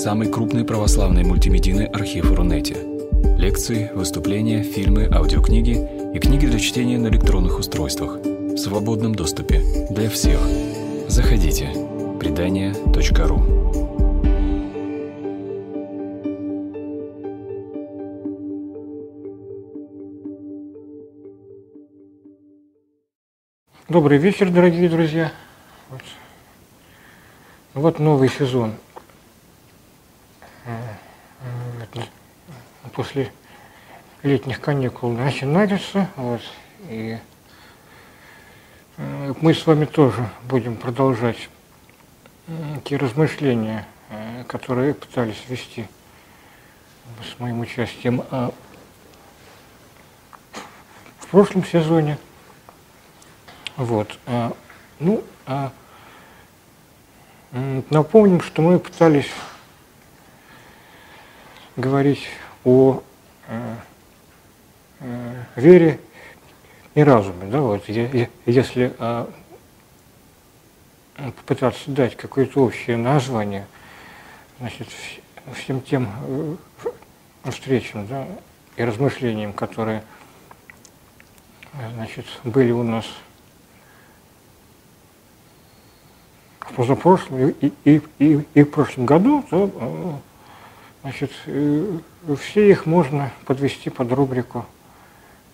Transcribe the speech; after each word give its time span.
самый 0.00 0.32
крупный 0.32 0.64
православный 0.64 1.24
мультимедийный 1.24 1.84
архив 1.84 2.32
Рунете. 2.32 2.74
Лекции, 3.36 3.90
выступления, 3.94 4.62
фильмы, 4.62 5.06
аудиокниги 5.12 5.76
и 6.14 6.18
книги 6.18 6.46
для 6.46 6.58
чтения 6.58 6.96
на 6.96 7.08
электронных 7.08 7.58
устройствах 7.58 8.16
в 8.16 8.56
свободном 8.56 9.14
доступе 9.14 9.62
для 9.90 10.08
всех. 10.08 10.40
Заходите. 11.06 11.68
Предания.ру 12.18 13.42
Добрый 23.86 24.16
вечер, 24.16 24.48
дорогие 24.50 24.88
друзья. 24.88 25.30
Вот, 25.90 26.00
вот 27.74 27.98
новый 27.98 28.30
сезон. 28.30 28.72
После 32.94 33.32
летних 34.22 34.60
каникул 34.60 35.10
начинается. 35.12 36.08
Вот, 36.16 36.42
и 36.88 37.18
мы 38.96 39.54
с 39.54 39.66
вами 39.66 39.84
тоже 39.86 40.28
будем 40.44 40.76
продолжать 40.76 41.48
те 42.84 42.96
размышления, 42.96 43.86
которые 44.48 44.94
пытались 44.94 45.42
вести 45.48 45.86
с 47.22 47.38
моим 47.38 47.60
участием 47.60 48.22
в 51.18 51.26
прошлом 51.30 51.64
сезоне– 51.64 52.18
вот. 53.80 54.18
А, 54.26 54.52
ну, 54.98 55.24
а, 55.46 55.72
напомним, 57.88 58.42
что 58.42 58.60
мы 58.60 58.78
пытались 58.78 59.30
говорить 61.80 62.26
о 62.64 63.02
а, 63.48 63.76
а, 65.00 65.44
вере 65.56 65.98
и 66.94 67.02
разуме. 67.02 67.50
Да, 67.50 67.60
вот, 67.60 67.88
если 67.88 68.94
а, 68.98 69.30
попытаться 71.16 71.90
дать 71.90 72.16
какое-то 72.16 72.64
общее 72.64 72.96
название 72.96 73.66
значит, 74.58 74.88
всем 75.54 75.80
тем 75.80 76.08
э, 76.26 76.56
встречам 77.50 78.06
да, 78.06 78.26
и 78.76 78.82
размышлениям, 78.82 79.52
которые 79.52 80.02
значит, 81.94 82.26
были 82.44 82.70
у 82.70 82.82
нас 82.82 83.06
в 86.60 86.74
позапрошлом 86.74 87.48
и, 87.48 87.72
и, 87.84 88.02
и, 88.18 88.46
и 88.54 88.62
в 88.62 88.70
прошлом 88.70 89.06
году, 89.06 89.44
то 89.50 89.70
э, 89.72 90.29
значит, 91.02 91.32
э, 91.46 91.98
все 92.40 92.70
их 92.70 92.86
можно 92.86 93.30
подвести 93.46 93.90
под 93.90 94.12
рубрику 94.12 94.66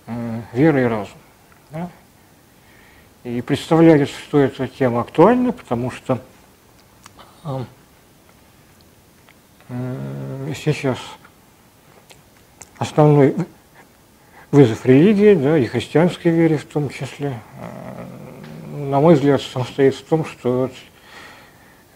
э, 0.07 0.41
«Вера 0.53 0.83
и 0.83 0.85
разум». 0.85 1.19
Да? 1.71 1.91
И 3.25 3.41
представляется, 3.41 4.15
что 4.19 4.39
эта 4.39 4.69
тема 4.69 5.01
актуальна, 5.01 5.53
потому 5.53 5.91
что 5.91 6.21
сейчас 10.55 10.99
основной 12.79 13.35
вызов 14.51 14.87
религии, 14.87 15.35
да, 15.35 15.59
и 15.59 15.67
христианской 15.67 16.31
вере 16.31 16.57
в 16.57 16.65
том 16.65 16.89
числе, 16.89 17.39
на 18.71 19.01
мой 19.01 19.15
взгляд, 19.15 19.43
состоит 19.43 19.95
в 19.95 20.05
том, 20.05 20.25
что 20.25 20.71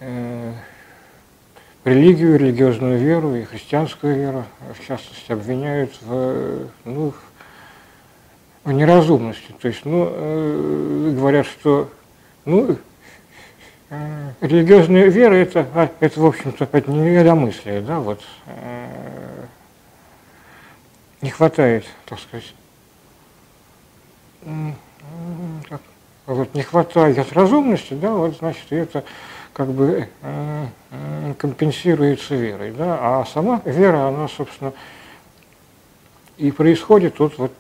э, 0.01 0.53
религию, 1.85 2.39
религиозную 2.39 2.99
веру 2.99 3.35
и 3.35 3.45
христианскую 3.45 4.17
веру, 4.17 4.45
в 4.79 4.87
частности, 4.87 5.33
обвиняют 5.33 5.93
в, 6.03 6.69
ну, 6.85 7.13
в 8.65 8.73
неразумности. 8.73 9.55
То 9.61 9.69
есть, 9.69 9.85
ну, 9.85 10.09
э, 10.11 11.15
говорят, 11.17 11.47
что 11.47 11.91
ну, 12.45 12.77
э, 13.91 14.31
религиозная 14.41 15.09
вера 15.09 15.35
это, 15.35 15.67
а, 15.75 15.91
это 16.01 16.21
в 16.21 16.27
общем-то, 16.27 16.69
это 16.71 16.91
не 16.91 17.01
да, 17.81 18.01
вот. 18.01 18.23
Э, 18.47 19.47
не 21.23 21.31
хватает, 21.31 21.85
так 22.07 22.19
сказать, 22.19 22.55
вот 26.27 26.55
не 26.55 26.63
хватает 26.63 27.19
разумности, 27.33 27.93
да, 27.95 28.15
вот 28.15 28.39
значит, 28.39 28.65
это 28.71 29.05
как 29.61 29.69
бы 29.73 30.09
э, 30.23 30.67
э, 30.91 31.35
компенсируется 31.37 32.35
верой, 32.35 32.71
да, 32.73 32.99
а 32.99 33.27
сама 33.27 33.61
вера, 33.67 34.09
она, 34.09 34.27
собственно, 34.27 34.73
и 36.39 36.51
происходит 36.51 37.21
от 37.21 37.37
вот 37.37 37.53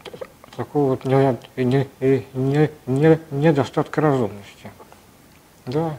такого 0.56 0.92
вот 0.92 1.04
не, 1.04 1.36
не, 1.62 1.86
не, 2.32 2.70
не, 2.86 3.18
недостатка 3.30 4.00
разумности, 4.00 4.70
да, 5.66 5.94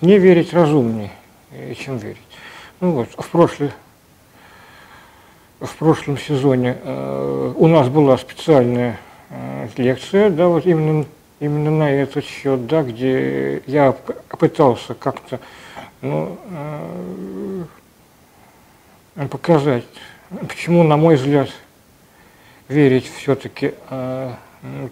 не 0.00 0.18
верить 0.18 0.52
разумнее, 0.52 1.12
чем 1.78 1.98
верить. 1.98 2.18
Ну 2.80 2.94
вот, 2.94 3.10
в 3.16 3.28
прошлый 3.28 3.70
в 5.60 5.72
прошлом 5.76 6.18
сезоне 6.18 6.78
э, 6.82 7.52
у 7.56 7.68
нас 7.68 7.88
была 7.88 8.18
специальная 8.18 8.98
э, 9.30 9.68
лекция, 9.76 10.30
да, 10.30 10.48
вот 10.48 10.66
именно 10.66 11.06
именно 11.44 11.70
на 11.70 11.90
этот 11.90 12.24
счет, 12.24 12.66
да, 12.66 12.82
где 12.82 13.62
я 13.66 13.92
пытался 14.28 14.94
как-то 14.94 15.40
ну, 16.00 16.38
э, 19.16 19.26
показать, 19.30 19.84
почему, 20.48 20.82
на 20.82 20.96
мой 20.96 21.16
взгляд, 21.16 21.50
верить 22.68 23.10
все-таки 23.10 23.74
э, 23.90 24.34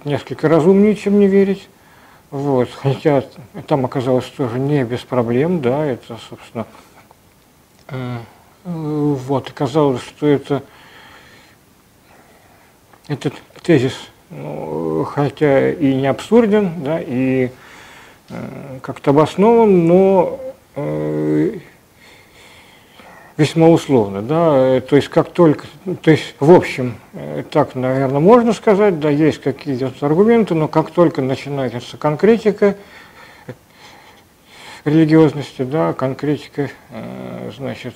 несколько 0.04 0.48
разумнее, 0.48 0.94
чем 0.94 1.18
не 1.18 1.26
верить. 1.26 1.68
Вот, 2.30 2.70
хотя 2.70 3.24
там 3.66 3.84
оказалось 3.84 4.26
тоже 4.26 4.58
не 4.58 4.84
без 4.84 5.00
проблем, 5.00 5.60
да, 5.60 5.84
это, 5.84 6.18
собственно, 6.28 6.66
э, 7.88 8.18
вот, 8.64 9.50
оказалось, 9.50 10.02
что 10.02 10.26
это 10.26 10.62
этот 13.08 13.34
тезис 13.62 13.94
ну, 14.32 15.04
хотя 15.04 15.70
и 15.70 15.94
не 15.94 16.06
абсурден, 16.06 16.82
да, 16.82 16.98
и 17.00 17.50
э, 18.30 18.78
как-то 18.80 19.10
обоснован, 19.10 19.86
но 19.86 20.40
э, 20.74 21.58
весьма 23.36 23.68
условно, 23.68 24.22
да, 24.22 24.80
то 24.80 24.96
есть 24.96 25.08
как 25.08 25.30
только, 25.30 25.66
то 26.02 26.10
есть 26.10 26.34
в 26.40 26.50
общем, 26.50 26.96
э, 27.12 27.44
так, 27.50 27.74
наверное, 27.74 28.20
можно 28.20 28.54
сказать, 28.54 29.00
да, 29.00 29.10
есть 29.10 29.40
какие-то 29.42 29.92
аргументы, 30.00 30.54
но 30.54 30.66
как 30.66 30.90
только 30.90 31.20
начинается 31.20 31.96
конкретика 31.98 32.76
религиозности, 34.84 35.62
да, 35.62 35.92
конкретика, 35.92 36.70
э, 36.90 37.50
значит, 37.56 37.94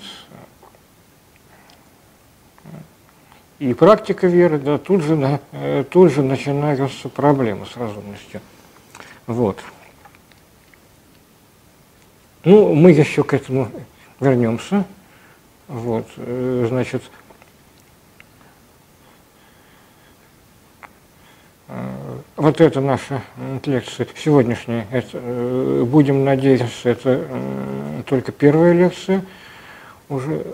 и 3.58 3.72
практика 3.72 4.26
веры, 4.26 4.58
да, 4.58 4.78
тут 4.78 5.02
же, 5.02 5.40
э, 5.52 5.84
тут 5.88 6.12
же 6.12 6.22
начинаются 6.22 7.08
проблемы 7.08 7.66
с 7.66 7.76
разумностью. 7.76 8.40
Вот. 9.26 9.58
Ну, 12.44 12.74
мы 12.74 12.92
еще 12.92 13.24
к 13.24 13.32
этому 13.32 13.70
вернемся. 14.20 14.84
Вот, 15.68 16.06
э, 16.16 16.66
значит, 16.68 17.02
э, 21.68 22.18
вот 22.36 22.60
это 22.60 22.80
наша 22.80 23.22
лекция 23.64 24.06
сегодняшняя, 24.16 24.86
это, 24.92 25.84
будем 25.86 26.24
надеяться, 26.24 26.90
это 26.90 28.04
только 28.06 28.30
первая 28.32 28.74
лекция 28.74 29.24
уже, 30.08 30.44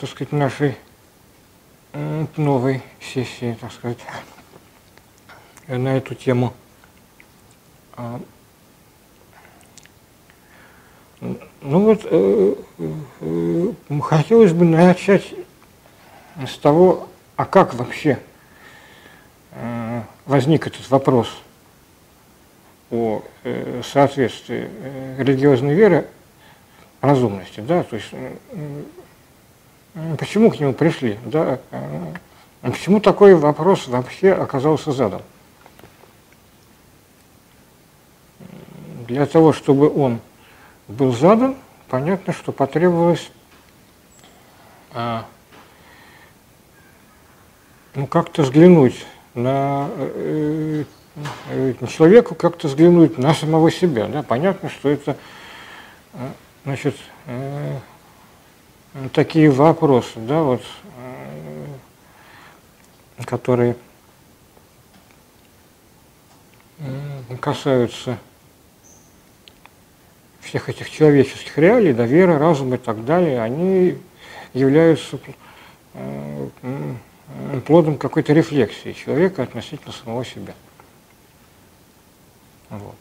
так 0.00 0.08
сказать, 0.08 0.32
нашей 0.32 0.76
новой 2.36 2.82
сессии, 3.00 3.56
так 3.60 3.72
сказать, 3.72 3.98
на 5.68 5.96
эту 5.96 6.14
тему. 6.14 6.52
А, 7.96 8.20
ну 11.20 11.80
вот, 11.80 12.00
э, 12.04 12.54
э, 12.78 14.00
хотелось 14.02 14.52
бы 14.52 14.64
начать 14.64 15.34
с 16.46 16.58
того, 16.58 17.08
а 17.36 17.44
как 17.44 17.74
вообще 17.74 18.18
э, 19.52 20.02
возник 20.26 20.66
этот 20.66 20.88
вопрос 20.90 21.28
о 22.90 23.22
соответствии 23.82 24.68
религиозной 25.18 25.74
веры 25.74 26.06
разумности, 27.00 27.58
да, 27.58 27.82
то 27.82 27.96
есть 27.96 28.10
почему 30.18 30.50
к 30.50 30.60
нему 30.60 30.72
пришли, 30.72 31.18
да, 31.24 31.58
а 31.70 32.70
почему 32.70 33.00
такой 33.00 33.34
вопрос 33.34 33.88
вообще 33.88 34.32
оказался 34.32 34.92
задан. 34.92 35.22
Для 39.06 39.24
того, 39.26 39.52
чтобы 39.52 39.88
он 39.88 40.20
был 40.88 41.12
задан, 41.12 41.56
понятно, 41.88 42.32
что 42.32 42.52
потребовалось 42.52 43.30
а, 44.92 45.26
ну, 47.94 48.06
как-то 48.06 48.42
взглянуть 48.42 49.06
на 49.34 49.88
э, 49.96 50.84
э, 51.50 51.74
человеку, 51.88 52.34
как-то 52.34 52.68
взглянуть 52.68 53.16
на 53.16 53.34
самого 53.34 53.70
себя. 53.70 54.06
Да? 54.06 54.22
Понятно, 54.22 54.68
что 54.68 54.88
это 54.88 55.16
э, 56.14 56.28
значит, 56.64 56.96
э, 57.26 57.78
такие 59.12 59.50
вопросы, 59.50 60.12
да, 60.16 60.42
вот, 60.42 60.62
э, 63.18 63.24
которые 63.24 63.76
э, 66.78 67.36
касаются 67.40 68.18
всех 70.40 70.68
этих 70.68 70.90
человеческих 70.90 71.58
реалий, 71.58 71.92
да, 71.92 72.06
веры, 72.06 72.38
разума 72.38 72.76
и 72.76 72.78
так 72.78 73.04
далее, 73.04 73.42
они 73.42 73.98
являются 74.54 75.18
э, 75.94 76.48
плодом 77.66 77.98
какой-то 77.98 78.32
рефлексии 78.32 78.92
человека 78.92 79.42
относительно 79.42 79.92
самого 79.92 80.24
себя. 80.24 80.54
Вот. 82.70 82.96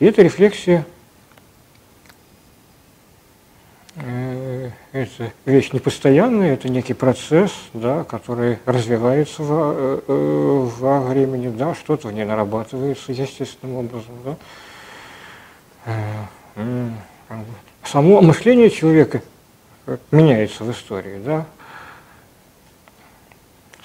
И 0.00 0.06
эта 0.06 0.22
рефлексия 0.22 0.86
э, 3.96 4.70
это 4.92 5.32
вещь 5.44 5.72
непостоянная, 5.72 6.54
это 6.54 6.70
некий 6.70 6.94
процесс, 6.94 7.52
да, 7.74 8.04
который 8.04 8.58
развивается 8.64 9.42
во, 9.42 9.74
э, 9.76 10.00
э, 10.08 10.68
во 10.78 11.00
времени, 11.02 11.50
да, 11.50 11.74
что-то 11.74 12.08
в 12.08 12.12
ней 12.12 12.24
нарабатывается 12.24 13.12
естественным 13.12 13.76
образом. 13.76 14.14
Да. 14.24 14.36
Само 17.84 18.22
мышление 18.22 18.70
человека 18.70 19.22
меняется 20.10 20.64
в 20.64 20.70
истории, 20.70 21.20
да. 21.22 21.46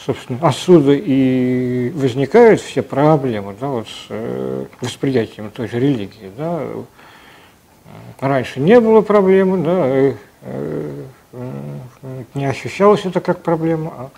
Собственно, 0.05 0.39
отсюда 0.47 0.91
и 0.93 1.91
возникают 1.95 2.61
все 2.61 2.83
проблемы, 2.83 3.55
да, 3.59 3.67
вот 3.67 3.87
с 3.87 4.67
восприятием 4.79 5.49
той 5.49 5.67
же 5.67 5.79
религии, 5.79 6.31
да. 6.37 6.67
Раньше 8.19 8.59
не 8.59 8.79
было 8.79 9.01
проблемы, 9.01 9.63
да, 9.63 10.13
не 12.35 12.45
ощущалось 12.45 13.05
это 13.05 13.19
как 13.19 13.41
проблема, 13.41 13.93
а 13.97 14.09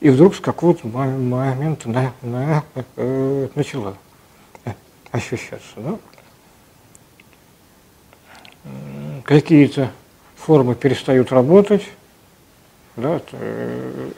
и 0.00 0.10
вдруг 0.10 0.34
с 0.34 0.40
какого-то 0.40 0.88
момента 0.88 1.88
на, 1.88 2.12
на, 2.22 2.64
э, 2.96 3.48
начало 3.54 3.96
ощущаться. 5.12 5.74
Да? 5.76 5.98
Какие-то 9.22 9.92
формы 10.34 10.74
перестают 10.74 11.30
работать, 11.30 11.84
да, 12.96 13.18
то, 13.20 13.36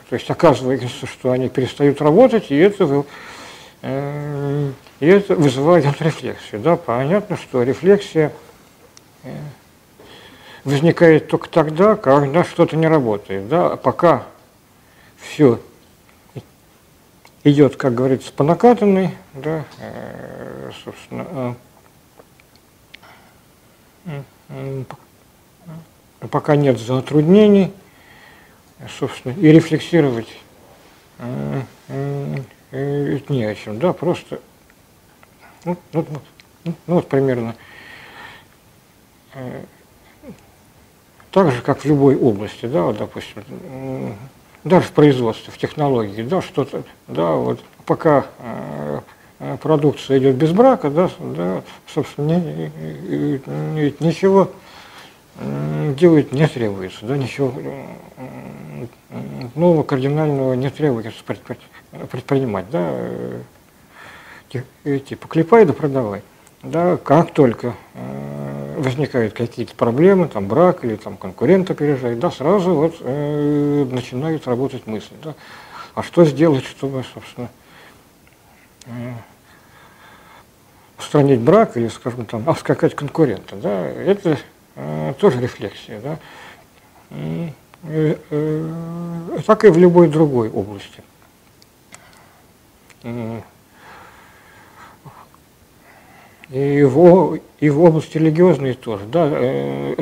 то 0.09 0.17
есть 0.17 0.29
оказывается, 0.31 1.07
что 1.07 1.31
они 1.31 1.49
перестают 1.49 2.01
работать, 2.01 2.51
и 2.51 2.57
это, 2.57 3.05
э, 3.83 4.73
и 5.01 5.07
это 5.07 5.37
вызывает 5.37 5.85
рефлексию. 6.01 6.61
Да? 6.61 6.77
Понятно, 6.77 7.37
что 7.37 7.63
рефлексия 7.63 8.33
э, 9.23 9.31
возникает 10.65 11.29
только 11.29 11.49
тогда, 11.49 11.95
когда 11.95 12.43
что-то 12.43 12.77
не 12.77 12.89
работает. 12.89 13.49
Да? 13.49 13.73
А 13.73 13.77
пока 13.77 14.25
все 15.19 15.61
идет, 17.45 17.77
как 17.77 17.95
говорится, 17.95 18.33
по 18.33 18.43
накатанной, 18.43 19.15
да, 19.35 19.65
э, 19.79 20.71
собственно, 20.85 21.55
э, 24.07 24.85
пока 26.31 26.57
нет 26.57 26.81
затруднений, 26.81 27.73
собственно, 28.99 29.33
и 29.33 29.47
рефлексировать 29.49 30.29
э, 31.19 31.63
не 33.29 33.45
о 33.45 33.55
чем, 33.55 33.79
да, 33.79 33.93
просто, 33.93 34.41
ну, 35.65 35.77
ну, 35.93 36.07
ну, 36.65 36.75
ну 36.87 36.95
вот 36.97 37.09
примерно 37.09 37.55
э, 39.35 39.63
так 41.31 41.51
же, 41.53 41.63
как 41.63 41.81
в 41.81 41.85
любой 41.85 42.17
области, 42.17 42.67
да, 42.67 42.83
вот, 42.83 42.99
допустим, 42.99 43.43
даже 44.65 44.87
в 44.87 44.93
производстве, 44.93 45.53
в 45.53 45.59
технологии, 45.59 46.23
да, 46.23 46.41
что-то, 46.43 46.85
да, 47.09 47.33
вот 47.33 47.61
пока 47.87 48.27
э, 48.39 49.01
продукция 49.61 50.19
идет 50.19 50.37
без 50.37 50.53
брака, 50.53 50.91
да, 50.91 51.11
да 51.19 51.63
собственно, 51.93 52.37
ни, 52.37 53.41
ни, 53.51 54.05
ничего 54.05 54.51
делать 55.97 56.33
не 56.33 56.47
требуется, 56.47 57.05
да, 57.07 57.17
ничего 57.17 57.53
нового 59.55 59.83
кардинального 59.83 60.55
не 60.55 60.71
требуется 60.71 61.23
предпринимать, 61.25 62.71
да, 62.71 62.93
типа 64.51 65.29
клепай 65.29 65.65
да 65.65 65.73
продавай. 65.73 66.23
Да, 66.65 66.97
как 66.97 67.35
только 67.35 67.75
э, 67.93 68.75
возникают 68.79 69.35
какие-то 69.35 69.75
проблемы, 69.75 70.29
там 70.29 70.49
брак 70.49 70.83
или 70.83 70.97
там 70.97 71.19
конкурент 71.19 71.71
опережает, 71.71 72.19
да, 72.19 72.31
сразу 72.31 72.75
вот 72.75 72.97
э, 73.01 73.87
начинают 73.91 74.47
работать 74.47 74.87
мысли, 74.87 75.15
да, 75.23 75.35
а 75.95 76.03
что 76.03 76.25
сделать, 76.25 76.65
чтобы, 76.65 77.05
собственно, 77.13 77.51
э, 78.87 79.13
устранить 80.99 81.41
брак 81.41 81.77
или, 81.77 81.89
скажем, 81.89 82.25
там, 82.25 82.49
обскакать 82.49 82.95
конкурента, 82.95 83.57
да, 83.57 83.87
это 83.87 84.31
э, 84.31 84.37
тоже 85.19 85.41
рефлексия, 85.41 86.01
да, 86.01 86.19
э, 87.11 87.49
э, 88.31 89.39
так 89.47 89.65
и 89.65 89.69
в 89.69 89.79
любой 89.79 90.09
другой 90.09 90.51
области. 90.51 91.03
И 96.51 96.83
в, 96.83 97.41
и 97.61 97.71
в 97.71 97.83
области 97.83 98.19
религиозной 98.19 98.75
тоже. 98.75 99.07
Да, 99.07 99.29
э, 99.31 99.97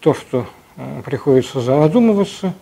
то, 0.00 0.14
что 0.14 0.46
э, 0.76 1.02
приходится 1.04 1.60
задумываться 1.60 2.54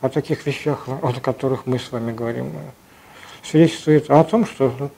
о 0.00 0.08
таких 0.08 0.46
вещах, 0.46 0.88
о 0.88 1.12
которых 1.20 1.66
мы 1.66 1.78
с 1.78 1.92
вами 1.92 2.12
говорим, 2.12 2.48
э, 2.48 2.70
свидетельствует 3.44 4.10
о 4.10 4.24
том, 4.24 4.46
что 4.46 4.74
ну, 4.78 4.90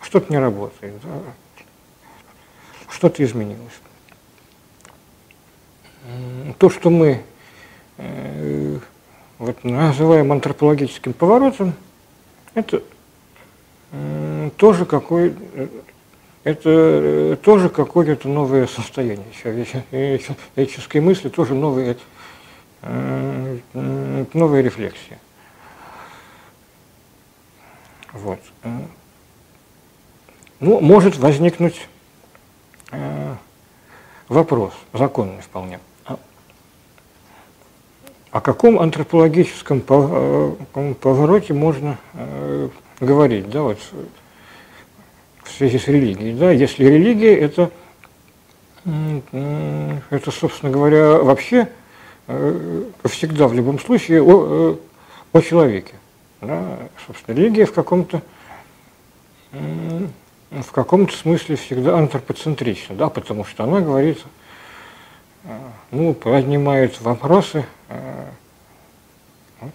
что-то 0.00 0.32
не 0.32 0.38
работает, 0.38 0.94
да, 1.02 1.10
что-то 2.88 3.22
изменилось. 3.24 3.80
То, 6.58 6.68
что 6.68 6.90
мы 6.90 7.22
э, 7.96 8.78
вот, 9.38 9.64
называем 9.64 10.32
антропологическим 10.32 11.14
поворотом, 11.14 11.72
это 12.54 12.82
э, 13.92 14.50
тоже 14.56 14.84
какой 14.84 15.34
это 16.44 16.70
э, 16.70 17.36
тоже 17.42 17.70
какое-то 17.70 18.28
новое 18.28 18.66
состояние 18.66 19.26
человеческой 19.32 21.00
мысли, 21.00 21.30
тоже 21.30 21.54
новые, 21.54 21.96
новая 22.82 24.60
рефлексия. 24.60 25.18
Вот. 28.12 28.40
Ну, 30.60 30.80
может 30.80 31.16
возникнуть 31.16 31.88
вопрос, 34.28 34.74
законный 34.92 35.40
вполне. 35.40 35.80
О 38.34 38.40
каком 38.40 38.80
антропологическом 38.80 39.80
повороте 39.80 41.54
можно 41.54 41.98
говорить? 42.98 43.48
Да, 43.48 43.62
вот 43.62 43.78
в 45.44 45.50
связи 45.52 45.78
с 45.78 45.86
религией. 45.86 46.34
Да? 46.34 46.50
Если 46.50 46.84
религия– 46.84 47.38
это, 47.38 47.70
это, 50.10 50.30
собственно 50.32 50.72
говоря, 50.72 51.18
вообще 51.18 51.68
э, 52.26 52.82
всегда, 53.04 53.46
в 53.46 53.54
любом 53.54 53.78
случае, 53.78 54.20
о, 54.20 54.78
э, 55.32 55.38
о 55.38 55.40
человеке. 55.40 55.94
Да? 56.40 56.76
Собственно, 57.06 57.36
религия 57.36 57.66
в 57.66 57.72
каком-то 57.72 58.20
в 59.52 60.72
каком-то 60.72 61.16
смысле 61.16 61.54
всегда 61.54 61.96
антропоцентрична, 61.96 62.96
да, 62.96 63.08
потому 63.10 63.44
что 63.44 63.62
она 63.62 63.80
говорит, 63.80 64.18
э, 64.18 64.28
ну, 65.90 66.14
поднимает 66.14 67.00
вопросы 67.00 67.64
вот, 69.60 69.74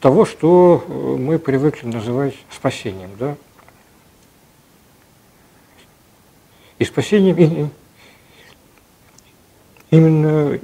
того, 0.00 0.24
что 0.24 0.84
э, 0.86 0.92
мы 1.18 1.38
привыкли 1.38 1.86
называть 1.86 2.34
спасением. 2.50 3.10
Да? 3.18 3.36
И 6.78 6.84
спасением 6.84 7.70
именно, 9.90 10.58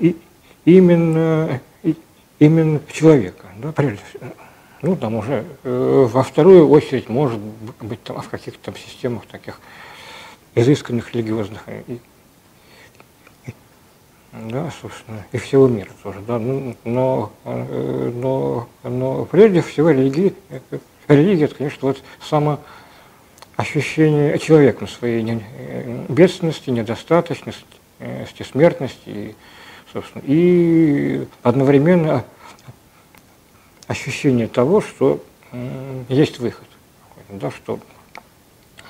именно, 0.64 1.60
именно 2.38 2.80
человека, 2.92 3.46
да, 3.58 3.72
прежде, 3.72 4.02
Ну, 4.82 4.96
там 4.96 5.16
уже 5.16 5.44
э, 5.64 6.08
во 6.12 6.22
вторую 6.22 6.68
очередь, 6.68 7.08
может 7.08 7.40
быть, 7.80 8.02
там, 8.04 8.20
в 8.20 8.28
каких-то 8.28 8.60
там 8.66 8.76
системах 8.76 9.26
таких 9.26 9.60
изысканных 10.54 11.14
религиозных 11.14 11.62
и, 11.68 12.00
да, 14.32 14.70
собственно, 14.80 15.24
и 15.32 15.38
всего 15.38 15.68
мира 15.68 15.90
тоже, 16.02 16.20
да, 16.26 16.38
ну, 16.38 16.76
но, 16.84 17.32
но, 17.44 18.68
но 18.82 19.24
прежде 19.26 19.62
всего 19.62 19.90
религия, 19.90 20.34
религия, 21.08 21.44
это, 21.44 21.54
конечно, 21.54 21.88
вот 21.88 22.02
само 22.20 22.60
ощущение 23.56 24.38
человеком 24.38 24.88
своей 24.88 25.40
бедственности, 26.08 26.70
недостаточности, 26.70 27.64
смертности, 28.42 29.02
и, 29.06 29.34
собственно, 29.92 30.22
и 30.26 31.26
одновременно 31.42 32.24
ощущение 33.86 34.48
того, 34.48 34.80
что 34.80 35.22
есть 36.08 36.38
выход, 36.40 36.66
да, 37.28 37.50
что 37.50 37.78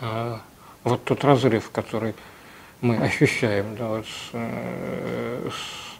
а, 0.01 0.41
вот 0.85 1.05
тот 1.05 1.25
разрыв, 1.25 1.71
который 1.71 2.15
мы 2.81 2.97
ощущаем 2.99 3.77
да, 3.77 3.89
вот 3.89 4.07
с, 4.07 4.31
э, 4.33 5.49
с 5.51 5.95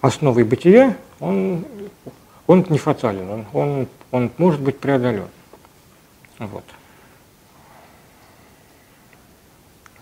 основой 0.00 0.44
бытия, 0.44 0.96
он, 1.20 1.64
он 2.46 2.64
не 2.68 2.78
фатален, 2.78 3.28
он, 3.28 3.46
он, 3.52 3.88
он 4.12 4.30
может 4.38 4.60
быть 4.60 4.78
преодолен. 4.78 5.26
Вот. 6.38 6.64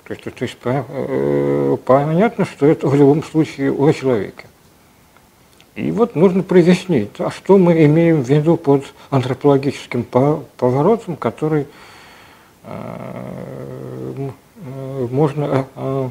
То 0.05 0.13
есть, 0.13 0.23
то 0.23 0.45
есть 0.45 0.59
э, 0.63 1.77
понятно, 1.85 2.45
что 2.45 2.67
это 2.67 2.87
в 2.87 2.95
любом 2.95 3.25
случае 3.25 3.73
о 3.73 3.93
человеке. 3.93 4.47
И 5.75 5.91
вот 5.91 6.15
нужно 6.15 6.43
прояснить, 6.43 7.11
а 7.19 7.31
что 7.31 7.59
мы 7.59 7.85
имеем 7.85 8.23
в 8.23 8.29
виду 8.29 8.57
под 8.57 8.85
антропологическим 9.11 10.05
поворотом, 10.05 11.17
который 11.17 11.67
можно 15.11 15.67
э, 15.77 16.09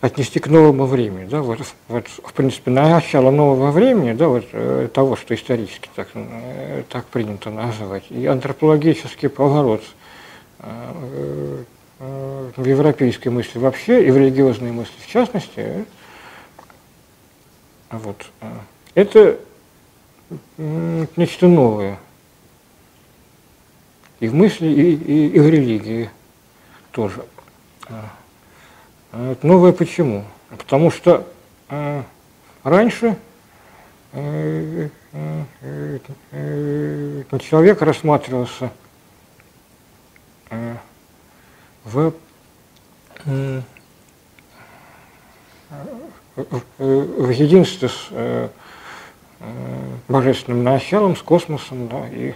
отнести 0.00 0.38
к 0.38 0.46
новому 0.46 0.86
времени. 0.86 1.24
Да, 1.24 1.42
вот, 1.42 1.60
вот, 1.88 2.06
в 2.06 2.32
принципе, 2.32 2.70
начало 2.70 3.30
нового 3.30 3.70
времени, 3.72 4.12
да, 4.12 4.28
вот, 4.28 4.46
того, 4.92 5.16
что 5.16 5.34
исторически 5.34 5.90
так, 5.94 6.08
так 6.88 7.06
принято 7.06 7.50
называть, 7.50 8.04
и 8.10 8.26
антропологический 8.26 9.28
поворот– 9.28 9.82
в 11.98 12.64
европейской 12.64 13.28
мысли 13.28 13.58
вообще 13.58 14.06
и 14.06 14.10
в 14.10 14.16
религиозной 14.16 14.70
мысли 14.70 14.94
в 15.00 15.06
частности, 15.06 15.84
вот, 17.90 18.24
это 18.94 19.38
нечто 20.56 21.48
новое 21.48 21.98
и 24.20 24.28
в 24.28 24.34
мысли, 24.34 24.66
и, 24.66 24.94
и, 24.94 25.28
и 25.28 25.40
в 25.40 25.48
религии 25.48 26.10
тоже. 26.90 27.24
Это 29.12 29.46
новое 29.46 29.72
почему? 29.72 30.24
Потому 30.50 30.90
что 30.90 31.26
раньше 32.62 33.16
человек 37.40 37.80
рассматривался 37.82 38.70
в, 41.84 42.12
в 46.78 47.30
единстве 47.30 47.88
с 47.88 48.08
э, 48.10 48.48
божественным 50.08 50.62
началом, 50.62 51.16
с 51.16 51.22
космосом, 51.22 51.88
да, 51.88 52.08
и, 52.08 52.34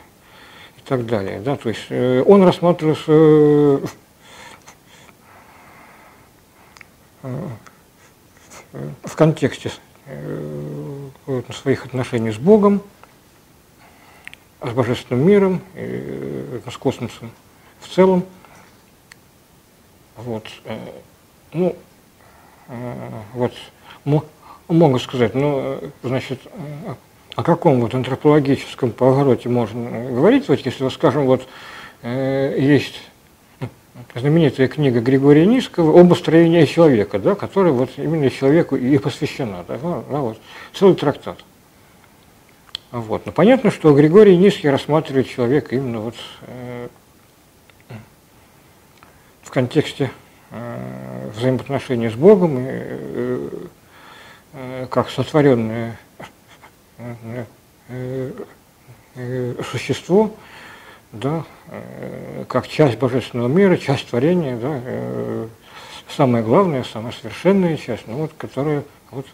и 0.84 0.88
так 0.88 1.06
далее. 1.06 1.40
Да, 1.40 1.56
то 1.56 1.68
есть 1.68 1.86
э, 1.90 2.22
он 2.26 2.42
рассматривался 2.42 3.12
в, 3.12 3.88
в 9.04 9.16
контексте 9.16 9.70
э, 10.06 11.08
своих 11.50 11.86
отношений 11.86 12.32
с 12.32 12.38
Богом, 12.38 12.82
с 14.60 14.70
божественным 14.70 15.26
миром, 15.26 15.60
с 15.74 16.76
космосом 16.76 17.30
в 17.80 17.88
целом. 17.88 18.24
Вот, 20.16 20.46
э, 20.64 20.78
ну, 21.52 21.76
э, 22.68 23.10
вот, 23.34 23.52
могу 24.68 24.98
сказать, 24.98 25.34
ну, 25.34 25.80
значит, 26.02 26.40
о 27.34 27.42
каком 27.42 27.80
вот 27.80 27.94
антропологическом 27.94 28.90
повороте 28.90 29.48
можно 29.48 30.10
говорить, 30.10 30.48
вот 30.48 30.60
если, 30.60 30.88
скажем, 30.88 31.26
вот 31.26 31.46
э, 32.02 32.56
есть 32.58 33.00
знаменитая 34.14 34.68
книга 34.68 35.00
Григория 35.00 35.46
Низкого 35.46 35.98
«Об 35.98 36.10
устроении 36.10 36.64
человека», 36.64 37.18
да, 37.18 37.34
которая 37.34 37.72
вот 37.72 37.90
именно 37.96 38.30
человеку 38.30 38.76
и 38.76 38.98
посвящена, 38.98 39.64
да, 39.66 39.78
да, 39.78 40.18
вот, 40.18 40.38
целый 40.74 40.94
трактат. 40.94 41.38
Вот. 42.90 43.24
Но 43.24 43.32
понятно, 43.32 43.70
что 43.70 43.94
Григорий 43.94 44.36
Низкий 44.36 44.68
рассматривает 44.68 45.28
человека 45.28 45.74
именно 45.74 46.00
вот 46.00 46.14
контексте 49.52 50.10
э, 50.50 51.30
взаимоотношений 51.36 52.08
с 52.08 52.14
Богом 52.14 52.56
э, 52.58 53.48
э, 54.54 54.86
как 54.90 55.10
сотворенное 55.10 55.98
существо, 59.71 60.35
да, 61.12 61.44
как 62.49 62.66
часть 62.68 62.99
божественного 62.99 63.49
мира, 63.49 63.76
часть 63.76 64.09
творения, 64.09 64.56
да, 64.56 64.80
самая 66.09 66.42
главная, 66.42 66.85
самая 66.85 67.12
совершенная 67.12 67.76
часть, 67.76 68.06
ну, 68.06 68.16
вот, 68.16 68.32
которая 68.38 68.82
вот, 69.11 69.26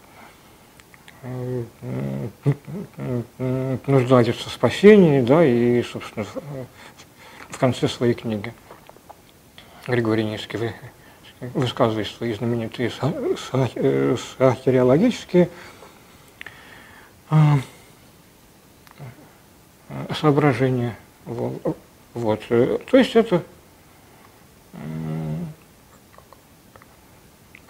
нуждается 3.87 4.49
в 4.49 4.51
спасении, 4.51 5.21
да, 5.21 5.45
и, 5.45 5.81
собственно, 5.83 6.25
в 7.49 7.57
конце 7.57 7.87
своей 7.87 8.13
книги. 8.13 8.53
Григорий 9.87 10.23
Низкий 10.23 10.71
высказывает 11.53 12.07
свои 12.07 12.33
знаменитые 12.33 12.91
сатириологические 12.91 15.45
а, 15.45 15.49
соображения. 20.13 20.95
Вот. 21.25 22.47
То 22.47 22.97
есть 22.97 23.15
это 23.15 23.43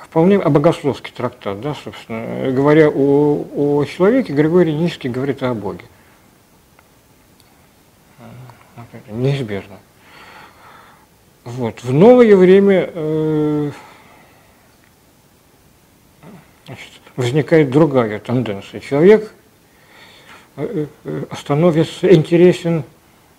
вполне 0.09 0.39
богословский 0.39 1.13
трактат, 1.13 1.61
да, 1.61 1.75
собственно. 1.75 2.51
Говоря 2.51 2.89
о, 2.89 3.45
о 3.55 3.85
человеке, 3.85 4.33
Григорий 4.33 4.73
Низкий 4.73 5.07
говорит 5.07 5.43
о 5.43 5.53
Боге. 5.53 5.85
Неизбежно. 9.07 9.77
Вот. 11.43 11.83
В 11.83 11.93
новое 11.93 12.35
время 12.35 12.89
э, 12.93 13.71
значит, 16.65 16.91
возникает 17.15 17.69
другая 17.69 18.19
тенденция. 18.19 18.79
Человек 18.79 19.23
э, 19.23 19.25
э, 19.25 19.38
становится 21.37 22.13
интересен 22.13 22.83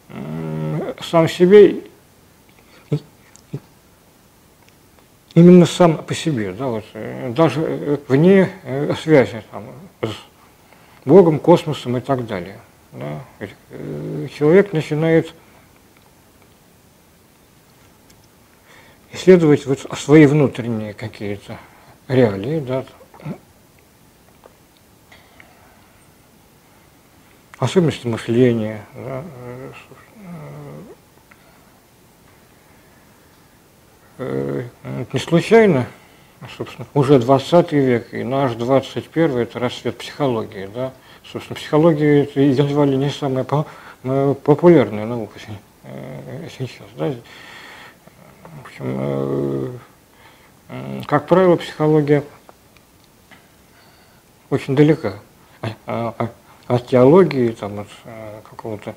э, 0.08 0.94
сам 1.02 1.28
себе 1.28 1.82
именно 5.34 5.66
сам 5.66 5.98
по 5.98 6.14
себе, 6.14 6.52
да, 6.52 6.66
вот, 6.66 6.84
э, 6.94 7.32
даже 7.34 8.00
вне 8.08 8.50
связи 9.02 9.42
там, 9.50 9.64
с 10.02 10.14
Богом, 11.04 11.38
космосом 11.38 11.96
и 11.96 12.00
так 12.00 12.26
далее. 12.26 12.58
Да. 12.92 13.20
Человек 14.36 14.72
начинает 14.72 15.32
исследовать 19.12 19.66
вот 19.66 19.86
свои 19.96 20.26
внутренние 20.26 20.92
какие-то 20.92 21.58
реалии, 22.08 22.60
да, 22.60 22.84
особенности 27.60 28.06
мышления, 28.06 28.84
да, 28.94 29.22
э, 34.18 34.64
не 35.12 35.18
случайно, 35.20 35.86
собственно, 36.56 36.86
уже 36.94 37.18
20 37.18 37.72
век 37.72 38.14
и 38.14 38.24
наш 38.24 38.54
21 38.54 39.38
это 39.38 39.58
расцвет 39.58 39.98
психологии, 39.98 40.70
да, 40.74 40.92
собственно, 41.30 41.56
психология 41.56 42.24
это 42.24 42.40
едва 42.40 42.86
ли 42.86 42.96
не 42.96 43.10
самая 43.10 43.44
популярная 43.44 45.04
наука 45.04 45.38
э, 45.84 46.48
сейчас, 46.58 46.86
да, 46.96 47.12
в 48.42 48.66
общем, 48.66 48.84
э, 48.86 49.72
э, 50.70 51.02
как 51.06 51.26
правило, 51.26 51.56
психология 51.56 52.24
очень 54.48 54.74
далека 54.74 55.14
от 56.70 56.86
теологии, 56.86 57.50
там, 57.50 57.80
от 57.80 57.88
какого-то 58.48 58.94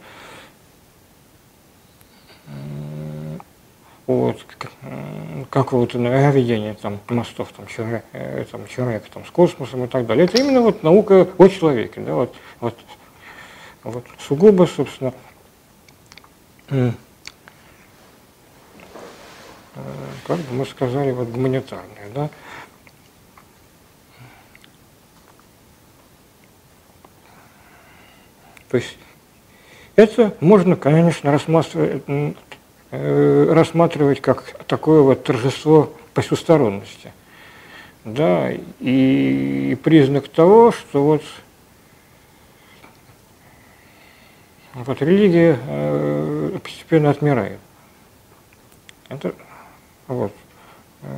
от 4.06 4.46
какого-то 5.50 5.98
наведения 5.98 6.76
там, 6.76 7.00
мостов 7.10 7.52
там, 7.58 7.66
человек, 7.66 8.06
там, 8.52 8.68
человека 8.68 9.08
там, 9.12 9.26
с 9.26 9.32
космосом 9.32 9.86
и 9.86 9.88
так 9.88 10.06
далее. 10.06 10.26
Это 10.26 10.38
именно 10.38 10.62
вот 10.62 10.84
наука 10.84 11.28
о 11.38 11.48
человеке. 11.48 12.02
Да, 12.02 12.14
вот, 12.14 12.36
вот, 12.60 12.78
вот 13.84 14.06
сугубо, 14.20 14.68
собственно, 14.68 15.14
как 20.28 20.38
бы 20.38 20.54
мы 20.54 20.66
сказали, 20.68 21.12
вот 21.12 21.30
гуманитарная. 21.30 22.10
Да? 22.14 22.30
То 28.74 28.78
есть 28.78 28.98
это 29.96 30.36
можно, 30.40 30.76
конечно, 30.76 31.32
рассматривать, 31.32 32.02
э, 32.90 33.54
рассматривать 33.54 34.20
как 34.20 34.66
такое 34.66 35.02
вот 35.02 35.24
торжество 35.24 35.94
посусторонности. 36.16 37.14
Да, 38.04 38.50
и 38.80 39.78
признак 39.84 40.28
того, 40.28 40.72
что 40.72 41.04
вот, 41.04 41.22
вот 44.74 45.00
религия 45.04 45.60
э, 45.68 46.58
постепенно 46.64 47.12
отмирает. 47.12 47.60
Это 49.08 49.36
вот. 50.08 50.34
Э, 51.04 51.16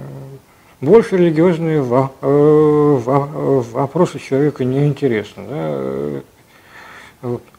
больше 0.82 1.16
религиозные 1.16 1.82
вопросы 1.82 2.20
человеку 4.20 4.64
не 4.64 4.88
интересны. 4.88 5.48
Да? 5.48 6.22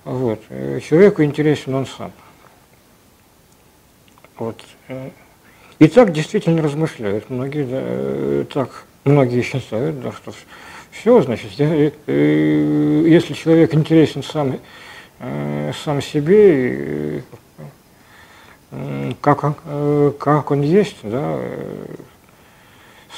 Вот. 0.05 0.41
Человеку 0.89 1.25
интересен 1.25 1.75
он 1.75 1.87
сам. 1.87 2.13
Вот. 4.39 4.63
И 5.79 5.89
так 5.89 6.13
действительно 6.13 6.63
размышляют. 6.63 7.29
Многие 7.31 7.65
да, 7.65 8.45
так, 8.53 8.85
многие 9.05 9.43
считают, 9.43 10.01
да, 10.01 10.13
что 10.13 10.33
все, 10.93 11.21
значит, 11.23 11.51
если 11.53 13.33
человек 13.35 13.75
интересен 13.75 14.23
сам, 14.23 14.59
э, 15.19 15.73
сам 15.85 16.01
себе, 16.01 17.25
как 19.21 19.57
э, 19.65 20.13
как 20.19 20.51
он 20.51 20.63
есть, 20.63 20.97
да, 21.03 21.39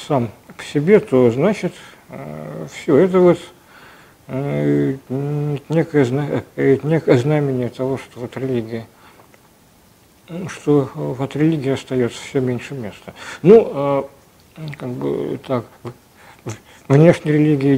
сам 0.07 0.31
по 0.57 0.63
себе, 0.63 0.99
то 0.99 1.31
значит, 1.31 1.73
э, 2.09 2.67
все 2.73 2.97
это 2.97 3.19
вот 3.19 3.37
Э, 3.37 3.58
некое, 4.29 6.05
э, 6.55 6.77
некое 6.83 7.17
знамение 7.17 7.69
того, 7.69 7.97
что 7.97 8.19
вот 8.19 8.37
религия, 8.37 8.85
что 10.47 10.89
вот 10.93 11.35
религия 11.35 11.73
остается 11.73 12.21
все 12.21 12.39
меньше 12.39 12.75
места. 12.75 13.13
Ну, 13.41 13.71
а, 13.73 14.09
как 14.77 14.89
бы 14.89 15.39
так, 15.45 15.65
внешней 16.87 17.31
религии 17.31 17.75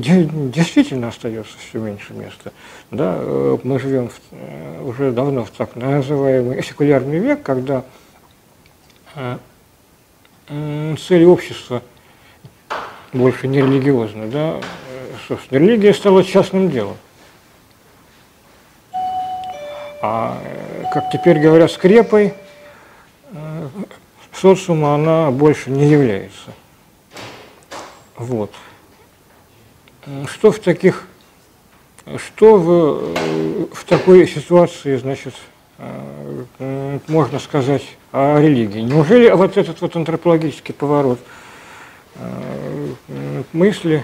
действительно 0.50 1.08
остается 1.08 1.54
все 1.58 1.80
меньше 1.80 2.14
места. 2.14 2.52
Да, 2.92 3.16
э, 3.18 3.58
мы 3.64 3.80
живем 3.80 4.10
в, 4.10 4.88
уже 4.88 5.12
давно 5.12 5.46
в 5.46 5.52
так 5.52 5.76
называемый 5.78 6.62
секулярный 6.64 7.20
век, 7.20 7.44
когда 7.44 7.86
цели 10.48 11.26
общества 11.26 11.82
больше 13.14 13.48
не 13.48 13.60
религиозны, 13.60 14.28
да, 14.28 14.60
собственно, 15.32 15.60
религия 15.60 15.94
стала 15.94 16.26
частным 16.26 16.70
делом. 16.70 16.98
А, 20.02 20.38
как 20.94 21.10
теперь 21.10 21.40
говорят, 21.40 21.72
скрепой 21.72 22.34
э, 23.32 23.68
социума 24.34 24.96
она 24.96 25.32
больше 25.32 25.72
не 25.72 25.88
является. 25.88 26.52
Вот. 28.18 28.52
Что 30.26 30.52
в 30.52 30.60
таких, 30.60 31.08
что 32.18 32.58
в, 32.58 33.16
э, 33.16 33.68
в 33.72 33.86
такой 33.86 34.28
ситуации, 34.28 34.98
значит, 34.98 35.36
э, 35.78 37.00
можно 37.08 37.40
сказать 37.40 37.84
о 38.12 38.38
религии? 38.38 38.82
Неужели 38.82 39.30
вот 39.30 39.56
этот 39.56 39.80
вот 39.80 39.96
антропологический 39.96 40.74
поворот 40.74 41.20
мысли 43.54 44.04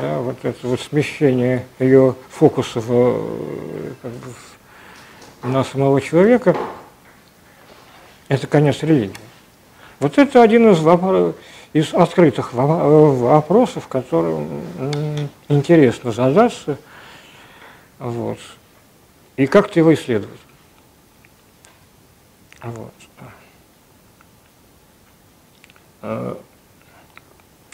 да, 0.00 0.18
вот 0.20 0.36
это 0.42 0.66
вот 0.66 0.80
смещение 0.80 1.66
ее 1.78 2.14
фокуса 2.30 2.80
в, 2.80 3.94
как 4.02 4.12
бы, 4.12 4.28
на 5.42 5.64
самого 5.64 6.00
человека, 6.00 6.56
это 8.28 8.46
конец 8.46 8.82
религии. 8.82 9.14
Вот 10.00 10.18
это 10.18 10.42
один 10.42 10.70
из, 10.72 10.80
вопросов, 10.80 11.36
из 11.72 11.94
открытых 11.94 12.52
вопросов, 12.52 13.88
которым 13.88 14.62
интересно 15.48 16.12
задаться, 16.12 16.78
вот, 17.98 18.38
и 19.36 19.46
как-то 19.46 19.78
его 19.80 19.94
исследовать. 19.94 20.40
Вот. 22.62 22.92
А, 26.02 26.38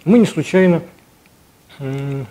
мы 0.04 0.18
не 0.18 0.26
случайно 0.26 0.82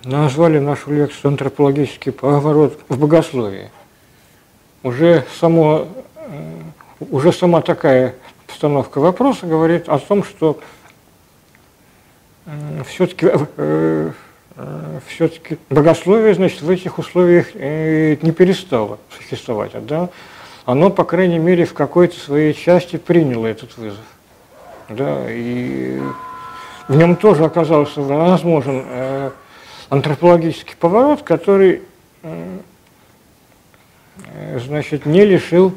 назвали 0.03 0.59
нашу 0.59 0.91
лекцию 0.91 1.29
«Антропологический 1.29 2.11
поворот 2.11 2.79
в 2.87 2.97
богословии». 2.97 3.69
Уже, 4.83 5.25
само, 5.39 5.87
уже 7.09 7.33
сама 7.33 7.61
такая 7.61 8.15
постановка 8.47 8.99
вопроса 8.99 9.45
говорит 9.45 9.89
о 9.89 9.99
том, 9.99 10.23
что 10.23 10.59
все-таки 12.87 13.27
э, 13.27 14.11
э, 14.57 14.99
все-таки 15.07 15.57
богословие, 15.69 16.33
значит, 16.33 16.61
в 16.61 16.69
этих 16.69 16.97
условиях 16.97 17.47
э, 17.53 18.17
не 18.21 18.31
перестало 18.31 18.97
существовать, 19.17 19.71
да? 19.85 20.09
оно, 20.65 20.89
по 20.89 21.03
крайней 21.03 21.39
мере, 21.39 21.65
в 21.65 21.73
какой-то 21.73 22.19
своей 22.19 22.53
части 22.53 22.97
приняло 22.97 23.47
этот 23.47 23.77
вызов. 23.77 23.99
Да, 24.89 25.25
и 25.29 26.01
в 26.87 26.95
нем 26.95 27.15
тоже 27.15 27.45
оказался 27.45 28.01
возможен 28.01 28.83
антропологический 29.91 30.75
поворот, 30.77 31.21
который 31.21 31.81
э, 32.23 32.59
значит, 34.65 35.05
не 35.05 35.25
лишил 35.25 35.75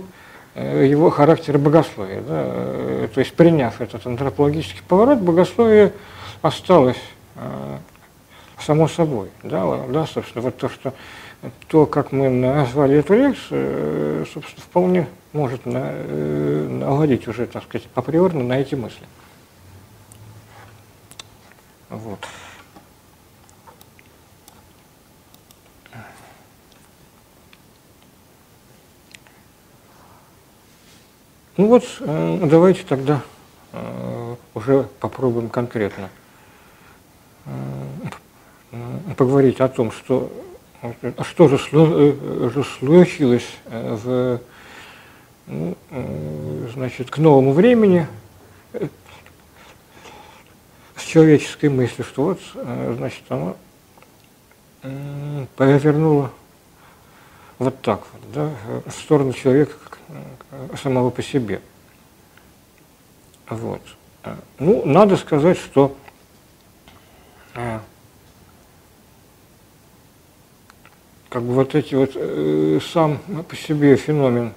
э, 0.55 0.87
его 0.87 1.11
характера 1.11 1.59
богословия. 1.59 2.20
Да? 2.20 2.44
Э, 2.46 3.09
то 3.12 3.18
есть, 3.18 3.35
приняв 3.35 3.81
этот 3.81 4.07
антропологический 4.07 4.83
поворот, 4.87 5.18
богословие 5.18 5.92
осталось 6.42 7.00
само 8.61 8.87
собой. 8.87 9.31
Да? 9.42 9.85
Да, 9.88 10.07
собственно, 10.07 10.42
вот 10.42 10.57
то, 10.59 10.68
что 10.68 10.94
то, 11.66 11.85
как 11.85 12.12
мы 12.12 12.31
назвали 12.31 12.98
эту 12.98 13.14
лекцию, 13.14 14.27
собственно, 14.27 14.62
вполне 14.62 15.09
может 15.33 15.66
на, 15.66 15.90
наводить 15.90 17.27
уже, 17.27 17.46
так 17.46 17.64
сказать, 17.64 17.88
априорно 17.96 18.44
на 18.44 18.61
эти 18.61 18.77
мысли. 18.77 19.05
Вот. 21.90 22.20
Ну 31.57 31.69
вот, 31.69 31.85
э, 32.01 32.40
давайте 32.51 32.83
тогда 32.83 33.23
э, 33.73 34.35
уже 34.55 34.88
попробуем 34.99 35.49
конкретно 35.49 36.11
э, 37.45 37.51
поговорить 39.17 39.61
о 39.61 39.69
том, 39.69 39.93
что, 39.93 40.33
что 41.23 41.47
же, 41.47 41.59
случилось 42.64 43.47
в, 43.67 44.40
ну, 45.47 45.77
значит, 46.73 47.11
к 47.11 47.19
новому 47.19 47.53
времени, 47.53 48.09
человеческой 51.07 51.69
мысли, 51.69 52.03
что 52.03 52.25
вот, 52.25 52.40
значит, 52.97 53.23
оно 53.29 53.57
повернуло 55.55 56.33
вот 57.59 57.81
так 57.83 58.01
вот, 58.12 58.33
да, 58.33 58.51
в 58.87 58.90
сторону 58.90 59.33
человека 59.33 59.75
э, 60.09 60.77
самого 60.83 61.11
по 61.11 61.23
себе. 61.23 61.61
Вот. 63.49 63.83
Ну, 64.59 64.85
надо 64.87 65.17
сказать, 65.17 65.59
что 65.59 65.97
э, 67.55 67.79
как 71.29 71.43
бы 71.43 71.53
вот 71.55 71.75
эти 71.75 71.95
вот 71.95 72.83
сам 72.83 73.19
по 73.49 73.57
себе 73.57 73.97
феномен 73.97 74.55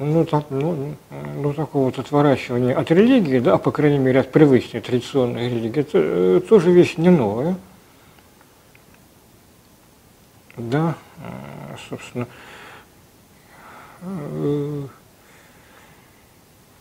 ну, 0.00 0.24
так, 0.24 0.46
ну, 0.48 0.94
ну, 1.36 1.52
такого 1.52 1.84
вот 1.84 1.98
отворачивания 1.98 2.74
от 2.74 2.90
религии, 2.90 3.38
да, 3.38 3.58
по 3.58 3.70
крайней 3.70 3.98
мере, 3.98 4.20
от 4.20 4.32
привычной 4.32 4.80
традиционной 4.80 5.50
религии, 5.50 5.80
это 5.80 5.98
э, 5.98 6.40
тоже 6.48 6.72
вещь 6.72 6.94
не 6.96 7.10
новая. 7.10 7.54
да, 10.56 10.94
собственно, 11.88 12.26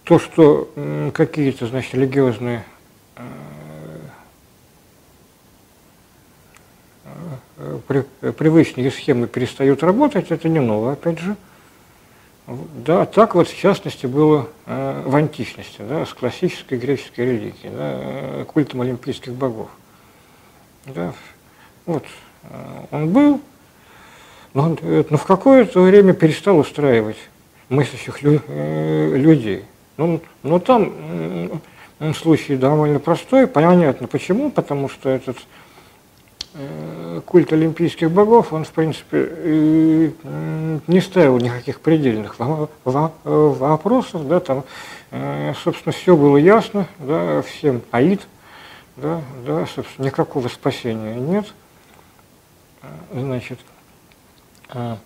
то, 0.04 0.20
что 0.20 1.12
какие-то, 1.14 1.68
значит, 1.68 1.94
религиозные 1.94 2.64
привычные 8.38 8.92
схемы 8.92 9.28
перестают 9.28 9.84
работать, 9.84 10.32
это 10.32 10.48
не 10.48 10.60
новое, 10.60 10.94
опять 10.94 11.20
же. 11.20 11.36
Да, 12.48 13.06
так 13.06 13.36
вот, 13.36 13.48
в 13.48 13.56
частности, 13.56 14.08
было 14.08 14.50
э, 14.66 15.04
в 15.06 15.16
античности, 15.16 15.82
да, 15.82 16.04
с 16.06 16.14
классической 16.14 16.80
греческой 16.80 17.26
религией, 17.26 17.70
да, 17.70 17.92
э, 17.94 18.46
культом 18.48 18.82
олимпийских 18.82 19.34
богов. 19.34 19.70
Да, 20.88 21.14
вот, 21.86 22.06
э, 22.44 22.86
он 22.90 23.10
был, 23.10 23.42
но, 24.54 24.64
он, 24.64 24.80
но 24.82 25.18
в 25.18 25.26
какое-то 25.26 25.82
время 25.82 26.14
перестал 26.14 26.58
устраивать 26.58 27.18
мыслящих 27.70 28.22
лю, 28.22 28.42
э, 28.48 29.16
людей. 29.16 29.66
Ну, 29.98 30.22
но 30.44 30.60
там 30.60 30.92
э, 32.00 32.14
случай 32.14 32.56
довольно 32.56 33.00
простой, 33.00 33.48
понятно 33.48 34.08
почему, 34.08 34.50
потому 34.50 34.90
что 34.90 35.10
этот 35.10 35.38
Э, 36.56 37.22
культ 37.26 37.54
олимпийских 37.54 38.10
богов, 38.10 38.52
он, 38.52 38.64
в 38.64 38.72
принципе, 38.72 40.12
не 40.88 41.00
ставил 41.00 41.38
никаких 41.38 41.80
предельных 41.80 42.38
вопросов, 42.84 44.28
да, 44.28 44.40
там, 44.40 44.64
э, 45.12 45.54
собственно, 45.64 45.94
все 45.94 46.18
было 46.18 46.38
ясно, 46.38 46.88
да, 46.98 47.44
всем 47.44 47.84
аид, 47.92 48.22
да, 48.98 49.22
да, 49.46 49.68
собственно, 49.68 50.08
никакого 50.08 50.48
спасения 50.48 51.16
нет, 51.16 51.46
значит, 53.14 53.60
а 54.70 54.98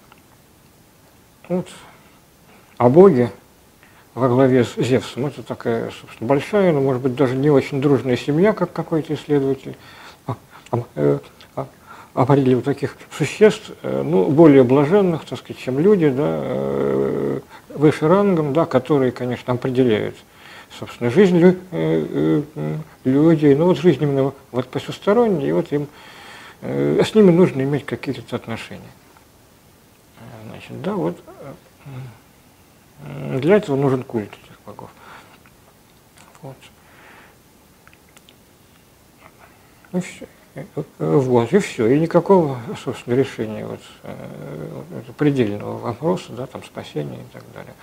боги 2.90 3.30
во 4.14 4.28
главе 4.28 4.64
с 4.64 4.76
Зевсом, 4.76 5.26
это 5.26 5.42
такая, 5.42 5.90
собственно, 6.02 6.28
большая, 6.28 6.72
но, 6.72 6.82
может 6.82 7.02
быть, 7.02 7.16
даже 7.16 7.36
не 7.36 7.50
очень 7.50 7.82
дружная 7.82 8.18
семья, 8.18 8.54
как 8.54 8.72
какой-то 8.72 9.14
исследователь, 9.16 9.76
а, 10.28 10.36
э, 10.96 11.20
определил 12.14 12.62
таких 12.62 12.96
существ, 13.18 13.72
э, 13.82 14.04
ну, 14.04 14.30
более 14.30 14.64
блаженных, 14.64 15.26
так 15.26 15.40
сказать, 15.40 15.58
чем 15.58 15.80
люди, 15.80 16.10
да, 16.10 16.42
э, 16.44 17.40
выше 17.70 18.08
рангом, 18.08 18.54
да, 18.54 18.66
которые, 18.66 19.12
конечно, 19.12 19.54
определяют, 19.54 20.16
собственно, 20.78 21.10
жизнь 21.10 21.40
лю, 21.40 21.56
людей, 23.04 23.56
ну, 23.56 23.66
вот 23.66 23.80
жизнь 23.80 24.04
именно 24.04 24.34
вот 24.52 24.68
посусторонняя, 24.68 25.50
и 25.50 25.52
вот 25.52 25.72
им, 25.72 25.88
с 26.62 27.16
ними 27.16 27.32
нужно 27.32 27.64
иметь 27.64 27.86
какие-то 27.86 28.36
отношения. 28.36 28.82
Значит, 30.68 30.82
да, 30.82 30.94
вот 30.94 31.22
для 33.40 33.58
этого 33.58 33.76
нужен 33.76 34.04
культ 34.04 34.30
этих 34.30 34.60
богов. 34.66 34.90
Вот. 36.42 36.56
Ну, 39.92 40.02
все. 40.02 40.28
Вот, 41.00 41.52
и 41.52 41.58
все. 41.60 41.88
И 41.88 42.00
никакого, 42.00 42.60
собственно, 42.84 43.16
решения 43.16 43.66
вот, 43.66 43.80
э, 44.04 45.02
предельного 45.18 45.80
вопроса, 45.80 46.32
да, 46.32 46.46
там, 46.46 46.64
спасения 46.64 47.18
и 47.18 47.34
так 47.34 47.44
далее. 47.54 47.74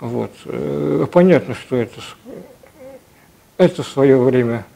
Вот. 0.00 0.32
Э, 0.46 1.06
понятно, 1.10 1.54
что 1.54 1.76
это, 1.76 2.00
это 3.58 3.82
в 3.84 3.88
свое 3.88 4.18
время 4.18 4.66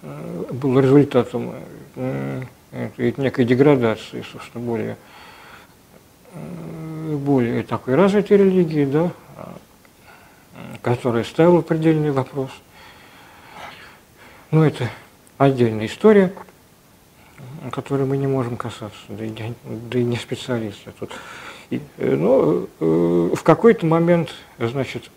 э, 0.00 0.44
было 0.50 0.80
результатом 0.80 1.54
некой 2.72 3.44
деградации, 3.44 4.24
собственно, 4.32 4.64
более, 4.64 4.96
более 6.34 7.62
такой 7.62 7.94
развитой 7.94 8.38
религии, 8.38 8.84
да, 8.84 9.12
которая 10.82 11.24
ставила 11.24 11.60
предельный 11.60 12.10
вопрос. 12.10 12.50
Но 14.50 14.64
это 14.64 14.90
отдельная 15.38 15.86
история 15.86 16.32
которой 17.70 18.06
мы 18.06 18.16
не 18.16 18.26
можем 18.26 18.56
касаться, 18.56 19.00
да 19.08 19.24
и, 19.24 19.32
да 19.64 19.98
и 19.98 20.04
не 20.04 20.16
специалисты 20.16 20.92
тут. 20.98 21.12
И, 21.70 21.80
э, 21.98 22.14
но 22.14 22.66
э, 22.80 23.30
в 23.34 23.42
какой-то 23.42 23.86
момент, 23.86 24.30
значит, 24.58 25.10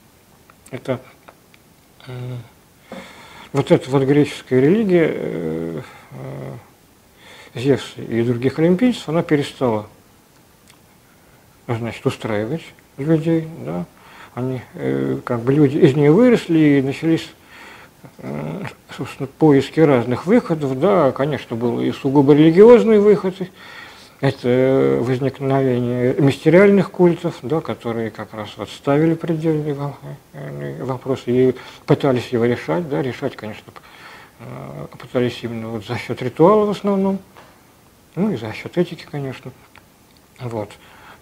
это 0.71 0.99
э, 2.07 2.35
вот 3.51 3.71
эта 3.71 3.89
вот 3.89 4.03
греческая 4.03 4.61
религия 4.61 5.11
э, 5.13 5.81
э, 6.11 7.59
Зевса 7.59 8.01
и 8.01 8.23
других 8.23 8.59
олимпийцев, 8.59 9.09
она 9.09 9.23
перестала, 9.23 9.87
значит, 11.67 12.05
устраивать 12.05 12.63
людей, 12.97 13.47
да, 13.65 13.85
они, 14.33 14.61
э, 14.73 15.19
как 15.23 15.41
бы 15.41 15.53
люди 15.53 15.77
из 15.77 15.95
нее 15.95 16.11
выросли 16.11 16.79
и 16.79 16.81
начались 16.81 17.29
собственно, 18.95 19.27
поиски 19.27 19.79
разных 19.79 20.25
выходов, 20.25 20.79
да, 20.79 21.11
конечно, 21.11 21.55
был 21.55 21.81
и 21.81 21.91
сугубо 21.91 22.33
религиозный 22.33 22.99
выход, 22.99 23.35
это 24.21 24.99
возникновение 25.01 26.15
мистериальных 26.15 26.91
культов, 26.91 27.35
да, 27.41 27.61
которые 27.61 28.11
как 28.11 28.33
раз 28.33 28.49
вот 28.57 28.69
ставили 28.69 29.13
предельный 29.13 29.75
э, 30.33 30.83
вопрос 30.83 31.23
и 31.25 31.53
пытались 31.85 32.29
его 32.29 32.45
решать, 32.45 32.87
да, 32.89 33.01
решать, 33.01 33.35
конечно, 33.35 33.73
э, 34.39 34.87
пытались 34.97 35.39
именно 35.43 35.69
вот 35.69 35.85
за 35.85 35.97
счет 35.97 36.21
ритуала 36.21 36.65
в 36.65 36.69
основном, 36.69 37.19
ну 38.15 38.31
и 38.31 38.37
за 38.37 38.53
счет 38.53 38.77
этики, 38.77 39.05
конечно, 39.09 39.51
вот. 40.39 40.69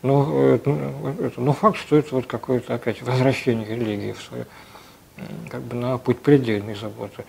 Но, 0.04 0.60
ну, 0.66 1.32
но 1.38 1.54
факт, 1.54 1.78
что 1.78 1.96
это 1.96 2.14
вот 2.14 2.28
какое-то 2.28 2.76
опять 2.76 3.02
возвращение 3.02 3.68
религии 3.68 4.12
в 4.12 4.22
свое 4.22 4.46
как 5.50 5.62
бы 5.62 5.76
на 5.76 5.98
путь 5.98 6.20
предельной 6.20 6.76
заботы. 6.76 7.24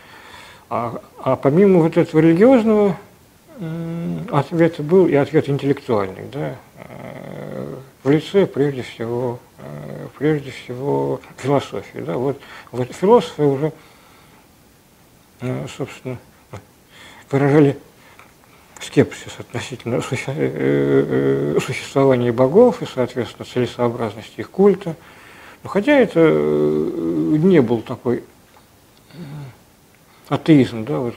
А, 0.71 1.01
а 1.19 1.37
помимо 1.37 1.81
вот 1.81 1.97
этого 1.97 2.21
религиозного 2.21 2.97
ответа 4.31 4.83
был 4.83 5.07
и 5.07 5.15
ответ 5.15 5.49
интеллектуальный, 5.49 6.27
да, 6.33 6.57
э, 6.77 7.77
в 8.03 8.11
лице 8.11 8.47
прежде 8.47 8.83
всего, 8.83 9.39
э, 9.59 10.09
прежде 10.19 10.51
всего 10.51 11.21
философии. 11.37 11.99
Да, 11.99 12.17
вот, 12.17 12.41
вот 12.73 12.93
философы 12.93 13.45
уже, 13.45 13.73
э, 15.41 15.67
собственно, 15.77 16.19
выражали 17.31 17.79
скепсис 18.85 19.33
относительно 19.39 20.01
существования 21.61 22.33
богов 22.33 22.83
и, 22.83 22.87
соответственно, 22.87 23.45
целесообразности 23.45 24.41
их 24.41 24.51
культа– 24.51 24.95
но 25.65 25.71
хотя 25.71 25.99
это 25.99 26.21
э, 26.23 27.37
не 27.43 27.63
был 27.63 27.81
такой 27.81 28.23
э, 29.15 29.17
атеизм, 30.29 30.85
да, 30.85 30.99
вот, 30.99 31.15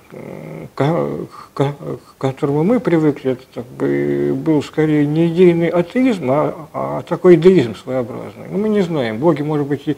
к 0.74 1.74
которому 2.18 2.64
мы 2.64 2.80
привыкли, 2.80 3.34
это 3.34 3.44
так 3.54 3.66
бы, 3.66 4.34
был 4.34 4.64
скорее 4.64 5.06
не 5.06 5.28
идейный 5.28 5.68
атеизм, 5.68 6.32
а, 6.32 6.70
а 6.72 7.02
такой 7.02 7.36
идеизм 7.36 7.76
своеобразный. 7.76 8.48
Ну, 8.50 8.58
мы 8.58 8.70
не 8.70 8.82
знаем, 8.82 9.18
боги, 9.18 9.42
может 9.42 9.68
быть, 9.68 9.86
и, 9.86 9.98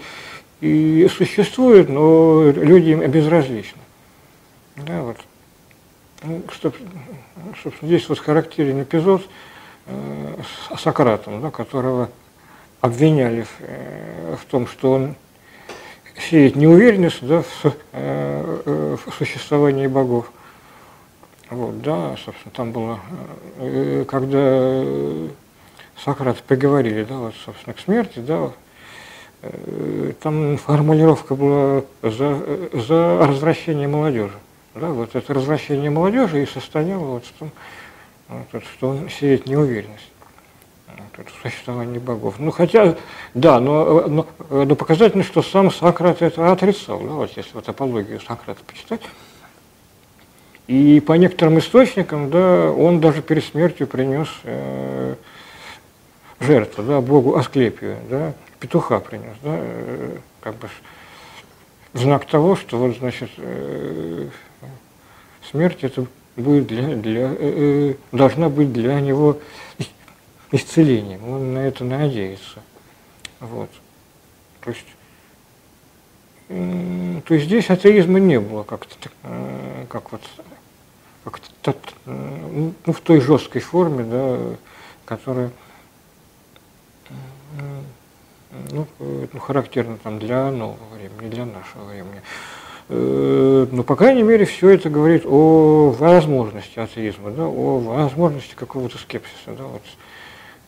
и 0.61 1.07
существуют, 1.09 1.87
но 1.87 2.49
люди 2.49 2.89
им 2.89 3.07
безразличны. 3.11 3.81
Да, 4.77 5.03
вот. 5.03 5.17
Ну, 6.23 6.41
что, 6.51 6.73
собственно, 7.61 7.89
здесь 7.89 8.07
вот 8.09 8.19
характерен 8.19 8.83
эпизод 8.83 9.27
э, 9.87 10.35
с 10.75 10.81
Сократом, 10.81 11.41
да, 11.41 11.51
которого 11.51 12.09
обвиняли 12.81 13.43
в, 13.43 13.55
э, 13.59 14.35
в 14.41 14.45
том, 14.45 14.67
что 14.67 14.93
он 14.93 15.15
сеет 16.29 16.55
неуверенность 16.55 17.25
да, 17.25 17.41
в, 17.41 17.65
э, 17.65 18.61
э, 18.65 18.97
в 19.05 19.13
существовании 19.13 19.87
богов. 19.87 20.31
Вот, 21.49 21.81
да, 21.81 22.15
собственно, 22.23 22.51
там 22.53 22.71
было, 22.71 22.99
когда 24.05 24.83
Сократа 25.97 26.43
приговорили, 26.47 27.03
да, 27.03 27.15
вот, 27.15 27.33
собственно, 27.43 27.73
к 27.73 27.79
смерти, 27.79 28.19
да, 28.19 28.51
там 30.21 30.57
формулировка 30.57 31.33
была 31.33 31.81
за, 32.03 32.37
за 32.73 33.25
развращение 33.25 33.87
молодежи. 33.87 34.37
Да, 34.79 34.87
вот 34.87 35.15
это 35.15 35.33
развращение 35.33 35.89
молодежи 35.89 36.43
и 36.43 36.45
состояло 36.45 37.05
вот 37.05 37.25
в 37.25 37.31
том, 37.33 37.51
вот, 38.27 38.63
что 38.63 38.89
он 38.89 39.09
сеет 39.09 39.45
неуверенность 39.45 40.09
это 41.19 41.31
существование 41.41 41.99
богов. 41.99 42.35
Ну, 42.39 42.51
хотя, 42.51 42.95
да, 43.33 43.59
но, 43.59 44.07
но, 44.07 44.27
но 44.49 44.75
показательно, 44.75 45.23
что 45.23 45.41
сам 45.41 45.71
Сократ 45.71 46.21
это 46.21 46.51
отрицал. 46.51 46.99
Да, 46.99 47.09
вот 47.09 47.31
если 47.35 47.53
вот 47.53 47.67
апологию 47.67 48.19
Сократа 48.19 48.61
почитать. 48.65 49.01
И 50.67 50.99
по 50.99 51.13
некоторым 51.13 51.59
источникам, 51.59 52.29
да, 52.29 52.71
он 52.71 52.99
даже 52.99 53.21
перед 53.21 53.43
смертью 53.43 53.87
принес 53.87 54.27
э, 54.43 55.15
жертву, 56.39 56.83
да, 56.83 57.01
богу 57.01 57.35
Асклепию, 57.35 57.97
да, 58.09 58.33
петуха 58.59 58.99
принес, 58.99 59.35
да, 59.41 59.55
э, 59.55 60.17
как 60.41 60.55
бы 60.57 60.69
в 61.93 61.99
знак 61.99 62.25
того, 62.25 62.55
что 62.55 62.77
вот, 62.77 62.97
значит, 62.97 63.31
э, 63.37 64.29
смерть 65.51 65.83
это 65.83 66.05
будет 66.35 66.67
для, 66.67 66.95
для, 66.95 67.33
э, 67.33 67.35
э 67.39 67.95
должна 68.11 68.49
быть 68.49 68.71
для 68.71 68.99
него 68.99 69.39
исцелением. 70.51 71.27
Он 71.29 71.53
на 71.53 71.59
это 71.59 71.83
надеется. 71.83 72.61
Вот. 73.39 73.69
То 74.61 74.71
есть, 74.71 74.85
то 76.47 77.33
есть 77.33 77.45
здесь 77.45 77.69
атеизма 77.69 78.19
не 78.19 78.39
было 78.39 78.63
как-то, 78.63 78.95
э, 79.23 79.85
как 79.89 80.11
вот, 80.11 80.21
как 81.23 81.39
ну, 82.05 82.73
в 82.85 83.01
той 83.01 83.21
жесткой 83.21 83.61
форме, 83.61 84.03
да, 84.03 84.39
которая 85.05 85.51
ну, 88.71 88.87
ну, 88.99 89.39
характерна 89.39 89.97
там 89.97 90.19
для 90.19 90.49
нового 90.51 90.95
времени, 90.95 91.29
для 91.29 91.45
нашего 91.45 91.85
времени. 91.85 92.21
Э, 92.91 93.67
но, 93.71 93.83
по 93.83 93.95
крайней 93.95 94.23
мере, 94.23 94.45
все 94.45 94.69
это 94.69 94.89
говорит 94.89 95.23
о 95.23 95.91
возможности 95.91 96.79
атеизма, 96.79 97.29
да, 97.29 97.43
о 97.45 97.79
возможности 97.79 98.55
какого-то 98.55 98.97
скепсиса, 98.97 99.53
да, 99.55 99.63
вот, 99.63 99.83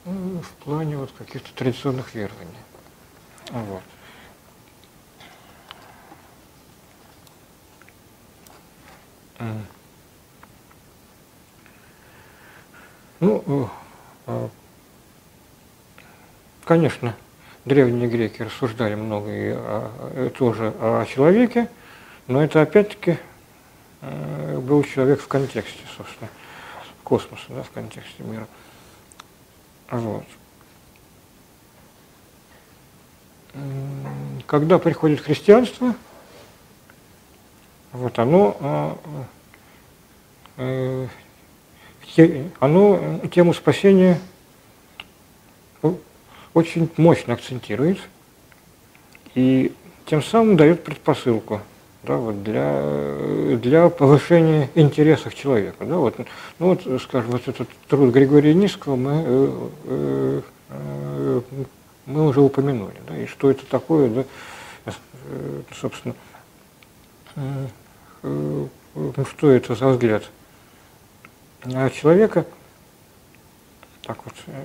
ну, 0.06 0.40
в 0.42 0.64
плане 0.64 0.98
вот 0.98 1.12
каких-то 1.18 1.52
традиционных 1.56 2.14
верований. 2.14 2.52
Вот. 3.50 3.82
Ну, 13.20 13.70
э, 14.28 14.48
конечно, 16.66 17.16
древние 17.66 18.08
греки 18.08 18.44
рассуждали 18.44 18.94
много 18.94 19.30
и 19.32 20.30
тоже 20.30 20.72
о 20.80 21.04
человеке, 21.06 21.68
но 22.28 22.44
это 22.44 22.62
опять-таки 22.62 23.18
э, 24.02 24.60
был 24.60 24.84
человек 24.84 25.22
в 25.22 25.28
контексте, 25.28 25.82
собственно, 25.98 26.30
космоса, 27.04 27.46
да, 27.50 27.64
в 27.64 27.72
контексте 27.72 28.24
мира. 28.24 28.48
Вот. 29.90 30.24
Когда 34.48 34.80
приходит 34.80 35.20
христианство, 35.20 35.94
вот 37.92 38.18
оно, 38.20 38.98
э, 40.58 41.08
э, 42.18 42.48
оно 42.60 43.20
тему 43.32 43.54
спасения 43.54 44.20
очень 46.54 46.90
мощно 46.98 47.34
акцентирует 47.34 48.00
и 49.36 49.74
тем 50.06 50.22
самым 50.22 50.58
дает 50.58 50.84
предпосылку 50.84 51.62
да, 52.04 52.18
вот 52.18 52.44
для, 52.44 53.58
для 53.58 53.90
повышения 53.90 54.70
интересов 54.76 55.36
человека. 55.36 55.86
Да, 55.86 55.98
вот, 55.98 56.16
ну 56.60 56.68
вот, 56.68 57.02
скажем, 57.02 57.32
вот 57.32 57.48
этот 57.48 57.70
труд 57.88 58.14
Григория 58.14 58.54
Низкого 58.54 58.96
мы, 58.96 59.24
э, 59.26 60.42
э, 60.70 61.42
мы 62.06 62.28
уже 62.28 62.42
упомянули, 62.42 62.96
да, 63.08 63.18
и 63.18 63.26
что 63.28 63.52
это 63.52 63.66
такое, 63.66 64.10
да, 64.10 64.26
э, 64.86 65.62
собственно, 65.80 66.16
э, 67.36 67.68
э, 68.24 68.66
что 69.30 69.52
это 69.52 69.76
за 69.76 69.90
взгляд 69.90 70.24
а 71.64 71.90
человека, 71.92 72.46
так 74.02 74.18
вот, 74.26 74.34
э, 74.48 74.64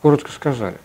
коротко 0.00 0.32
сказали. 0.32 0.78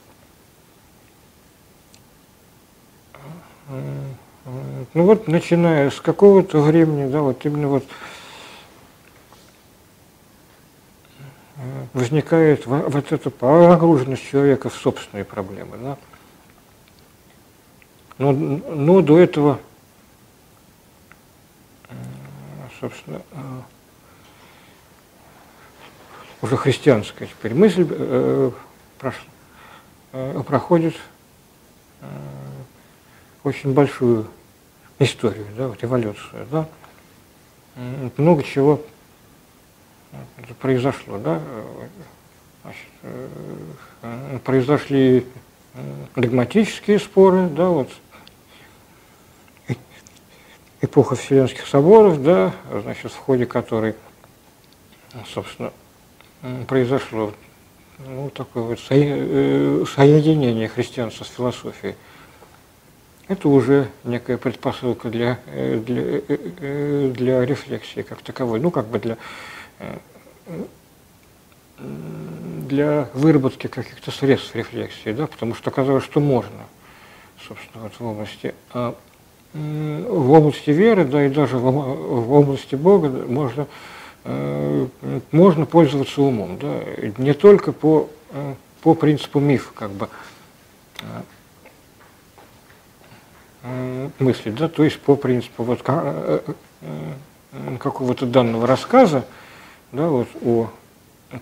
Ну 3.69 5.03
вот, 5.03 5.27
начиная 5.27 5.89
с 5.89 5.99
какого-то 5.99 6.61
времени, 6.61 7.09
да, 7.11 7.21
вот 7.21 7.45
именно 7.45 7.67
вот 7.67 7.83
возникает 11.93 12.65
вот 12.65 13.11
эта 13.11 13.29
погруженность 13.29 14.23
человека 14.29 14.69
в 14.69 14.75
собственные 14.75 15.25
проблемы, 15.25 15.77
да. 15.77 15.97
Но, 18.17 18.31
но 18.31 19.01
до 19.01 19.19
этого, 19.19 19.59
собственно, 22.79 23.21
уже 26.41 26.57
христианская 26.57 27.27
теперь 27.27 27.53
мысль 27.53 27.87
э, 27.89 28.51
э, 30.13 30.43
проходит 30.43 30.95
э, 32.01 32.05
очень 33.47 33.73
большую 33.73 34.27
историю, 34.99 35.45
да, 35.57 35.67
вот 35.69 35.83
эволюцию, 35.83 36.47
да. 36.51 36.67
Много 38.17 38.43
чего 38.43 38.81
произошло, 40.59 41.17
да. 41.17 41.41
Значит, 42.63 42.87
э, 43.03 44.39
произошли 44.43 45.25
догматические 46.15 46.99
споры, 46.99 47.47
да, 47.47 47.69
вот 47.69 47.89
эпоха 50.81 51.15
Вселенских 51.15 51.65
соборов, 51.67 52.21
да, 52.23 52.53
значит, 52.83 53.11
в 53.11 53.17
ходе 53.17 53.45
которой, 53.45 53.95
собственно, 55.33 55.71
произошло 56.67 57.33
ну, 57.99 58.29
такое 58.29 58.63
вот 58.63 58.79
э, 58.89 59.85
соединение 59.95 60.67
христианства 60.67 61.23
с 61.23 61.29
философией. 61.29 61.95
Это 63.27 63.49
уже 63.49 63.89
некая 64.03 64.37
предпосылка 64.37 65.09
для, 65.09 65.39
э, 65.47 65.79
для, 65.85 66.21
э, 66.27 67.11
для 67.13 67.45
рефлексии 67.45 68.01
как 68.01 68.21
таковой, 68.21 68.59
ну, 68.59 68.71
как 68.71 68.87
бы 68.87 68.99
для, 68.99 69.17
для 71.79 73.09
выработки 73.13 73.67
каких-то 73.67 74.11
средств 74.11 74.55
рефлексии, 74.55 75.11
да, 75.11 75.27
потому 75.27 75.55
что 75.55 75.69
оказалось, 75.69 76.03
что 76.03 76.19
можно, 76.19 76.65
собственно, 77.47 77.83
вот 77.83 77.93
в 77.99 78.05
области, 78.05 78.55
а 78.73 78.95
в 79.53 80.31
области 80.31 80.69
веры, 80.69 81.05
да, 81.05 81.25
и 81.25 81.29
даже 81.29 81.57
в, 81.57 82.31
области 82.31 82.75
Бога 82.75 83.09
можно 83.09 83.67
Э, 84.29 84.87
можно 85.31 85.65
пользоваться 85.65 86.21
умом, 86.21 86.57
да, 86.57 86.81
не 87.17 87.33
только 87.33 87.71
по, 87.71 88.09
э, 88.31 88.55
по 88.81 88.93
принципу 88.93 89.39
миф, 89.39 89.71
как 89.73 89.91
бы 89.91 90.09
э, 93.67 94.09
мысли, 94.19 94.51
да, 94.51 94.67
то 94.67 94.83
есть 94.83 94.99
по 94.99 95.15
принципу 95.15 95.63
вот 95.63 95.81
какого-то 97.79 98.25
данного 98.25 98.67
рассказа, 98.67 99.25
да, 99.91 100.07
вот 100.07 100.27
о 100.43 100.69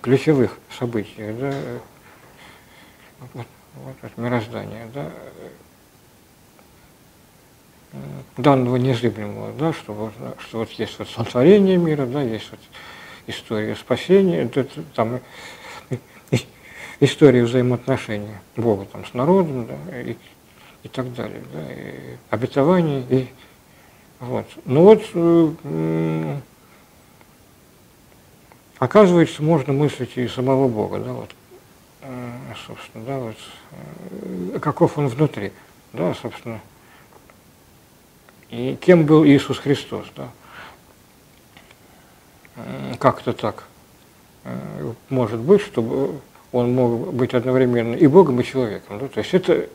ключевых 0.01 0.57
событиях, 0.77 1.37
да, 1.37 1.53
вот, 3.33 3.47
вот 3.75 4.17
мироздания, 4.17 4.87
да, 4.93 5.11
данного 8.37 8.75
незыблемого, 8.75 9.53
да, 9.53 9.73
что, 9.73 9.93
вот, 9.93 10.13
что 10.39 10.59
вот 10.59 10.71
есть 10.71 10.99
вот 10.99 11.09
сотворение 11.09 11.77
мира, 11.77 12.05
да, 12.05 12.21
есть 12.21 12.49
вот 12.51 12.59
история 13.27 13.75
спасения, 13.75 14.41
это, 14.41 14.67
там 14.93 15.19
история 16.99 17.43
взаимоотношений 17.43 18.35
Бога 18.55 18.85
там, 18.85 19.05
с 19.05 19.13
народом 19.13 19.67
да, 19.67 20.01
и, 20.01 20.17
и 20.85 20.87
так 20.87 21.11
далее, 21.15 21.41
да, 21.51 21.73
и 21.73 22.15
обетование, 22.29 23.03
и 23.09 23.27
вот. 24.19 24.45
Ну 24.65 24.83
вот, 24.83 25.03
э, 25.15 26.37
оказывается, 28.77 29.41
можно 29.41 29.73
мыслить 29.73 30.15
и 30.15 30.27
самого 30.27 30.67
Бога, 30.67 30.99
да, 30.99 31.11
вот, 31.11 31.31
э, 32.01 32.31
собственно, 32.67 33.03
да, 33.03 33.17
вот, 33.17 33.35
э, 33.71 34.59
каков 34.59 34.99
он 34.99 35.07
внутри, 35.07 35.53
да, 35.91 36.13
собственно, 36.13 36.61
и 38.51 38.77
кем 38.79 39.07
был 39.07 39.25
Иисус 39.25 39.57
Христос, 39.57 40.05
да? 40.15 40.29
Как-то 42.99 43.33
так 43.33 43.65
может 45.09 45.39
быть, 45.39 45.61
чтобы 45.61 46.21
он 46.51 46.73
мог 46.73 47.13
быть 47.13 47.33
одновременно 47.33 47.95
и 47.95 48.07
Богом, 48.07 48.39
и 48.39 48.43
человеком. 48.43 48.99
Да? 48.99 49.07
То 49.07 49.19
есть 49.19 49.33
это 49.33 49.67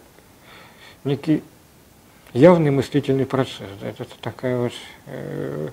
некий 1.04 1.42
явный 2.32 2.70
мыслительный 2.70 3.26
процесс. 3.26 3.68
Да? 3.80 3.88
Это 3.88 4.06
такая 4.20 4.58
вот 4.58 4.72
э, 5.06 5.68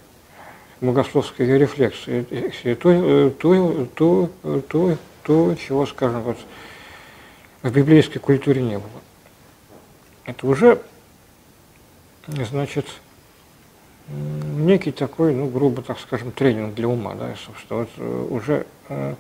богословская 0.82 1.58
рефлексия, 1.58 2.24
то, 2.76 2.92
э, 2.92 3.32
то, 3.32 3.86
то, 3.96 4.32
то, 4.62 4.98
то, 5.24 5.56
чего, 5.56 5.86
скажем, 5.86 6.22
вот, 6.22 6.38
в 7.64 7.72
библейской 7.72 8.20
культуре 8.20 8.62
не 8.62 8.78
было. 8.78 9.02
Это 10.26 10.46
уже 10.48 10.82
значит, 12.28 12.86
некий 14.10 14.92
такой, 14.92 15.34
ну, 15.34 15.48
грубо 15.48 15.82
так 15.82 16.00
скажем, 16.00 16.32
тренинг 16.32 16.76
для 16.76 16.88
ума, 16.88 17.16
да, 17.16 17.36
собственно, 17.36 17.80
вот 17.82 17.90
э, 17.98 18.28
уже 18.30 18.66
э, 18.90 19.16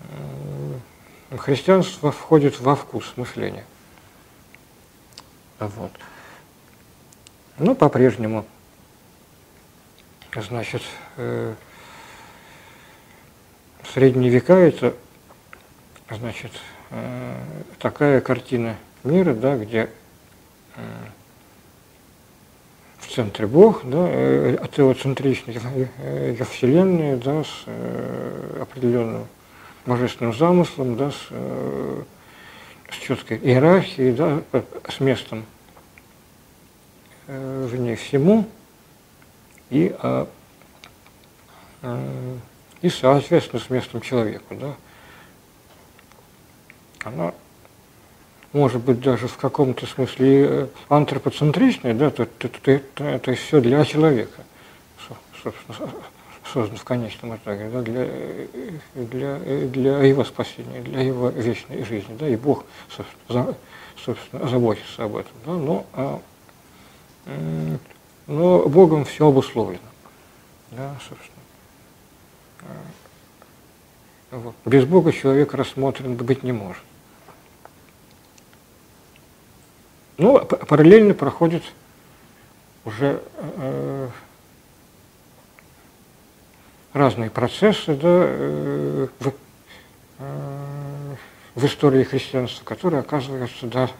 э, 0.00 0.78
христианство 1.30 2.12
входит 2.12 2.60
во 2.60 2.76
вкус 2.76 3.12
мышления. 3.16 3.64
Вот. 5.58 5.92
Но 7.58 7.74
по-прежнему, 7.74 8.44
значит, 10.34 10.82
э, 11.16 11.54
средние 13.92 14.30
века 14.30 14.54
это, 14.54 14.94
значит, 16.10 16.52
э, 16.90 17.40
такая 17.78 18.20
картина 18.20 18.76
мира, 19.02 19.32
да, 19.34 19.56
где 19.56 19.88
э, 20.76 20.80
в 22.98 23.10
центре 23.10 23.46
Бог, 23.46 23.84
да, 23.84 24.06
э, 24.08 24.58
теоцентричный, 24.76 25.58
э, 25.98 26.44
Вселенная, 26.44 27.16
да, 27.16 27.42
с 27.42 27.62
э, 27.64 28.58
определенным 28.60 29.26
божественным 29.86 30.34
замыслом, 30.34 30.96
да, 30.96 31.10
с, 31.10 31.26
э, 31.30 32.02
с 32.90 32.96
четкой 32.96 33.38
иерархией, 33.38 34.12
да, 34.12 34.42
э, 34.52 34.62
с 34.88 35.00
местом 35.00 35.44
э, 37.26 37.68
в 37.70 37.78
ней 37.78 37.96
всему 37.96 38.46
и, 39.70 39.94
э, 40.02 40.26
э, 41.82 42.36
и 42.82 42.90
соответственно 42.90 43.62
с 43.62 43.70
местом 43.70 44.00
человека. 44.00 44.54
Да. 44.54 44.74
Она 47.04 47.32
может 48.52 48.82
быть 48.82 49.00
даже 49.00 49.28
в 49.28 49.36
каком-то 49.36 49.86
смысле 49.86 50.46
э, 50.48 50.66
антропоцентричная, 50.88 51.94
да, 51.94 52.10
то, 52.10 52.26
то, 52.26 52.48
то, 52.48 52.80
то, 52.94 53.18
то 53.18 53.30
есть 53.30 53.44
все 53.44 53.60
для 53.60 53.84
человека, 53.84 54.42
собственно, 55.42 55.90
создан 56.52 56.76
в 56.76 56.84
конечном 56.84 57.36
итоге, 57.36 57.68
да, 57.68 57.82
для, 57.82 58.08
для, 58.94 59.38
для 59.38 60.02
его 60.02 60.24
спасения, 60.24 60.80
для 60.80 61.02
его 61.02 61.28
вечной 61.28 61.84
жизни, 61.84 62.16
да, 62.18 62.28
и 62.28 62.36
Бог, 62.36 62.64
собственно, 62.88 63.54
собственно 63.96 64.48
заботится 64.48 65.04
об 65.04 65.16
этом, 65.16 65.32
да, 65.44 65.52
но, 65.52 65.86
а, 65.92 66.20
но 68.26 68.68
Богом 68.68 69.04
все 69.04 69.28
обусловлено, 69.28 69.80
да, 70.70 70.94
собственно. 71.08 71.36
А, 72.62 74.36
вот. 74.36 74.54
Без 74.64 74.84
Бога 74.84 75.12
человек 75.12 75.54
рассмотрен 75.54 76.16
быть 76.16 76.42
не 76.42 76.52
может. 76.52 76.82
Ну, 80.18 80.38
параллельно 80.44 81.14
проходит 81.14 81.62
уже 82.84 83.22
э, 83.36 84.08
разные 86.96 87.30
процессы 87.30 87.94
да, 87.94 87.98
э, 88.08 89.06
в, 89.20 89.32
э, 90.18 91.14
в 91.54 91.64
истории 91.64 92.02
христианства, 92.04 92.64
которые 92.64 93.00
оказываются 93.00 93.66
да, 93.66 93.90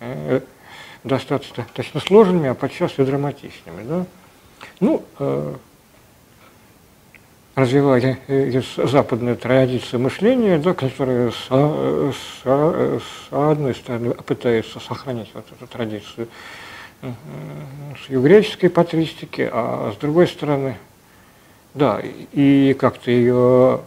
э, 0.00 0.40
достаточно 1.04 1.66
точно 1.74 2.00
сложными, 2.00 2.48
а 2.48 2.54
подчас 2.54 2.98
и 2.98 3.04
драматичными. 3.04 3.82
Да. 3.82 4.06
Ну, 4.80 5.04
развивая 7.54 8.18
западную 8.76 9.36
традицию 9.36 10.00
мышления, 10.00 10.58
да, 10.58 10.74
которая 10.74 11.30
с, 11.30 11.48
с, 11.48 12.42
с 12.44 13.32
одной 13.32 13.74
стороны 13.74 14.14
пытается 14.14 14.80
сохранить 14.80 15.30
вот 15.34 15.46
эту 15.52 15.66
традицию 15.66 16.28
с 17.02 18.08
греческой 18.08 18.70
патристики, 18.70 19.48
а 19.50 19.92
с 19.94 20.00
другой 20.00 20.26
стороны 20.26 20.76
да, 21.76 22.00
и 22.02 22.74
как-то 22.78 23.10
ее 23.10 23.80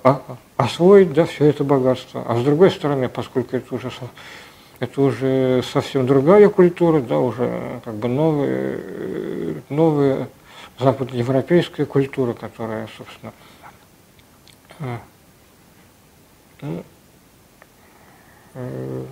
освоить, 0.58 1.12
да, 1.12 1.26
все 1.26 1.46
это 1.46 1.64
богатство. 1.64 2.24
А 2.28 2.38
с 2.38 2.44
другой 2.44 2.70
стороны, 2.70 3.10
поскольку 3.10 3.56
это 3.58 3.76
уже, 3.76 3.92
это 4.80 5.02
уже 5.02 5.64
совсем 5.64 6.06
другая 6.06 6.50
культура, 6.50 7.02
да, 7.02 7.20
уже 7.20 7.82
как 7.84 7.96
бы 7.96 8.08
новая, 8.08 8.80
новая 9.70 10.30
западноевропейская 10.78 11.86
культура, 11.88 12.34
которая, 12.34 12.88
собственно, 12.96 13.34
э, 14.80 14.98
ну, 16.62 16.84
э, 18.54 19.06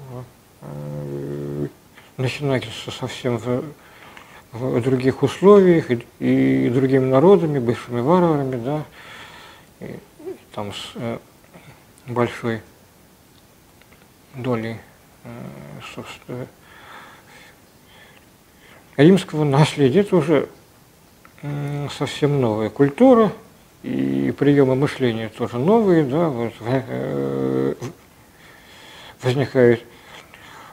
э, 0.62 1.68
начинается 2.18 2.92
совсем 2.92 3.38
в 3.38 3.64
в 4.52 4.82
других 4.82 5.24
условиях 5.24 5.92
и, 5.92 6.06
и 6.20 6.70
другими 6.70 7.06
народами, 7.06 7.60
бывшими 7.60 8.02
варварами, 8.02 8.56
да, 8.56 8.86
и, 9.80 9.96
там 10.54 10.74
с 10.74 10.92
э, 10.96 11.20
большой 12.08 12.62
долей, 14.36 14.78
э, 15.24 15.30
собственно, 15.94 16.48
римского 18.96 19.44
наследия. 19.44 20.02
Это 20.02 20.16
уже 20.16 20.50
э, 21.42 21.88
совсем 21.98 22.42
новая 22.42 22.70
культура, 22.70 23.32
и 23.84 24.34
приемы 24.38 24.76
мышления 24.76 25.30
тоже 25.30 25.60
новые, 25.60 26.04
да, 26.04 26.30
вот, 26.30 26.54
э, 26.62 27.76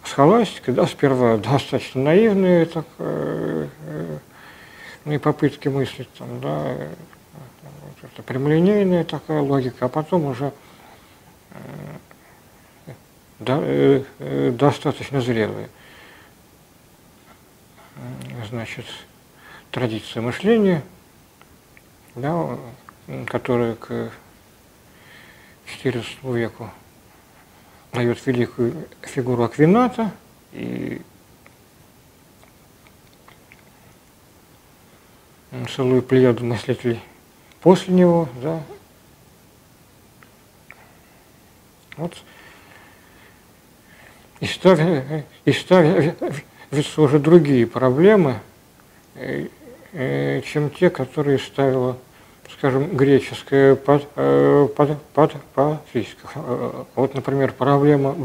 возникает 0.05 0.09
схоластика, 0.09 0.73
да, 0.73 0.87
сперва 0.87 1.37
достаточно 1.37 2.03
наивные 2.03 2.67
так, 2.67 2.87
э, 2.99 3.69
э, 3.87 4.19
ну 5.05 5.13
и 5.13 5.19
попытки 5.19 5.69
мыслить, 5.69 6.13
там, 6.15 6.41
да, 6.41 6.63
э, 6.67 6.95
вот 8.03 8.11
это 8.13 8.23
прямолинейная 8.23 9.05
такая 9.05 9.41
логика, 9.41 9.87
а 9.87 9.89
потом 9.89 10.27
уже 10.27 10.53
э, 11.51 11.59
э, 13.47 14.05
э, 14.19 14.51
достаточно 14.53 15.21
зрелые. 15.21 15.69
Значит, 18.51 18.87
традиция 19.71 20.21
мышления, 20.21 20.83
да, 22.15 22.59
которая 23.27 23.75
к 23.77 24.11
XIV 25.67 26.37
веку 26.37 26.71
дает 27.95 28.27
великую 28.27 28.89
фигуру 29.03 29.45
Аквината 29.45 30.11
и 30.53 31.01
целую 35.75 36.03
плеяду 36.03 36.45
мыслителей 36.45 37.01
после 37.61 37.95
него, 37.95 38.29
да. 38.43 38.61
Вот. 41.97 42.17
И, 44.41 44.47
ставя, 44.47 45.25
и 45.45 45.53
ставятся 45.53 47.01
уже 47.01 47.21
другие 47.21 47.69
проблемы, 47.69 48.41
э, 49.15 49.47
э, 49.93 50.43
чем 50.43 50.71
те, 50.71 50.91
которые 50.91 51.39
ставила 51.39 51.97
скажем, 52.53 52.97
греческая 52.97 53.75
под, 53.75 54.09
э, 54.17 54.69
под, 54.77 55.03
под. 55.15 55.35
Э, 55.55 56.85
вот, 56.95 57.15
например, 57.15 57.53
проблема 57.53 58.17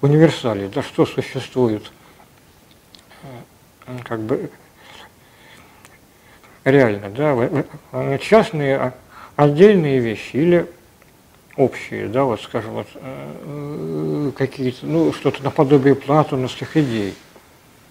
универсалей. 0.00 0.68
Да 0.68 0.82
что 0.82 1.06
существует 1.06 1.90
э, 3.22 3.96
как 4.04 4.20
бы 4.20 4.50
реально, 6.64 7.10
да, 7.10 8.18
частные 8.18 8.76
а, 8.78 8.94
отдельные 9.36 9.98
вещи 9.98 10.36
или 10.36 10.66
общие, 11.56 12.08
да, 12.08 12.24
вот, 12.24 12.40
скажем, 12.40 12.72
вот, 12.72 14.32
какие-то, 14.34 14.86
ну, 14.86 15.12
что-то 15.12 15.44
наподобие 15.44 15.94
платоновских 15.94 16.76
идей, 16.78 17.14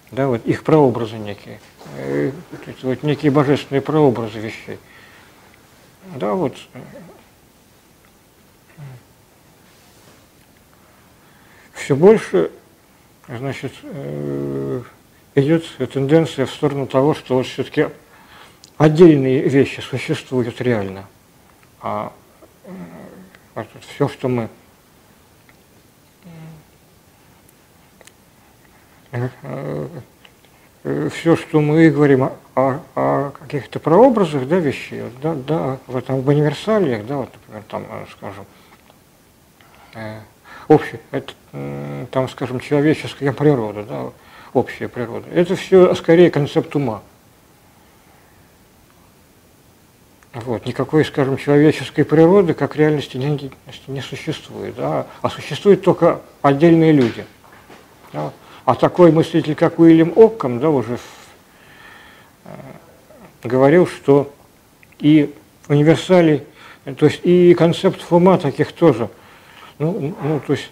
да, 0.09 0.27
вот 0.27 0.43
их 0.47 0.63
прообразы 0.63 1.17
некие, 1.17 1.59
вот 2.81 3.03
некие 3.03 3.31
божественные 3.31 3.81
прообразы 3.81 4.39
вещей– 4.39 4.79
да, 6.15 6.33
вот. 6.33 6.55
Все 11.73 11.95
больше, 11.95 12.51
значит, 13.27 13.73
э, 13.83 14.83
идет 15.35 15.65
тенденция 15.91 16.45
в 16.45 16.51
сторону 16.51 16.87
того, 16.87 17.13
что 17.13 17.35
вот 17.35 17.45
все-таки 17.45 17.89
отдельные 18.77 19.41
вещи 19.49 19.81
существуют 19.81 20.61
реально, 20.61 21.07
а 21.81 22.13
вот 23.55 23.67
все, 23.95 24.07
что 24.07 24.29
мы 24.29 24.43
э, 24.43 24.49
Э, 29.43 29.87
все, 30.83 31.35
что 31.35 31.61
мы 31.61 31.89
говорим 31.89 32.23
о, 32.55 32.79
о, 32.95 33.31
каких-то 33.31 33.79
прообразах, 33.79 34.47
да, 34.47 34.57
вещей, 34.57 35.03
да, 35.21 35.33
да, 35.33 35.77
в 35.87 35.95
этом 35.95 36.21
в 36.21 36.27
универсалиях, 36.27 37.05
да, 37.05 37.17
вот, 37.17 37.29
например, 37.33 37.63
там, 37.69 37.85
э, 37.89 38.05
скажем, 38.11 38.45
э, 39.95 40.19
общее, 40.67 40.99
это, 41.11 41.33
э, 41.53 42.05
там, 42.11 42.27
скажем, 42.27 42.59
человеческая 42.59 43.31
природа, 43.31 43.83
да, 43.83 44.11
общая 44.53 44.89
природа, 44.89 45.29
это 45.33 45.55
все 45.55 45.95
скорее 45.95 46.29
концепт 46.29 46.75
ума. 46.75 47.01
Вот, 50.33 50.65
никакой, 50.65 51.05
скажем, 51.05 51.37
человеческой 51.37 52.03
природы 52.03 52.55
как 52.55 52.75
реальности 52.75 53.17
не, 53.17 53.51
не 53.87 54.01
существует, 54.01 54.75
да, 54.75 55.05
а 55.21 55.29
существуют 55.29 55.83
только 55.83 56.21
отдельные 56.41 56.91
люди. 56.91 57.23
Да. 58.11 58.33
А 58.65 58.75
такой 58.75 59.11
мыслитель, 59.11 59.55
как 59.55 59.79
Уильям 59.79 60.13
Оккам, 60.15 60.59
да, 60.59 60.69
уже 60.69 60.97
в 60.97 61.23
говорил, 63.43 63.87
что 63.87 64.33
и 64.99 65.33
универсалей, 65.67 66.43
то 66.97 67.05
есть 67.05 67.21
и 67.23 67.53
концептов 67.53 68.11
ума 68.11 68.37
таких 68.37 68.71
тоже, 68.71 69.09
ну, 69.79 70.15
ну 70.21 70.39
то 70.39 70.53
есть 70.53 70.71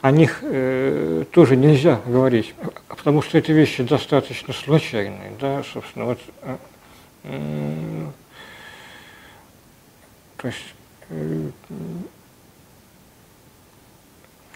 о 0.00 0.10
них 0.10 0.40
э, 0.42 1.24
тоже 1.30 1.56
нельзя 1.56 2.00
говорить, 2.06 2.54
потому 2.88 3.22
что 3.22 3.38
эти 3.38 3.52
вещи 3.52 3.82
достаточно 3.82 4.52
случайные, 4.52 5.32
да, 5.40 5.62
собственно, 5.72 6.06
вот, 6.06 6.18
э, 6.42 6.56
э, 7.24 8.06
то 10.38 10.48
есть 10.48 10.74
э, 11.10 11.50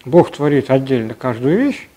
Бог 0.06 0.30
творит 0.30 0.70
отдельно 0.70 1.14
каждую 1.14 1.58
вещь, 1.58 1.88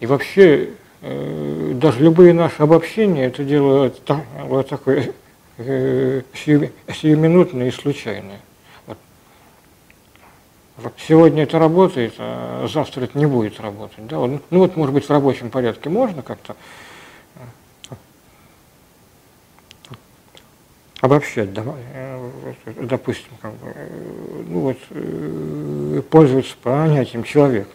и 0.00 0.06
вообще 0.06 0.70
э, 1.00 1.72
даже 1.76 2.00
любые 2.00 2.34
наши 2.34 2.60
обобщения 2.60 3.26
это 3.26 3.44
делают 3.44 4.04
так, 4.04 4.24
вот 4.42 4.68
такое 4.68 5.12
э, 5.58 6.22
сиюминутное 6.34 7.68
и 7.68 7.70
случайное. 7.70 8.40
Вот. 10.76 10.92
Сегодня 11.06 11.44
это 11.44 11.60
работает, 11.60 12.14
а 12.18 12.66
завтра 12.66 13.04
это 13.04 13.16
не 13.16 13.26
будет 13.26 13.60
работать. 13.60 14.04
Да? 14.08 14.16
Ну 14.16 14.40
вот, 14.50 14.76
может 14.76 14.92
быть, 14.92 15.04
в 15.04 15.10
рабочем 15.10 15.50
порядке 15.50 15.88
можно 15.88 16.22
как-то 16.22 16.56
обобщать, 21.04 21.50
э, 21.54 22.30
допустим, 22.80 23.30
как 23.42 23.52
бы, 23.52 23.72
э, 23.74 24.42
ну 24.48 24.60
вот, 24.60 26.06
пользоваться 26.08 26.56
понятием 26.62 27.24
человек 27.24 27.68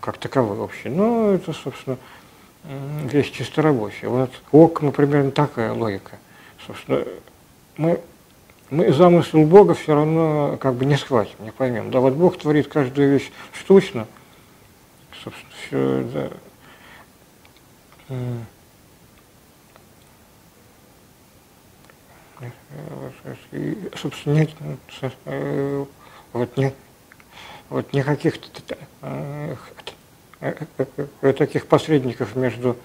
как 0.00 0.18
таковой 0.18 0.58
вообще. 0.58 0.90
Но 0.90 1.32
это, 1.32 1.54
собственно, 1.54 1.96
вещь 3.10 3.32
чисто 3.32 3.62
рабочая. 3.62 4.08
Вот 4.08 4.30
ок, 4.52 4.82
ну, 4.82 4.92
примерно 4.92 5.30
такая 5.30 5.72
логика. 5.72 6.18
Собственно, 6.66 7.04
мы, 7.78 8.00
мы 8.68 8.92
замысел 8.92 9.46
Бога 9.46 9.72
все 9.72 9.94
равно 9.94 10.58
как 10.60 10.74
бы 10.74 10.84
не 10.84 10.96
схватим, 10.96 11.36
не 11.40 11.52
поймем. 11.52 11.90
Да, 11.90 12.00
вот 12.00 12.12
Бог 12.12 12.36
творит 12.36 12.68
каждую 12.68 13.12
вещь 13.12 13.32
штучно, 13.54 14.06
собственно, 15.22 15.52
все, 15.66 16.30
да. 18.08 18.16
И, 23.52 23.90
собственно, 23.96 24.34
нет, 24.34 24.50
э, 25.24 25.84
вот, 26.32 26.56
не, 26.56 26.72
вот 27.68 27.92
никаких 27.92 28.38
э, 29.02 29.56
Э, 30.44 31.32
таких 31.32 31.66
посредников 31.66 32.36
между 32.36 32.76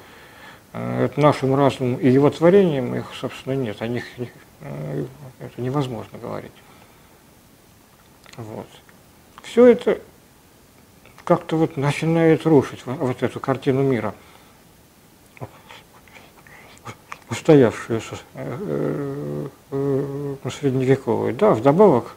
э, 0.72 1.10
нашим 1.18 1.56
разумом 1.56 1.98
и 1.98 2.08
его 2.10 2.30
творением, 2.30 2.96
их, 2.96 3.06
собственно, 3.20 3.54
нет. 3.54 3.82
О 3.82 3.88
них 3.88 4.06
э, 4.62 5.06
это 5.40 5.62
невозможно 5.62 6.18
говорить. 6.20 6.54
Вот. 8.38 8.68
Все 9.44 9.68
это 9.68 10.00
как-то 11.26 11.58
вот 11.58 11.76
начинает 11.76 12.46
рушить 12.46 12.86
вот 12.86 13.22
эту 13.24 13.42
картину 13.42 13.84
мира, 13.84 14.16
устоявшуюся 17.30 18.16
средневековую. 20.50 21.34
Да, 21.34 21.52
вдобавок 21.52 22.16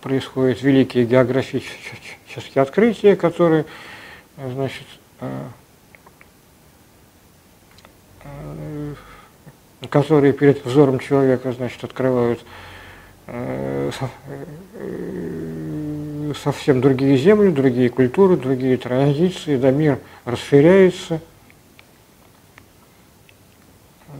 происходят 0.00 0.62
великие 0.62 1.04
географические 1.04 2.62
открытия, 2.62 3.16
которые 3.16 3.66
значит, 4.36 4.86
э, 5.20 5.42
э, 8.24 8.94
которые 9.88 10.32
перед 10.32 10.64
взором 10.64 10.98
человека, 10.98 11.52
значит, 11.52 11.82
открывают 11.82 12.40
э, 13.26 13.90
совсем 16.42 16.80
другие 16.80 17.16
земли, 17.16 17.50
другие 17.50 17.88
культуры, 17.90 18.36
другие 18.36 18.76
традиции, 18.76 19.56
да, 19.56 19.70
мир 19.70 19.98
расширяется. 20.24 21.20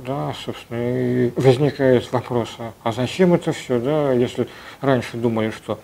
Да, 0.07 0.34
собственно, 0.44 0.78
и 0.78 1.30
возникает 1.36 2.11
вопрос, 2.11 2.48
а, 2.59 2.72
а 2.82 2.92
зачем 2.92 3.34
это 3.34 3.53
все, 3.53 3.78
да, 3.78 4.12
если 4.12 4.48
раньше 4.80 5.18
думали, 5.18 5.51
что 5.51 5.78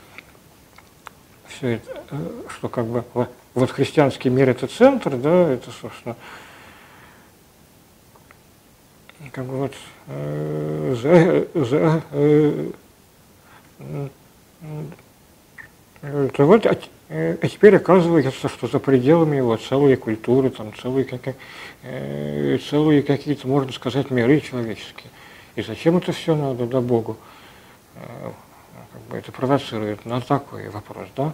все 1.48 1.74
это, 1.74 2.02
что 2.48 2.68
как 2.68 2.86
бы 2.86 3.04
вот 3.54 3.70
христианский 3.70 4.30
мир– 4.30 4.48
это 4.50 4.68
центр, 4.68 5.16
да, 5.16 5.50
это, 5.50 5.70
собственно, 5.70 6.16
как 9.32 9.44
бы 9.44 9.56
вот 9.56 9.74
э, 10.06 11.46
за, 11.54 11.64
за, 11.66 12.02
э, 12.12 12.70
э, 16.00 16.28
то 16.34 16.46
вот, 16.46 16.66
а, 17.08 17.48
теперь 17.48 17.76
оказывается, 17.76 18.48
что 18.48 18.66
за 18.66 18.78
пределами 18.78 19.36
его 19.36 19.56
целые 19.56 19.96
культуры, 19.96 20.50
там 20.50 20.72
целые, 20.74 21.04
как, 21.04 21.34
э, 21.82 22.58
целые 22.68 23.02
какие-то, 23.02 23.46
можно 23.46 23.72
сказать, 23.72 24.10
миры 24.10 24.40
человеческие. 24.40 25.10
И 25.54 25.62
зачем 25.62 25.96
это 25.96 26.12
все 26.12 26.34
надо, 26.34 26.66
да, 26.66 26.80
Богу? 26.80 27.16
Э, 27.94 28.30
как 28.92 29.02
бы 29.02 29.16
это 29.16 29.32
провоцирует 29.32 30.04
на 30.04 30.20
такой 30.20 30.68
вопрос, 30.68 31.08
да? 31.16 31.32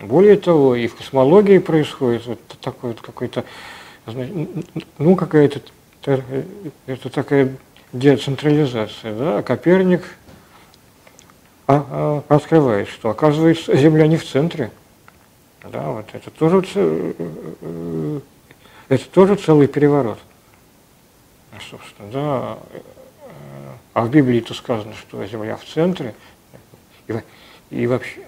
Более 0.00 0.36
того, 0.36 0.74
и 0.74 0.86
в 0.88 0.94
космологии 0.94 1.58
происходит 1.58 2.26
вот 2.26 2.40
такой 2.60 2.90
вот 2.90 3.00
какой-то, 3.00 3.44
ну, 4.98 5.16
какая-то 5.16 5.60
это 6.86 7.08
такая 7.08 7.56
децентрализация, 7.92 9.14
да, 9.14 9.38
а 9.38 9.42
Коперник 9.42 10.02
а, 11.68 12.22
а, 12.28 12.34
открывает, 12.34 12.88
что 12.88 13.10
оказывается 13.10 13.76
Земля 13.76 14.06
не 14.06 14.16
в 14.16 14.24
центре, 14.24 14.70
да, 15.64 15.90
вот 15.90 16.06
это 16.12 16.30
тоже, 16.30 16.64
э, 16.74 18.20
это 18.88 19.04
тоже 19.10 19.34
целый 19.34 19.66
переворот, 19.66 20.18
собственно, 21.70 22.10
да, 22.12 22.58
а 23.94 24.04
в 24.04 24.10
Библии-то 24.10 24.54
сказано, 24.54 24.94
что 24.94 25.24
Земля 25.26 25.56
в 25.56 25.64
центре, 25.64 26.14
и, 27.08 27.14
и 27.70 27.86
вообще, 27.86 28.20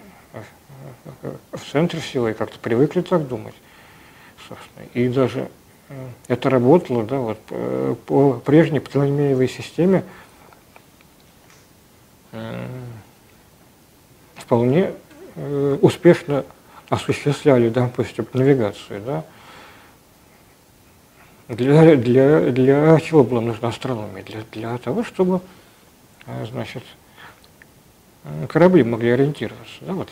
в 1.53 1.71
центре 1.71 2.01
всего, 2.01 2.29
и 2.29 2.35
как-то 2.35 2.59
привыкли 2.59 3.03
так 3.03 3.29
думать, 3.29 3.55
собственно. 4.49 4.87
И 4.95 5.09
даже 5.09 5.49
э, 5.89 6.09
это 6.29 6.51
работало, 6.51 7.05
да, 7.05 7.19
вот 7.19 7.39
э, 7.51 7.95
по 8.07 8.33
прежней 8.35 8.81
Птолемеевой 8.81 9.49
системе 9.49 10.05
э, 14.49 14.49
вполне 14.49 14.93
успешно 15.83 16.45
осуществляли, 16.89 17.69
допустим, 17.69 18.27
навигацию, 18.33 19.01
да, 19.03 19.25
для, 21.49 21.97
для, 21.97 22.51
для 22.51 23.01
чего 23.01 23.23
была 23.23 23.41
нужна 23.41 23.69
астрономия? 23.69 24.23
Для, 24.25 24.41
для 24.53 24.79
того, 24.79 25.05
чтобы, 25.05 25.41
значит, 26.51 26.83
корабли 28.49 28.83
могли 28.83 29.11
ориентироваться, 29.11 29.77
да, 29.83 29.93
вот 29.93 30.09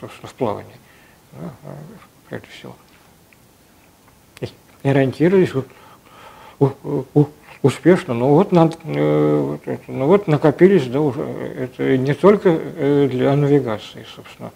собственно, 0.00 0.28
в 0.28 0.34
плавании, 0.34 0.76
да, 1.32 1.52
прежде 2.28 2.48
всего. 2.48 2.76
И 4.40 4.88
ориентировались 4.88 5.52
успешно, 7.62 8.14
но 8.14 8.34
вот, 8.34 8.52
над, 8.52 8.78
э, 8.84 9.56
вот 9.66 9.88
ну 9.88 10.06
вот 10.06 10.26
накопились, 10.26 10.86
да, 10.86 11.00
уже, 11.00 11.22
это 11.22 11.98
не 11.98 12.14
только 12.14 12.48
э, 12.48 13.08
для 13.10 13.34
навигации, 13.36 14.06
собственно, 14.14 14.50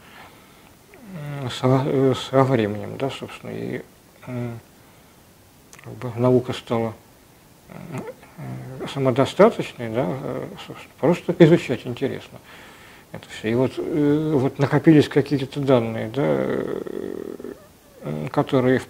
со, 1.50 2.14
со 2.14 2.44
временем, 2.44 2.96
да, 2.98 3.10
собственно, 3.10 3.50
и 3.50 3.82
как 5.82 5.92
бы, 5.92 6.10
наука 6.16 6.52
стала 6.52 6.94
самодостаточной, 8.92 9.90
да, 9.90 10.06
собственно, 10.66 10.92
просто 10.98 11.34
изучать 11.38 11.82
интересно 11.84 12.38
это 13.14 13.28
все. 13.28 13.50
И 13.50 13.54
вот, 13.54 13.72
э, 13.76 14.32
вот 14.34 14.58
накопились 14.58 15.08
какие-то 15.08 15.60
данные, 15.60 16.08
да, 16.08 16.22
э, 16.24 16.80
которые 18.30 18.82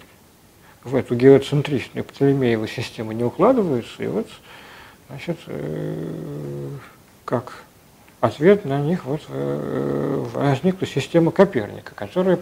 в, 0.85 0.95
эту 0.95 1.15
геоцентричную 1.17 2.05
Птолемееву 2.05 2.67
систему 2.67 3.13
не 3.13 3.25
укладываются, 3.25 4.03
и 4.03 4.07
вот, 4.07 4.29
значит, 5.09 5.39
э, 5.47 6.71
как 7.25 7.65
ответ 8.21 8.65
на 8.65 8.81
них 8.81 9.05
вот 9.05 9.21
возникла 9.29 10.87
система 10.87 11.31
Коперника, 11.31 11.95
которая, 11.95 12.39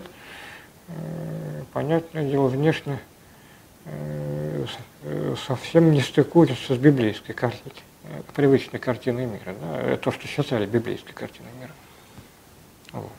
понятное 1.73 2.25
дело, 2.25 2.47
внешне 2.47 3.01
совсем 5.45 5.91
не 5.91 6.01
стыкуется 6.01 6.75
с 6.75 6.79
библейской 6.79 7.33
картиной 7.33 7.83
привычной 8.35 8.79
картиной 8.79 9.27
мира, 9.27 9.55
да, 9.61 9.97
то, 9.97 10.11
что 10.11 10.27
считали 10.27 10.67
библейской 10.67 11.13
картиной 11.13 11.51
мира. 11.61 11.73
Вот. 12.93 13.13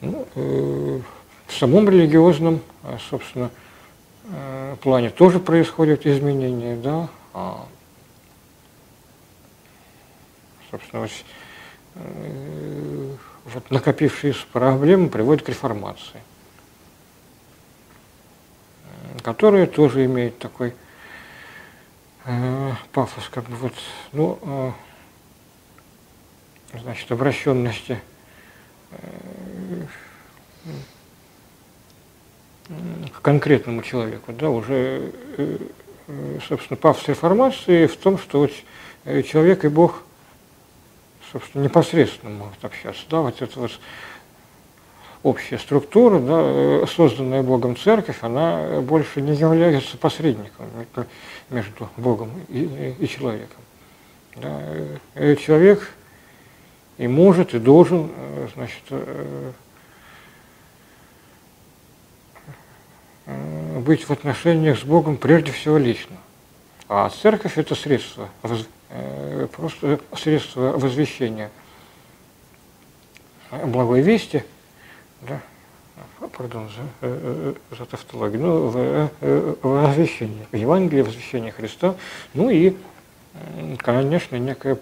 Ну, 0.00 0.26
в 0.34 1.52
самом 1.52 1.88
религиозном, 1.88 2.60
собственно, 3.10 3.50
плане 4.80 5.10
тоже 5.10 5.38
происходят 5.38 6.06
изменения, 6.06 6.76
да, 6.76 7.08
а, 7.34 7.66
собственно, 10.70 11.02
вот, 11.02 11.10
вот 13.46 13.70
накопившиеся 13.70 14.46
проблемы 14.52 15.08
приводят 15.08 15.44
к 15.44 15.48
реформации, 15.48 16.22
которая 19.22 19.66
тоже 19.66 20.04
имеет 20.06 20.38
такой 20.38 20.74
э, 22.24 22.72
пафос, 22.92 23.28
как 23.28 23.44
бы 23.44 23.56
вот, 23.56 23.74
ну, 24.12 24.38
э, 26.72 26.78
значит, 26.78 27.10
обращенности 27.10 27.92
э, 27.92 28.09
к 33.12 33.22
конкретному 33.22 33.82
человеку, 33.82 34.32
да, 34.32 34.50
уже, 34.50 35.12
э, 35.36 35.58
э, 36.06 36.38
собственно, 36.46 36.76
пафос 36.76 37.08
реформации 37.08 37.86
в 37.86 37.96
том, 37.96 38.18
что 38.18 38.40
вот 38.40 38.52
э, 39.04 39.22
человек 39.22 39.64
и 39.64 39.68
Бог– 39.68 40.02
собственно, 41.32 41.62
непосредственно 41.62 42.32
может 42.32 42.64
общаться. 42.64 43.02
Да, 43.08 43.20
вот 43.20 43.40
эта 43.40 43.58
вот 43.58 43.72
общая 45.22 45.58
структура, 45.58 46.18
да, 46.18 46.86
созданная 46.86 47.42
Богом 47.42 47.76
церковь, 47.76 48.18
она 48.22 48.80
больше 48.80 49.20
не 49.20 49.34
является 49.34 49.96
посредником 49.96 50.66
между 51.50 51.88
Богом 51.96 52.30
и, 52.48 52.94
и 52.98 53.08
человеком. 53.08 53.60
Да, 54.36 54.60
человек 55.36 55.92
и 57.00 57.08
может, 57.08 57.54
и 57.54 57.58
должен, 57.58 58.10
э, 58.16 58.48
значит, 58.54 58.82
быть 63.84 64.04
в 64.04 64.10
отношениях 64.10 64.78
с 64.78 64.82
Богом 64.82 65.16
прежде 65.16 65.52
всего 65.52 65.78
лично. 65.78 66.16
А 66.88 67.08
церковь– 67.08 67.52
это 67.58 67.74
средство 67.74 68.28
Э, 68.92 69.46
просто 69.52 70.00
средство 70.16 70.72
возвещения 70.76 71.50
благой 73.66 74.00
вести, 74.00 74.44
да, 75.22 75.40
пардон 76.36 76.68
за, 76.68 76.82
э, 77.02 77.54
э, 77.70 77.76
за 77.76 77.84
тавтологию, 77.84 78.42
ну, 78.42 79.08
возвещение, 79.62 80.44
в 80.50 80.56
Евангелии 80.56 81.02
возвещение 81.02 81.52
Христа, 81.52 81.94
ну 82.34 82.50
и, 82.50 82.76
конечно, 83.78 84.34
некая 84.36 84.74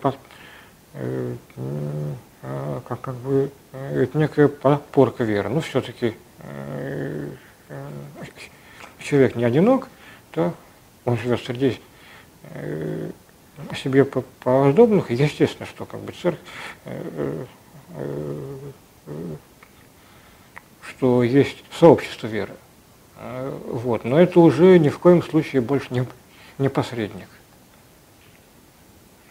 как, 2.87 3.01
как 3.01 3.15
бы 3.17 3.51
некая 4.15 4.49
подпорка 4.49 5.25
веры. 5.25 5.49
Но 5.49 5.61
все-таки 5.61 6.15
человек 8.99 9.37
не 9.37 9.45
одинок, 9.45 9.89
да, 10.35 10.53
он 11.05 11.17
живет 11.19 11.41
среди 11.41 11.81
себе 13.77 14.05
подобных, 14.05 15.11
естественно, 15.11 15.67
что 15.67 15.85
как 15.85 16.01
бы 16.01 16.13
церковь, 16.13 16.41
э, 16.85 17.45
э, 17.97 18.59
э, 19.07 19.37
что 20.83 21.23
есть 21.23 21.65
сообщество 21.79 22.27
веры. 22.27 22.55
Вот. 23.67 24.05
Но 24.05 24.21
это 24.21 24.39
уже 24.39 24.79
ни 24.79 24.91
в 24.91 24.99
коем 25.01 25.23
случае 25.23 25.61
больше 25.61 25.89
не, 25.91 26.07
не 26.59 26.69
посредник 26.69 27.29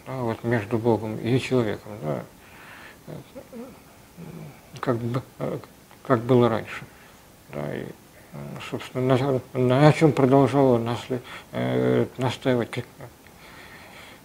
да, 0.08 0.22
вот 0.22 0.42
между 0.42 0.78
Богом 0.78 1.18
и 1.18 1.38
человеком, 1.38 1.92
да, 2.02 2.24
как, 4.80 4.96
как 6.06 6.20
было 6.22 6.48
раньше. 6.48 6.84
Да, 7.52 7.76
и, 7.76 7.84
собственно, 8.70 9.16
на, 9.16 9.40
на 9.58 9.92
чем 9.92 10.12
продолжала 10.12 10.78
насли, 10.78 11.20
э, 11.52 12.06
настаивать 12.16 12.84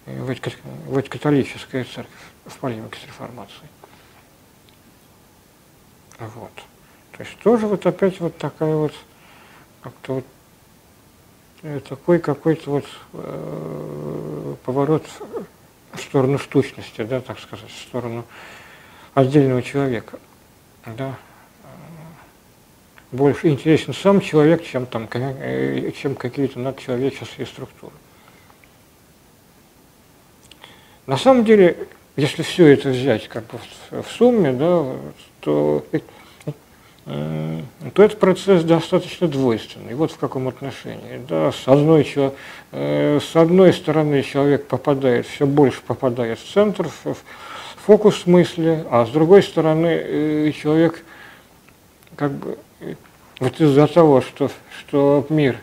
вот 0.06 1.08
католическая 1.08 1.84
церковь 1.84 2.12
в 2.46 2.58
полемике 2.58 2.98
с 3.00 3.06
реформацией. 3.06 3.68
Вот. 6.18 6.52
То 7.12 7.22
есть 7.22 7.38
тоже 7.40 7.66
вот 7.66 7.84
опять 7.84 8.20
вот 8.20 8.36
такая 8.38 8.74
вот, 8.74 8.94
как-то 9.82 10.14
вот 10.14 10.24
э, 11.62 11.80
такой 11.80 12.18
какой-то 12.18 12.70
вот 12.70 12.84
э, 13.12 14.54
поворот 14.64 15.04
в 15.96 16.00
сторону 16.00 16.38
штучности, 16.38 17.02
да, 17.02 17.20
так 17.20 17.38
сказать, 17.38 17.70
в 17.70 17.82
сторону 17.88 18.24
отдельного 19.14 19.62
человека, 19.62 20.18
да, 20.84 21.16
больше 23.12 23.48
интересен 23.48 23.94
сам 23.94 24.20
человек, 24.20 24.64
чем 24.64 24.86
там, 24.86 25.08
э, 25.12 25.92
чем 25.96 26.16
какие-то 26.16 26.58
надчеловеческие 26.58 27.46
структуры. 27.46 27.94
На 31.06 31.16
самом 31.16 31.44
деле, 31.44 31.86
если 32.16 32.42
все 32.42 32.66
это 32.66 32.88
взять 32.88 33.28
как 33.28 33.44
бы 33.46 33.58
в 33.90 34.10
сумме, 34.10 34.52
да, 34.52 34.96
то, 35.40 35.84
то 37.04 38.02
этот 38.02 38.18
процесс 38.18 38.64
достаточно 38.64 39.28
двойственный. 39.28 39.94
Вот 39.94 40.10
в 40.12 40.16
каком 40.16 40.48
отношении. 40.48 41.20
Да, 41.28 41.52
с, 41.52 41.68
одной, 41.68 42.10
э, 42.72 43.20
с 43.20 43.36
одной 43.36 43.72
стороны 43.74 44.22
человек 44.22 44.66
попадает, 44.66 45.26
все 45.26 45.46
больше 45.46 45.82
попадает 45.82 46.38
в 46.38 46.50
центр, 46.50 46.88
в 47.04 47.16
фокус 47.84 48.26
мысли, 48.26 48.84
а 48.90 49.04
с 49.04 49.10
другой 49.10 49.42
стороны 49.42 49.86
э, 49.86 50.52
человек 50.52 51.04
как 52.16 52.32
бы 52.32 52.56
вот 53.38 53.60
из-за 53.60 53.86
того, 53.86 54.22
что, 54.22 54.50
что 54.78 55.26
мир 55.28 55.58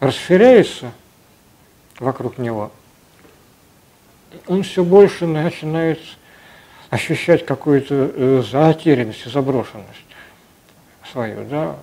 расширяется 0.00 0.92
вокруг 1.98 2.36
него, 2.36 2.70
он 4.46 4.64
все 4.64 4.84
больше 4.84 5.26
начинает 5.26 6.00
ощущать 6.90 7.46
какую-то 7.46 8.12
э, 8.14 8.42
затерянность 8.50 9.24
заброшенность 9.32 10.03
свою. 11.14 11.44
Да? 11.44 11.76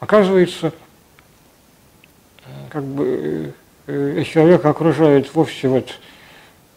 Оказывается, 0.00 0.72
как 2.68 2.84
бы 2.84 3.54
э, 3.86 4.24
человек 4.24 4.64
окружает 4.64 5.32
вовсе 5.34 5.68
вот 5.68 5.98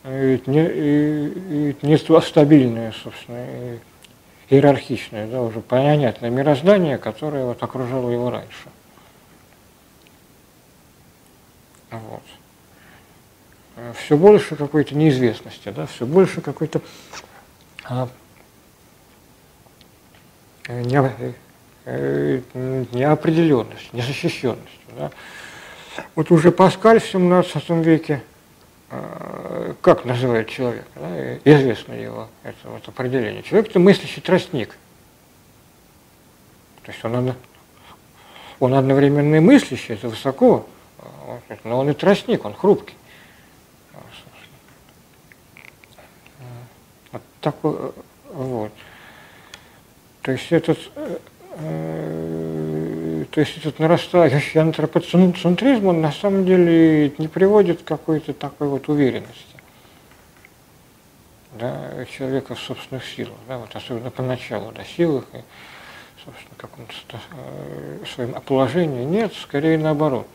э, 0.03 0.37
не, 0.45 1.75
не 1.81 2.21
стабильное, 2.21 2.93
собственно, 3.03 3.79
иерархичное, 4.49 5.27
да, 5.27 5.41
уже 5.41 5.61
понятное 5.61 6.29
мироздание, 6.29 6.99
которое 6.99 7.45
вот 7.45 7.63
окружало 7.63 8.11
его 8.11 8.29
раньше. 8.29 8.69
Вот. 11.89 12.23
Э, 13.77 13.93
все 13.97 14.15
больше 14.15 14.55
какой-то 14.55 14.95
неизвестности, 14.95 15.69
да, 15.69 15.87
все 15.87 16.05
больше 16.05 16.41
какой-то 16.41 16.81
а, 17.85 18.07
не, 20.67 21.33
э, 21.85 22.41
неопределенности, 22.91 23.89
незащищенности. 23.93 24.79
Да. 24.97 25.11
Вот 26.15 26.31
уже 26.31 26.51
Паскаль 26.51 26.99
в 26.99 27.05
17 27.05 27.69
веке 27.85 28.21
э, 28.89 29.73
как 29.81 30.05
называет 30.05 30.49
человека, 30.49 30.87
да, 30.95 31.37
известно 31.43 31.93
его 31.93 32.27
это 32.43 32.69
вот 32.69 32.87
определение. 32.87 33.43
Человек– 33.43 33.69
это 33.69 33.79
мыслящий 33.79 34.21
тростник. 34.21 34.75
То 36.83 36.91
есть 36.91 37.03
он, 37.05 37.33
он 38.59 38.73
одновременно 38.73 39.35
и 39.35 39.39
мыслящий, 39.39 39.93
это 39.93 40.09
высоко, 40.09 40.67
но 41.63 41.79
он 41.79 41.89
и 41.89 41.93
тростник, 41.93 42.43
он 42.45 42.53
хрупкий. 42.53 42.95
такой, 47.43 47.75
э, 47.77 47.91
вот. 48.33 48.71
То 50.21 50.31
есть 50.31 50.51
этот, 50.51 50.79
э, 50.95 51.17
э, 51.17 51.17
то 51.55 53.39
есть 53.39 53.57
этот 53.57 53.79
нарастающий 53.79 54.59
антропоцентризм, 54.59 55.87
он 55.87 56.01
на 56.01 56.11
самом 56.11 56.45
деле 56.45 57.13
не 57.17 57.27
приводит 57.27 57.81
к 57.81 57.85
какой-то 57.85 58.33
такой 58.33 58.67
вот 58.67 58.89
уверенности 58.89 59.53
да, 61.53 62.05
человека 62.05 62.55
в 62.55 62.59
собственных 62.59 63.05
силах, 63.05 63.37
да, 63.47 63.57
вот 63.57 63.75
особенно 63.75 64.09
поначалу, 64.09 64.71
да, 64.71 64.83
силах 64.83 65.25
и, 65.33 65.41
собственно, 66.23 66.55
каком-то 66.57 67.19
э, 67.31 68.03
своем 68.13 68.33
положении. 68.41 69.03
Нет, 69.03 69.33
скорее 69.33 69.77
наоборот. 69.77 70.27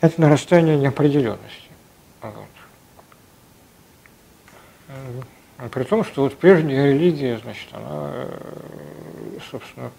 Это 0.00 0.20
нарастание 0.20 0.76
неопределенности. 0.78 1.68
Вот. 2.22 2.46
А 5.62 5.68
при 5.68 5.84
том, 5.84 6.04
что 6.04 6.22
вот 6.22 6.38
прежняя 6.38 6.90
религия, 6.90 7.38
значит, 7.38 7.68
она, 7.72 8.12
э, 8.14 9.38
собственно, 9.50 9.90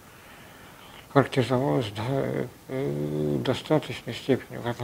характеризовалась 1.14 1.86
до 1.92 2.48
э, 2.70 3.38
достаточной 3.46 4.16
степени 4.16 4.58
вот, 4.58 4.76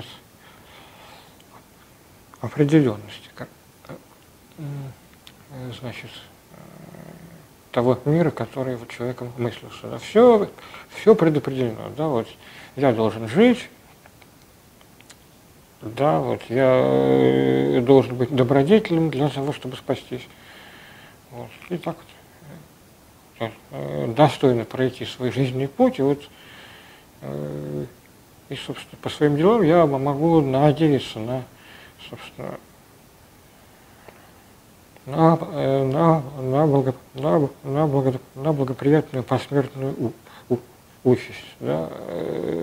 определенности. 2.42 3.28
Как, 3.34 3.50
э, 3.88 4.62
значит, 5.80 6.12
того 7.72 7.98
мира, 8.06 8.30
который 8.30 8.76
вот 8.76 8.90
человеком 8.90 9.34
мыслился. 9.40 9.88
Да. 9.88 9.98
Все, 9.98 10.48
все 10.90 11.16
предопределено. 11.16 11.90
Да, 11.98 12.08
вот 12.08 12.28
я 12.76 12.94
должен 12.94 13.28
жить, 13.28 13.68
да, 15.82 16.20
вот 16.20 16.44
я 16.50 17.82
должен 17.82 18.16
быть 18.16 18.30
добродетелем 18.36 19.10
для 19.10 19.30
того, 19.30 19.54
чтобы 19.54 19.76
спастись. 19.76 20.28
Вот. 21.32 21.50
И 21.70 21.78
так 21.78 21.96
вот 23.40 23.52
э, 23.72 24.14
достойно 24.16 24.66
пройти 24.66 25.06
свой 25.06 25.32
жизненный 25.32 25.68
путь. 25.68 26.00
И 26.00 26.02
вот 26.02 26.22
э, 27.22 27.86
и, 28.50 28.56
собственно, 28.56 28.98
по 29.02 29.10
своим 29.10 29.36
делам 29.36 29.62
я 29.62 29.86
могу 29.86 30.40
надеяться 30.42 31.20
на, 31.20 31.44
собственно, 32.10 32.58
на, 35.06 35.36
на, 35.36 36.24
на, 36.42 36.68
благо, 36.68 36.96
на, 37.14 37.50
на, 37.64 37.88
благо, 37.88 38.14
на 38.36 38.54
благоприятную 38.54 39.24
посмертную 39.24 40.14
участь. 41.04 41.56
Да? 41.60 41.90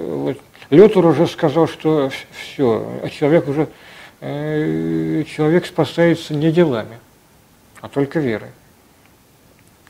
Вот 0.08 0.38
Лютер 0.70 1.04
уже 1.04 1.26
сказал, 1.26 1.68
что 1.68 2.10
все, 2.32 3.00
человек 3.10 3.48
уже 3.48 3.68
э, 4.20 5.24
человек 5.24 5.66
спасается 5.66 6.34
не 6.34 6.50
делами, 6.50 6.98
а 7.84 7.88
только 7.90 8.18
верой. 8.18 8.48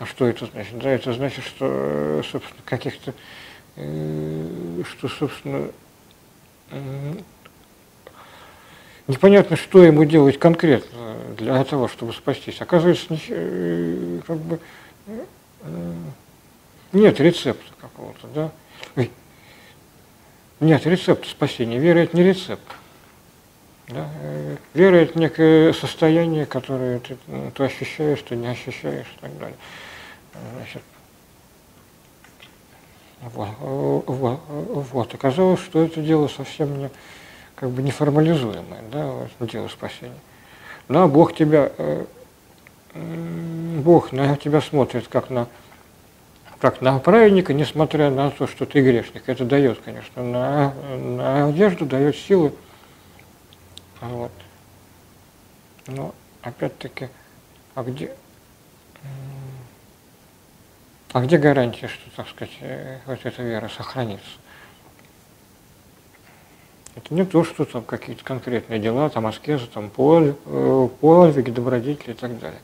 А 0.00 0.06
что 0.06 0.26
это 0.26 0.46
значит? 0.46 0.76
Да, 0.80 0.90
это 0.90 1.12
значит, 1.12 1.44
что, 1.44 2.24
собственно, 2.28 2.62
каких-то, 2.64 3.14
э, 3.76 4.82
что, 4.90 5.08
собственно, 5.08 5.70
э, 6.72 7.12
непонятно, 9.06 9.54
что 9.54 9.84
ему 9.84 10.04
делать 10.04 10.40
конкретно 10.40 11.14
для 11.38 11.62
того, 11.62 11.86
чтобы 11.86 12.12
спастись. 12.12 12.60
Оказывается, 12.60 13.16
как 14.26 14.38
бы, 14.38 14.58
нет 16.92 17.20
рецепта 17.20 17.72
какого-то, 17.80 18.26
да? 18.34 19.06
Нет 20.58 20.84
рецепта 20.84 21.28
спасения. 21.28 21.78
Вера– 21.78 21.98
это 22.00 22.16
не 22.16 22.24
рецепт. 22.24 22.64
Да? 23.88 24.08
Вера– 24.72 24.96
это 24.96 25.18
некое 25.18 25.72
состояние, 25.72 26.46
которое 26.46 27.00
ты, 27.00 27.16
ну, 27.26 27.50
ты 27.50 27.64
ощущаешь, 27.64 28.22
ты 28.22 28.34
не 28.34 28.48
ощущаешь 28.48 29.06
и 29.16 29.20
так 29.20 29.38
далее. 29.38 29.56
Значит, 30.56 30.82
вот, 33.20 33.48
вот, 34.06 34.40
вот. 34.48 35.14
Оказалось, 35.14 35.60
что 35.60 35.82
это 35.82 36.00
дело 36.00 36.28
совсем 36.28 36.78
не, 36.78 36.90
как 37.54 37.70
бы 37.70 37.82
неформализуемое, 37.82 38.80
да, 38.90 39.06
вот, 39.06 39.50
дело 39.50 39.68
спасения. 39.68 40.14
Да, 40.88 41.06
Бог 41.06 41.34
тебя, 41.34 41.70
э, 41.76 42.04
Бог 42.94 44.12
на 44.12 44.36
тебя 44.36 44.60
смотрит 44.60 45.08
как 45.08 45.30
на 45.30 45.46
как 46.60 46.80
на 46.80 46.98
праведника, 46.98 47.52
несмотря 47.52 48.08
на 48.10 48.30
то, 48.30 48.46
что 48.46 48.64
ты 48.64 48.80
грешник. 48.80 49.24
Это 49.26 49.44
дает, 49.44 49.80
конечно, 49.84 50.22
на, 50.22 50.72
на 50.96 51.48
одежду 51.48 51.84
дает 51.84 52.16
силы. 52.16 52.54
Вот. 54.00 54.32
Но 55.86 56.14
опять-таки, 56.42 57.08
а 57.74 57.82
где, 57.82 58.14
а 61.12 61.20
где 61.22 61.38
гарантия, 61.38 61.88
что, 61.88 62.10
так 62.16 62.28
сказать, 62.28 62.54
э, 62.60 63.00
вот 63.06 63.20
эта 63.24 63.42
вера 63.42 63.68
сохранится? 63.68 64.38
Это 66.96 67.12
не 67.12 67.24
то, 67.24 67.42
что 67.44 67.64
там 67.64 67.82
какие-то 67.82 68.24
конкретные 68.24 68.78
дела, 68.78 69.10
там 69.10 69.26
аскеза, 69.26 69.66
там 69.66 69.90
подвиги, 69.90 70.36
э, 70.46 70.88
подвиги, 71.00 71.50
добродетели 71.50 72.12
и 72.12 72.14
так 72.14 72.38
далее. 72.38 72.60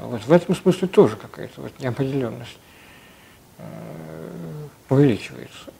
Вот 0.00 0.22
в 0.24 0.32
этом 0.32 0.54
смысле 0.54 0.88
тоже 0.88 1.16
какая-то 1.16 1.62
вот 1.62 1.78
неопределенность. 1.80 2.58
Э, 3.58 4.66
увеличивается. 4.88 5.72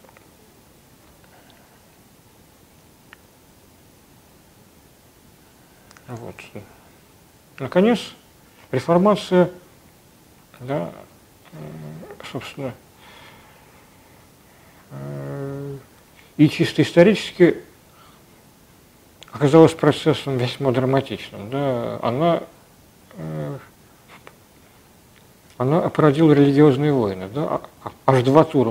Вот. 6.08 6.34
Наконец, 7.58 7.98
реформация, 8.70 9.50
да, 10.60 10.92
э, 11.52 11.56
собственно, 12.30 12.74
э, 14.90 15.76
и 16.36 16.48
чисто 16.48 16.82
исторически 16.82 17.62
оказалась 19.32 19.74
процессом 19.74 20.38
весьма 20.38 20.70
драматичным. 20.70 21.50
Да, 21.50 21.98
она 22.02 22.42
она 25.58 25.88
породила 25.88 26.32
религиозные 26.32 26.92
войны, 26.92 27.28
да, 27.34 27.44
а, 27.44 27.60
а, 27.84 27.92
аж 28.12 28.22
два 28.22 28.44
тура, 28.44 28.70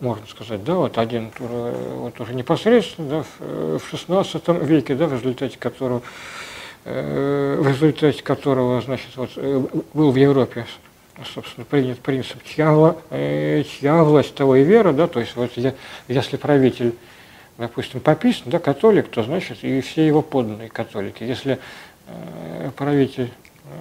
можно 0.00 0.26
сказать, 0.26 0.62
да, 0.62 0.74
вот 0.74 0.98
один 0.98 1.30
тур 1.30 1.48
э, 1.50 1.94
вот 1.96 2.20
уже 2.20 2.34
непосредственно, 2.34 3.08
да, 3.08 3.24
в 3.38 3.94
XVI 3.94 4.40
э, 4.46 4.64
веке, 4.66 4.94
да, 4.94 5.06
в 5.06 5.14
результате 5.14 5.58
которого, 5.58 5.98
э, 5.98 6.02
в 6.84 7.68
результате 7.68 8.22
которого, 8.22 8.80
значит, 8.80 9.16
вот, 9.16 9.36
был 9.94 10.10
в 10.10 10.16
Европе, 10.16 10.66
собственно, 11.34 11.64
принят 11.64 11.98
принцип, 11.98 12.42
чья, 12.44 12.94
чья 13.10 14.04
власть, 14.04 14.34
того 14.34 14.56
и 14.56 14.64
вера, 14.64 14.92
да, 14.92 15.06
то 15.06 15.20
есть 15.20 15.36
вот 15.36 15.50
если 16.08 16.36
правитель, 16.36 16.94
допустим, 17.58 18.00
пописан, 18.00 18.44
да, 18.46 18.58
католик, 18.58 19.08
то 19.08 19.22
значит 19.22 19.64
и 19.64 19.80
все 19.80 20.06
его 20.06 20.22
подданные 20.22 20.68
католики. 20.68 21.24
Если 21.24 21.58
правитель 22.76 23.30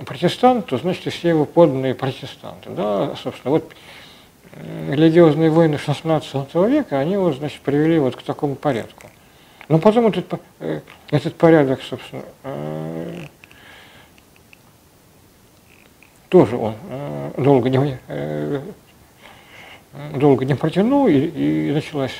протестант, 0.06 0.66
то 0.66 0.78
значит 0.78 1.08
и 1.08 1.10
все 1.12 1.30
его 1.30 1.46
подданные 1.46 1.96
протестанты. 1.96 2.72
Да, 2.72 3.16
собственно, 3.22 3.52
вот 3.52 3.72
религиозные 4.90 5.50
войны 5.50 5.76
XVI 5.76 6.70
века, 6.70 7.00
они 7.00 7.16
вот, 7.18 7.38
значит, 7.38 7.62
привели 7.62 8.00
вот 8.00 8.16
к 8.16 8.22
такому 8.24 8.56
порядку. 8.56 9.10
Но 9.70 9.80
потом 9.80 10.08
этот, 10.08 10.42
э, 10.60 10.82
этот 11.12 11.36
порядок, 11.36 11.82
собственно, 11.82 12.24
э, 12.44 13.26
тоже 16.30 16.56
он 16.56 16.76
э, 16.90 17.32
долго 17.38 17.70
не, 17.70 18.00
долго 20.18 20.46
не 20.46 20.56
протянул, 20.56 21.08
и, 21.08 21.18
и 21.18 21.72
началась 21.72 22.14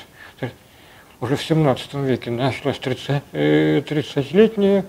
уже 1.20 1.36
в 1.36 1.42
17 1.42 1.94
веке 1.94 2.30
началась 2.30 2.78
30-летняя 2.78 4.84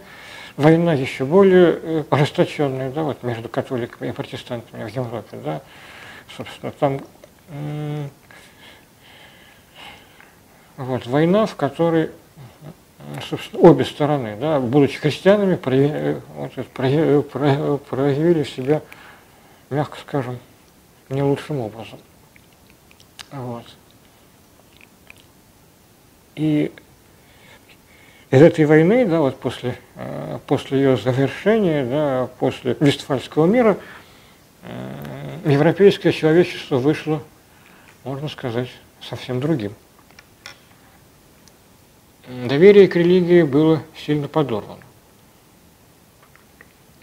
война 0.58 0.94
еще 0.94 1.26
более 1.26 1.80
э, 1.82 2.04
ожесточенная, 2.10 2.92
да, 2.92 3.04
вот 3.04 3.24
между 3.24 3.48
католиками 3.48 4.10
и 4.10 4.12
протестантами 4.12 4.84
в 4.84 4.94
Европе, 4.94 5.38
да, 5.44 5.62
собственно, 6.36 6.74
там 6.74 7.00
вот, 10.78 11.08
война, 11.08 11.46
в 11.46 11.56
которой 11.56 12.12
собственно, 13.30 13.62
обе 13.64 13.86
стороны, 13.86 14.38
да, 14.40 14.60
будучи 14.60 14.98
христианами, 15.00 15.56
проявили, 15.56 16.22
проявили 17.78 18.44
себя, 18.44 18.82
мягко 19.70 19.98
скажем, 20.00 20.40
не 21.10 21.22
лучшим 21.24 21.60
образом. 21.60 22.00
Вот. 23.32 23.66
И 26.36 26.72
из 28.32 28.42
этой 28.42 28.66
войны, 28.66 29.06
да, 29.06 29.22
вот 29.22 29.40
после, 29.40 29.78
э, 29.96 30.40
после 30.46 30.78
ее 30.78 30.98
завершения, 30.98 31.84
да, 31.84 32.30
после 32.40 32.78
Вестфальского 32.80 33.46
мира, 33.46 33.78
э, 34.64 35.40
европейское 35.46 36.12
человечество 36.12 36.78
вышло, 36.78 37.22
можно 38.04 38.30
сказать, 38.30 38.70
совсем 39.02 39.40
другим. 39.40 39.74
Доверие 42.30 42.88
к 42.88 42.96
религии 42.96 43.42
было 43.42 43.82
сильно 43.98 44.28
подорвано. 44.28 44.84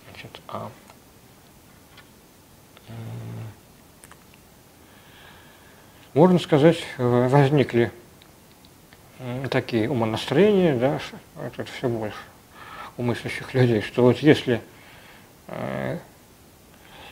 Значит, 0.09 0.41
а 0.47 0.71
можно 6.15 6.39
сказать, 6.39 6.79
возникли 6.97 7.91
такие 9.51 9.91
умонастроения, 9.91 10.79
да, 10.79 11.01
это 11.45 11.65
все 11.65 11.89
больше 11.89 12.17
у 12.97 13.03
мыслящих 13.03 13.53
людей, 13.53 13.83
что 13.83 14.03
вот 14.03 14.19
если, 14.19 14.61
э, 15.49 15.99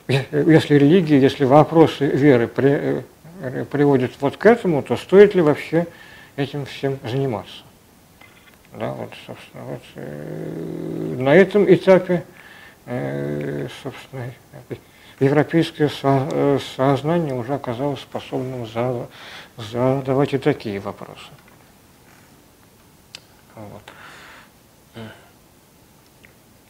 если 0.06 0.76
религия, 0.76 1.18
если 1.18 1.44
вопросы 1.44 2.06
веры 2.06 2.46
при, 2.46 3.02
э, 3.40 3.64
приводят 3.64 4.12
вот 4.20 4.36
к 4.36 4.46
этому, 4.46 4.84
то 4.84 4.96
стоит 4.96 5.34
ли 5.34 5.42
вообще 5.42 5.88
этим 6.36 6.64
всем 6.64 7.00
заниматься? 7.02 7.63
Да, 8.74 8.90
вот, 8.90 9.12
собственно, 9.24 9.64
вот, 9.64 9.82
э, 9.94 11.16
на 11.16 11.32
этом 11.32 11.72
этапе, 11.72 12.24
э, 12.86 13.68
собственно, 13.84 14.32
европейское 15.20 15.88
со, 15.88 16.58
сознание 16.74 17.34
уже 17.34 17.54
оказалось 17.54 18.00
способным 18.00 18.66
за, 18.66 19.08
задавать 19.56 20.34
и 20.34 20.38
такие 20.38 20.80
вопросы. 20.80 21.28
Вот. 23.54 23.82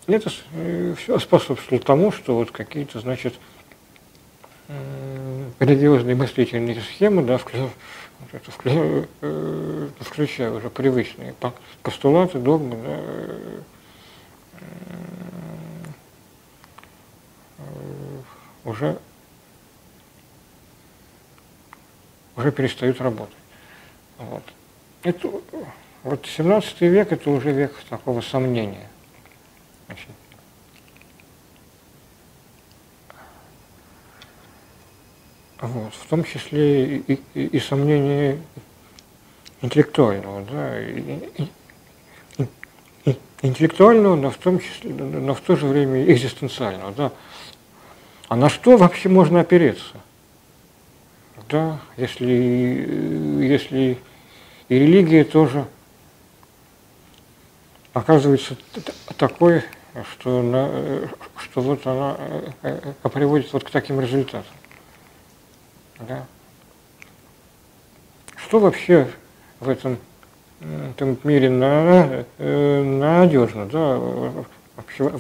Это 0.06 0.30
э, 0.52 0.94
все 0.98 1.18
способствовало 1.18 1.82
тому, 1.82 2.12
что 2.12 2.34
вот 2.34 2.50
какие-то, 2.50 3.00
значит, 3.00 3.34
религиозные 5.58 6.16
мыслительные 6.16 6.80
схемы, 6.82 7.22
да, 7.22 7.38
включая 7.38 7.70
уже 10.52 10.70
привычные 10.70 11.34
постулаты, 11.82 12.38
догмы, 12.38 12.76
да, 12.76 12.94
уже, 18.64 18.98
уже 22.36 22.52
перестают 22.52 23.00
работать. 23.00 23.34
Вот. 24.18 24.42
Это, 25.02 25.30
вот 26.02 26.26
17 26.26 26.80
век 26.82 27.12
это 27.12 27.30
уже 27.30 27.52
век 27.52 27.74
такого 27.88 28.20
сомнения. 28.20 28.88
Значит, 29.86 30.08
вот, 35.66 35.94
в 35.94 36.06
том 36.08 36.24
числе 36.24 36.98
и, 36.98 37.20
и, 37.34 37.46
и 37.46 37.60
сомнения 37.60 38.38
интеллектуального, 39.62 40.42
да, 40.50 40.80
и, 40.80 41.18
и, 42.38 42.48
и, 43.06 43.18
интеллектуального, 43.42 44.16
но 44.16 44.30
в 44.30 44.36
том 44.36 44.58
числе, 44.60 44.92
но 44.92 45.34
в 45.34 45.40
то 45.40 45.56
же 45.56 45.66
время 45.66 46.04
экзистенциального, 46.04 46.92
да. 46.92 47.12
А 48.28 48.36
на 48.36 48.48
что 48.48 48.76
вообще 48.76 49.08
можно 49.08 49.40
опереться? 49.40 49.96
Да, 51.48 51.78
если, 51.96 52.26
если 53.42 53.98
и 54.68 54.78
религия 54.78 55.24
тоже 55.24 55.66
оказывается 57.92 58.56
такой, 59.18 59.62
что, 60.12 60.42
на, 60.42 61.08
что 61.38 61.60
вот 61.60 61.86
она 61.86 62.16
э, 62.62 62.92
э, 63.02 63.08
приводит 63.08 63.52
вот 63.52 63.64
к 63.64 63.70
таким 63.70 64.00
результатам. 64.00 64.52
Да? 66.00 66.26
Что 68.36 68.58
вообще 68.58 69.08
в 69.60 69.68
этом, 69.68 69.98
этом 70.60 71.18
мире 71.24 71.50
на, 71.50 72.24
э, 72.38 72.82
надежно, 72.82 73.66
да, 73.66 73.98
вообще, 74.76 75.12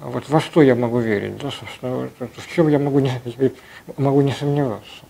вот 0.00 0.28
во 0.28 0.40
что 0.40 0.62
я 0.62 0.74
могу 0.74 0.98
верить, 0.98 1.36
да, 1.38 1.50
собственно, 1.50 2.08
в 2.18 2.54
чем 2.54 2.68
я 2.68 2.78
могу 2.78 2.98
не, 2.98 3.12
могу 3.96 4.20
не 4.22 4.32
сомневаться. 4.32 5.04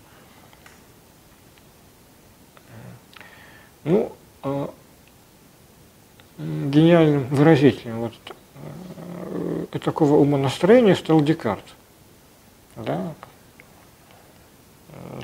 Ну, 3.83 4.11
а, 4.41 4.73
гениальным 6.37 7.27
выразителем 7.27 8.01
вот 8.01 8.13
э, 9.73 9.79
такого 9.79 10.15
умонастроения 10.15 10.95
стал 10.95 11.21
Декарт, 11.21 11.63
да, 12.75 13.13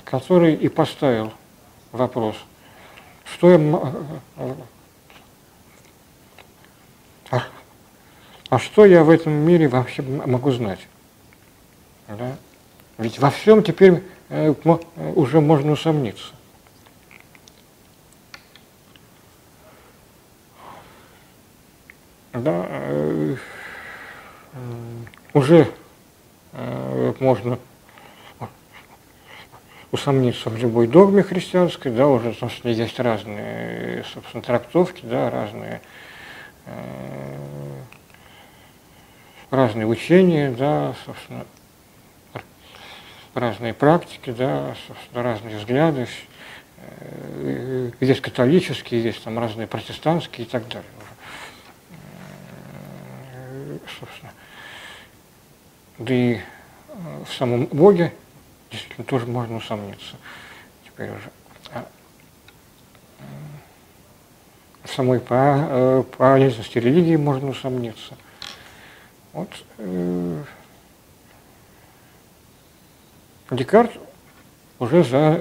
который 0.03 0.55
и 0.55 0.67
поставил 0.69 1.31
вопрос, 1.91 2.35
что 3.25 3.51
я, 3.51 3.57
а, 7.31 7.43
а 8.49 8.59
что 8.59 8.85
я 8.85 9.03
в 9.03 9.09
этом 9.09 9.33
мире 9.33 9.67
вообще 9.67 10.01
могу 10.01 10.51
знать? 10.51 10.79
Да? 12.07 12.35
Ведь 12.97 13.19
во 13.19 13.29
всем 13.29 13.63
теперь 13.63 14.03
э, 14.29 14.53
уже 15.15 15.39
можно 15.39 15.71
усомниться. 15.71 16.33
да, 22.33 22.65
э, 22.69 23.35
уже 25.33 25.67
э, 26.53 27.13
можно 27.19 27.59
усомниться 29.91 30.49
в 30.49 30.57
любой 30.57 30.87
догме 30.87 31.23
христианской, 31.23 31.91
да, 31.91 32.07
уже, 32.07 32.33
собственно, 32.33 32.71
есть 32.71 32.99
разные, 32.99 34.03
собственно, 34.13 34.41
трактовки, 34.41 35.05
да, 35.05 35.29
разные, 35.29 35.81
э, 36.65 37.81
разные 39.49 39.85
учения, 39.85 40.51
да, 40.51 40.95
собственно, 41.05 41.45
разные 43.33 43.73
практики, 43.73 44.31
да, 44.31 44.75
собственно, 44.87 45.23
разные 45.23 45.57
взгляды, 45.57 46.07
есть 47.99 48.21
католические, 48.21 49.03
есть 49.03 49.23
там 49.23 49.37
разные 49.37 49.67
протестантские 49.67 50.47
и 50.47 50.49
так 50.49 50.67
далее 50.67 50.85
собственно. 53.99 54.31
Да 55.99 56.13
и 56.13 56.35
э, 56.35 56.39
в 57.27 57.33
самом 57.33 57.65
Боге 57.65 58.13
действительно 58.71 59.05
тоже 59.05 59.25
можно 59.27 59.57
усомниться 59.57 60.15
теперь 60.85 61.09
уже. 61.09 61.29
А, 61.73 61.85
э, 63.19 63.23
в 64.83 64.89
самой 64.89 65.21
э, 65.29 66.03
полезности 66.17 66.77
религии 66.77 67.15
можно 67.15 67.49
усомниться. 67.49 68.15
Вот 69.33 69.49
Декарт 73.49 73.91
уже 74.79 75.03
за, 75.03 75.39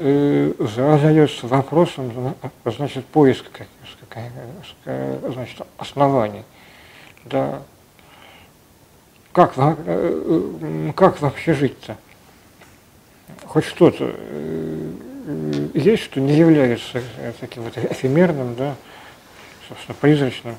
задается 0.58 1.46
вопросом, 1.46 2.36
значит, 2.64 3.06
поиска 3.06 3.66
значит, 5.32 5.66
оснований. 5.78 6.44
Да, 7.24 7.62
как, 9.32 9.52
э, 9.56 9.74
э, 9.86 10.92
как 10.96 11.20
вообще 11.20 11.54
жить-то? 11.54 11.96
Хоть 13.50 13.64
что-то 13.64 14.14
э, 14.16 15.70
есть, 15.74 16.04
что 16.04 16.20
не 16.20 16.36
является 16.36 17.02
таким 17.40 17.64
вот 17.64 17.76
эфемерным, 17.76 18.54
да, 18.54 18.76
собственно, 19.68 19.96
призрачным. 20.00 20.54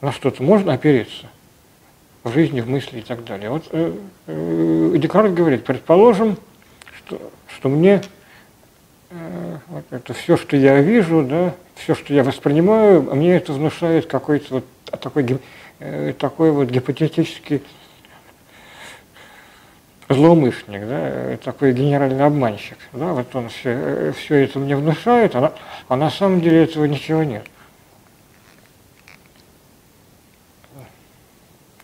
На 0.00 0.10
что-то 0.10 0.42
можно 0.42 0.72
опереться 0.72 1.26
в 2.24 2.32
жизни, 2.32 2.60
в 2.60 2.68
мысли 2.68 2.98
и 2.98 3.02
так 3.02 3.24
далее. 3.24 3.50
Вот 3.50 3.68
Декарт 5.00 5.32
говорит, 5.32 5.64
предположим, 5.64 6.36
что, 6.96 7.30
что 7.46 7.68
мне 7.68 8.02
вот 9.68 9.84
это 9.90 10.12
все, 10.12 10.36
что 10.36 10.56
я 10.56 10.80
вижу, 10.80 11.22
да, 11.22 11.54
все, 11.76 11.94
что 11.94 12.12
я 12.12 12.24
воспринимаю, 12.24 13.02
мне 13.14 13.36
это 13.36 13.52
внушает 13.52 14.06
какой-то 14.06 14.54
вот 14.54 14.64
такой, 15.00 15.24
э, 15.24 15.38
такой 16.18 16.50
вот 16.50 16.70
гипотетический 16.70 17.62
злоумышленник, 20.08 20.88
да, 20.88 21.36
такой 21.38 21.72
генеральный 21.72 22.24
обманщик. 22.24 22.78
Да, 22.92 23.12
вот 23.12 23.34
он 23.34 23.48
все, 23.48 23.70
э, 23.70 24.12
все 24.12 24.36
это 24.36 24.58
мне 24.58 24.76
внушает, 24.76 25.34
а, 25.36 25.54
а 25.88 25.96
на 25.96 26.10
самом 26.10 26.40
деле 26.40 26.64
этого 26.64 26.84
ничего 26.86 27.22
нет. 27.22 27.46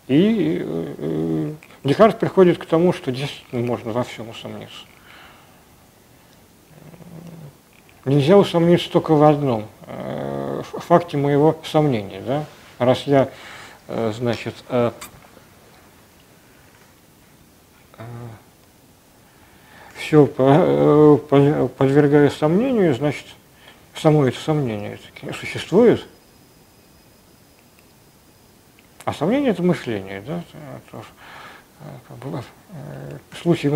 И 0.07 0.61
э, 0.63 1.53
Декарт 1.83 2.19
приходит 2.19 2.57
к 2.57 2.65
тому, 2.65 2.93
что 2.93 3.11
действительно 3.11 3.65
можно 3.65 3.91
во 3.91 4.03
всем 4.03 4.29
усомниться. 4.29 4.85
Нельзя 8.05 8.37
усомниться 8.37 8.91
только 8.91 9.13
в 9.15 9.23
одном 9.23 9.67
э, 9.87 10.61
факте 10.63 11.17
моего 11.17 11.57
сомнения. 11.63 12.21
Да? 12.21 12.45
Раз 12.77 13.03
я, 13.07 13.23
э, 13.23 13.27
значит, 13.87 14.55
э, 14.69 14.91
все 19.97 20.25
подвергаю 20.27 22.31
сомнению, 22.31 22.95
значит, 22.95 23.25
само 23.95 24.27
это 24.27 24.39
сомнение 24.39 24.99
существует. 25.39 26.07
А 29.03 29.13
сомнение– 29.13 29.51
это 29.51 29.61
мышление, 29.61 30.21
да, 30.21 30.43
случай 33.41 33.69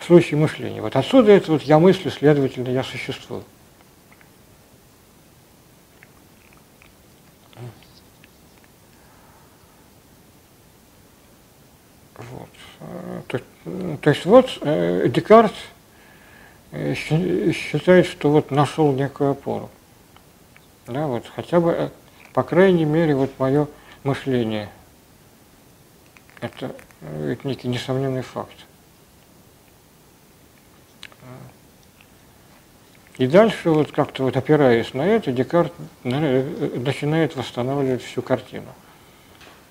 случае 0.00 0.38
мышления. 0.38 0.80
Вот 0.80 0.94
отсюда 0.94 1.32
это 1.32 1.52
вот 1.52 1.62
я 1.62 1.78
мыслю, 1.78 2.10
следовательно, 2.10 2.68
я 2.68 2.84
существую. 2.84 3.42
Вот. 12.16 12.48
То, 13.28 13.40
то 14.00 14.10
есть 14.10 14.24
вот 14.24 14.58
э, 14.62 15.08
Декарт 15.08 15.52
э, 16.72 16.94
считает, 16.94 18.06
что 18.06 18.30
вот 18.30 18.50
нашел 18.50 18.92
некую 18.92 19.32
опору. 19.32 19.70
Да, 20.86 21.06
вот 21.06 21.24
хотя 21.34 21.60
бы, 21.60 21.72
э, 21.72 21.88
по 22.32 22.42
крайней 22.42 22.84
мере, 22.84 23.14
вот 23.14 23.30
мое 23.38 23.66
мышление. 24.02 24.70
Это, 26.40 26.74
это 27.02 27.46
некий 27.46 27.68
несомненный 27.68 28.22
факт. 28.22 28.56
И 33.18 33.26
дальше, 33.26 33.70
вот 33.70 33.92
как-то 33.92 34.24
вот 34.24 34.36
опираясь 34.36 34.92
на 34.92 35.06
это, 35.06 35.32
Декарт 35.32 35.72
начинает 36.04 37.34
восстанавливать 37.34 38.02
всю 38.02 38.20
картину. 38.20 38.66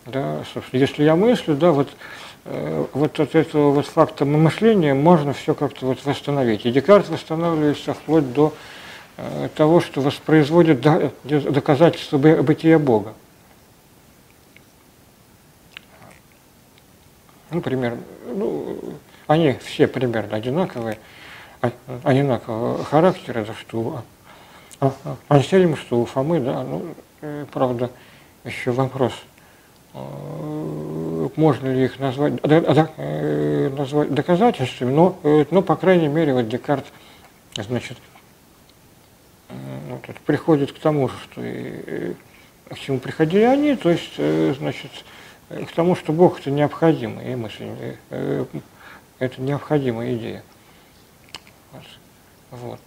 Да, 0.08 0.44
собственно, 0.54 0.80
если 0.80 1.04
я 1.04 1.16
мыслю, 1.16 1.56
да, 1.56 1.72
вот, 1.72 1.90
э, 1.90 1.94
вот 2.46 3.20
от 3.20 3.34
этого 3.34 3.72
вот 3.72 3.88
факта 3.88 4.24
мышления 4.24 4.94
можно 4.94 5.34
все 5.34 5.56
как-то 5.56 5.88
вот 5.88 6.06
восстановить. 6.06 6.66
И 6.66 6.72
Декарт 6.72 7.10
восстанавливается 7.10 7.94
вплоть 7.94 8.32
до 8.34 8.54
э, 9.18 9.50
того, 9.56 9.82
что 9.82 10.02
воспроизводит 10.02 10.80
да, 10.80 11.12
доказательство 11.24 12.18
бытия 12.18 12.78
Бога. 12.78 13.14
Ну, 17.50 17.62
примерно, 17.62 18.02
ну, 18.28 18.78
они 19.28 19.54
все 19.64 19.88
примерно 19.88 20.36
одинаковые, 20.36 21.00
а, 21.62 21.72
одинакового 22.04 22.84
характера, 22.84 23.40
это 23.40 23.54
что 23.54 24.04
а, 24.80 24.92
а, 25.04 25.16
Ансельм, 25.30 25.78
что 25.78 26.02
у 26.02 26.06
Фомы, 26.06 26.40
да, 26.40 26.64
ну, 26.64 26.86
э, 27.22 27.46
правда, 27.52 27.90
еще 28.44 28.72
вопрос, 28.72 29.14
э, 29.14 29.35
можно 29.96 31.68
ли 31.68 31.86
их 31.86 32.00
назвать, 32.00 32.34
э, 32.44 33.70
назвать 33.70 34.14
доказательствами, 34.14 34.92
но, 34.92 35.18
но, 35.52 35.62
по 35.62 35.76
крайней 35.76 36.08
мере, 36.08 36.34
вот 36.34 36.48
Декарт, 36.48 36.86
значит, 37.56 37.98
вот, 39.50 40.16
приходит 40.26 40.72
к 40.72 40.80
тому 40.80 41.10
же, 41.10 41.16
что 41.24 41.42
и, 41.44 42.14
к 42.70 42.80
чему 42.80 43.00
приходили 43.00 43.44
они, 43.44 43.76
то 43.76 43.90
есть, 43.90 44.16
значит, 44.58 44.92
к 45.50 45.72
тому, 45.74 45.96
что 45.96 46.12
Бог 46.14 46.40
это 46.40 46.52
необходимая 46.52 47.38
мысль, 47.38 47.70
это 48.10 49.42
необходимая 49.42 50.16
идея. 50.16 50.44
Вот. 52.52 52.80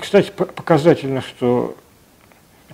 Кстати, 0.00 0.30
показательно, 0.30 1.20
что 1.20 1.76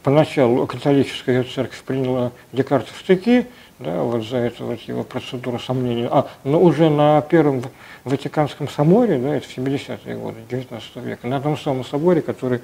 поначалу 0.03 0.67
католическая 0.67 1.45
церковь 1.45 1.83
приняла 1.83 2.33
Декарта 2.53 2.93
в 2.93 2.99
штыки, 2.99 3.47
да, 3.79 4.03
вот 4.03 4.25
за 4.25 4.39
эту 4.39 4.67
вот 4.67 4.81
его 4.83 5.03
процедуру 5.03 5.59
сомнения, 5.59 6.09
а, 6.11 6.29
но 6.45 6.61
уже 6.61 6.89
на 6.89 7.21
Первом 7.23 7.63
Ватиканском 8.05 8.69
соборе, 8.69 9.19
да, 9.19 9.37
это 9.37 9.47
в 9.47 9.57
70-е 9.57 10.17
годы 10.17 10.39
19 10.49 10.97
века, 10.97 11.27
на 11.27 11.41
том 11.41 11.59
самом 11.59 11.85
соборе, 11.85 12.23
который 12.23 12.61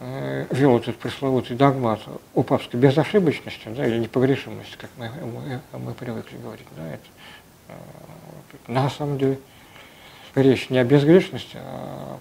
э, 0.00 0.46
вел 0.50 0.78
этот 0.78 0.96
пресловутый 0.96 1.56
догмат 1.56 2.00
о 2.34 2.42
папской 2.42 2.80
безошибочности, 2.80 3.68
да, 3.68 3.86
или 3.86 3.98
непогрешимости, 3.98 4.76
как 4.76 4.90
мы, 4.96 5.10
мы, 5.72 5.78
мы 5.78 5.94
привыкли 5.94 6.36
говорить, 6.36 6.66
да, 6.76 6.86
это, 6.88 7.04
э, 7.68 8.72
на 8.72 8.90
самом 8.90 9.18
деле 9.18 9.38
речь 10.34 10.70
не 10.70 10.78
о 10.78 10.84
безгрешности, 10.84 11.56
а 11.56 12.18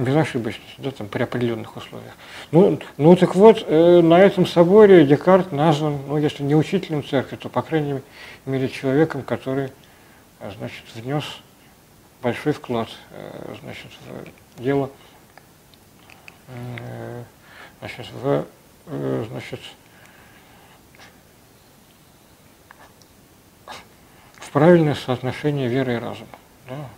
безошибочность, 0.00 0.74
да, 0.78 0.90
там, 0.90 1.08
при 1.08 1.22
определенных 1.22 1.76
условиях. 1.76 2.12
Ну, 2.50 2.78
ну 2.96 3.16
так 3.16 3.34
вот, 3.34 3.64
э, 3.66 4.00
на 4.00 4.18
этом 4.18 4.46
соборе 4.46 5.06
Декарт 5.06 5.52
назван, 5.52 5.98
ну, 6.08 6.18
если 6.18 6.42
не 6.42 6.54
учителем 6.54 7.04
церкви, 7.04 7.36
то, 7.36 7.48
по 7.48 7.62
крайней 7.62 8.00
мере, 8.44 8.68
человеком, 8.68 9.22
который, 9.22 9.70
значит, 10.40 10.84
внес 10.94 11.24
большой 12.22 12.52
вклад, 12.52 12.88
э, 13.10 13.54
значит, 13.62 13.90
в 14.56 14.62
дело, 14.62 14.90
э, 16.48 17.22
значит, 17.78 18.06
в, 18.12 18.46
э, 18.86 19.24
значит, 19.30 19.60
в 24.38 24.50
правильное 24.50 24.94
соотношение 24.94 25.68
веры 25.68 25.94
и 25.94 25.96
разума. 25.98 26.28
Да? 26.68 26.88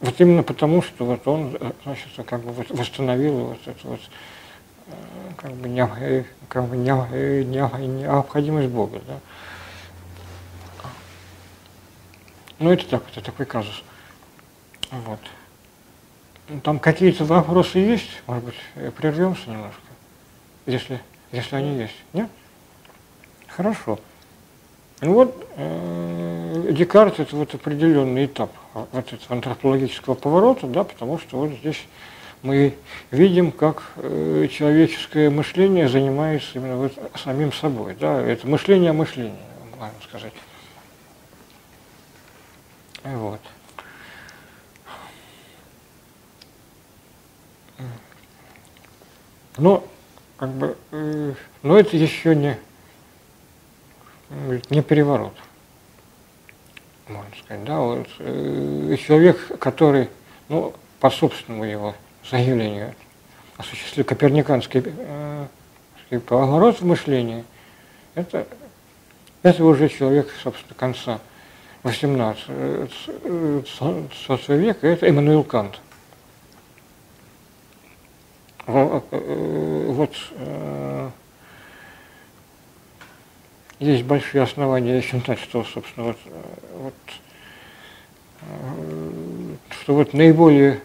Вот 0.00 0.20
именно 0.20 0.42
потому, 0.42 0.80
что 0.80 1.04
вот 1.04 1.26
он, 1.26 1.56
э, 1.58 1.72
значит, 1.82 2.08
как 2.24 2.40
бы 2.42 2.52
восстановил 2.70 3.46
вот 3.46 3.58
эту 3.66 3.88
вот 3.88 4.00
э, 4.86 4.92
как 5.36 5.52
бы, 5.54 5.68
не, 5.68 5.88
э, 6.00 6.24
как 6.48 6.66
бы 6.66 6.76
не, 6.76 6.90
не, 7.44 7.86
необходимость 7.86 8.68
Бога. 8.68 9.00
Да? 9.06 9.18
Ну, 12.60 12.72
это 12.72 12.86
так, 12.86 13.02
это 13.10 13.20
такой 13.22 13.46
казус. 13.46 13.82
Вот. 14.90 15.20
Там 16.62 16.78
какие-то 16.78 17.24
вопросы 17.24 17.78
есть, 17.78 18.22
может 18.26 18.44
быть, 18.44 18.94
прервемся 18.94 19.50
немножко, 19.50 19.82
если, 20.66 21.00
если 21.32 21.56
они 21.56 21.76
есть. 21.76 21.96
Нет? 22.12 22.30
Хорошо. 23.48 23.98
Ну 25.00 25.12
вот, 25.14 25.46
э, 25.56 26.72
Декарт– 26.72 27.20
это 27.20 27.36
вот 27.36 27.54
определенный 27.54 28.26
этап 28.26 28.50
вот 28.74 29.12
этого 29.12 29.36
антропологического 29.36 30.14
поворота, 30.14 30.66
да, 30.66 30.82
потому 30.82 31.18
что 31.18 31.38
вот 31.38 31.52
здесь 31.52 31.86
мы 32.42 32.74
видим, 33.12 33.52
как 33.52 33.82
э, 33.96 34.48
человеческое 34.50 35.30
мышление 35.30 35.88
занимается 35.88 36.48
именно 36.54 36.76
вот 36.76 36.92
самим 37.14 37.52
собой. 37.52 37.96
Да, 37.98 38.20
это 38.20 38.48
мышление 38.48 38.90
о 38.90 38.94
мышлении, 38.94 39.38
можно 39.78 39.94
сказать. 40.02 40.32
Вот. 43.04 43.40
Но, 49.58 49.84
как 50.38 50.50
бы, 50.50 50.76
э, 50.90 51.34
но 51.62 51.78
это 51.78 51.96
еще 51.96 52.34
не 52.34 52.58
не 54.70 54.82
переворот, 54.82 55.34
можно 57.08 57.30
сказать. 57.42 57.64
Да, 57.64 57.78
вот, 57.80 58.08
э, 58.18 58.96
человек, 59.04 59.58
который, 59.58 60.08
ну, 60.48 60.74
по 61.00 61.10
собственному 61.10 61.64
его 61.64 61.94
заявлению, 62.28 62.94
осуществил 63.56 64.04
коперниканский 64.04 64.82
э, 64.84 65.46
поворот 66.26 66.80
в 66.80 66.86
мышлении, 66.86 67.44
это, 68.14 68.46
это 69.42 69.64
уже 69.64 69.88
человек, 69.88 70.28
собственно, 70.42 70.74
конца 70.74 71.20
18 71.82 72.44
э, 72.48 72.86
века, 74.48 74.86
это 74.86 75.06
Эммануил 75.06 75.44
Кант. 75.44 75.80
Э, 78.66 79.00
вот 79.88 80.12
э, 80.32 81.10
есть 83.78 84.04
большие 84.04 84.42
основания 84.42 85.00
считать, 85.00 85.38
что, 85.38 85.64
собственно, 85.64 86.06
вот, 86.06 86.18
вот, 86.74 86.94
что 89.70 89.94
вот 89.94 90.12
наиболее 90.14 90.80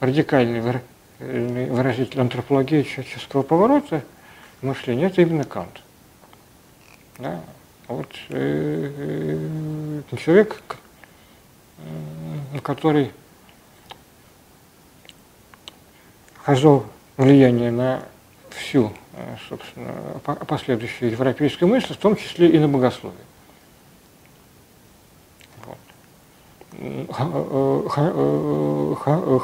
радикальный 0.00 0.80
выразитель 1.18 2.20
антропологии 2.20 2.82
человеческого 2.82 3.42
поворота 3.42 4.04
мышления– 4.60 5.06
это 5.06 5.22
именно 5.22 5.44
Кант. 5.44 5.80
Да? 7.18 7.40
Вот 7.88 8.08
э, 8.28 10.00
э, 10.10 10.16
человек, 10.16 10.62
э, 11.78 12.58
который 12.62 13.10
оказал 16.42 16.86
влияние 17.16 17.70
на 17.70 18.02
всю 18.50 18.92
Э, 18.92 19.01
собственно, 19.48 19.92
последующей 20.46 21.08
европейской 21.08 21.64
мысли, 21.64 21.92
в 21.92 21.98
том 21.98 22.16
числе 22.16 22.48
и 22.48 22.58
на 22.58 22.68
богословие. 22.68 23.18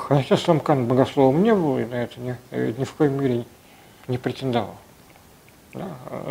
Хотя 0.08 0.36
сам 0.36 0.60
Кант 0.60 0.88
богословом 0.88 1.42
не 1.42 1.54
был, 1.54 1.78
и 1.78 1.84
на 1.84 1.94
это 1.94 2.18
ни, 2.20 2.36
ни 2.52 2.84
в 2.84 2.94
коей 2.94 3.10
мере 3.10 3.44
не 4.08 4.18
претендовал. 4.18 4.76
Да? 5.74 5.88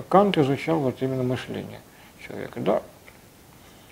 Кант 0.09 0.37
изучал 0.37 0.79
вот 0.79 1.01
именно 1.01 1.23
мышление 1.23 1.79
человека. 2.25 2.59
Да, 2.59 2.81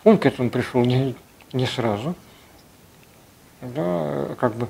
он 0.04 0.18
к 0.18 0.26
этому 0.26 0.50
пришел 0.50 0.84
не, 0.84 1.16
не 1.54 1.66
сразу, 1.66 2.16
да, 3.62 4.36
как 4.40 4.56
бы 4.56 4.68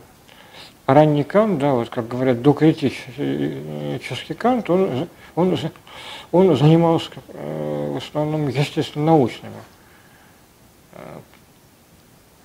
ранний 0.86 1.24
Кант, 1.24 1.60
да, 1.60 1.74
вот 1.74 1.90
как 1.90 2.08
говорят, 2.08 2.42
докритический 2.42 4.36
Кант, 4.36 4.70
он, 4.70 5.08
он, 5.36 5.58
он 6.32 6.56
занимался 6.56 7.12
э, 7.30 7.92
в 7.94 7.98
основном 7.98 8.48
естественно 8.48 9.06
научными 9.06 9.54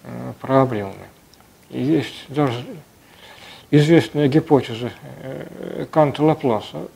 э, 0.05 0.33
проблемами. 0.41 1.09
Есть 1.69 2.25
даже 2.29 2.65
известная 3.71 4.29
гипотеза 4.29 4.93
э, 5.23 5.87
Канта 5.91 6.25
Лапласа, 6.25 6.89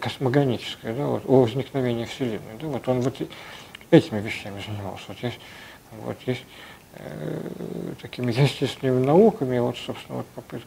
космогоническая, 0.00 0.94
да, 0.94 1.06
вот, 1.06 1.22
о 1.26 1.42
возникновении 1.42 2.04
Вселенной. 2.04 2.58
Да, 2.60 2.66
вот 2.66 2.86
он 2.88 3.00
вот 3.00 3.16
этими 3.90 4.20
вещами 4.20 4.62
занимался. 4.66 5.04
Вот 5.08 5.18
есть, 5.22 5.38
вот 6.04 6.16
есть 6.26 6.42
Э, 6.42 6.75
такими 8.00 8.32
естественными 8.32 9.04
науками, 9.04 9.58
вот, 9.58 9.76
собственно, 9.76 10.18
вот 10.18 10.26
попытк, 10.28 10.66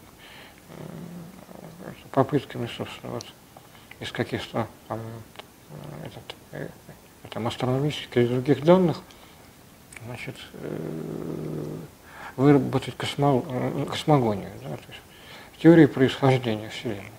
э, 0.70 1.92
попытками, 2.12 2.68
собственно, 2.76 3.14
вот 3.14 3.26
из 4.00 4.12
каких-то 4.12 4.68
там, 4.88 5.00
э, 5.70 6.08
этот, 6.08 6.72
там 7.30 7.48
астрономических 7.48 8.24
и 8.24 8.28
других 8.28 8.64
данных, 8.64 9.02
значит, 10.06 10.36
выработать 12.36 12.96
космо, 12.96 13.44
космогонию, 13.86 14.52
да, 14.64 14.78
то 14.78 14.84
есть 14.88 15.02
теорию 15.62 15.90
происхождения 15.90 16.70
Вселенной. 16.70 17.12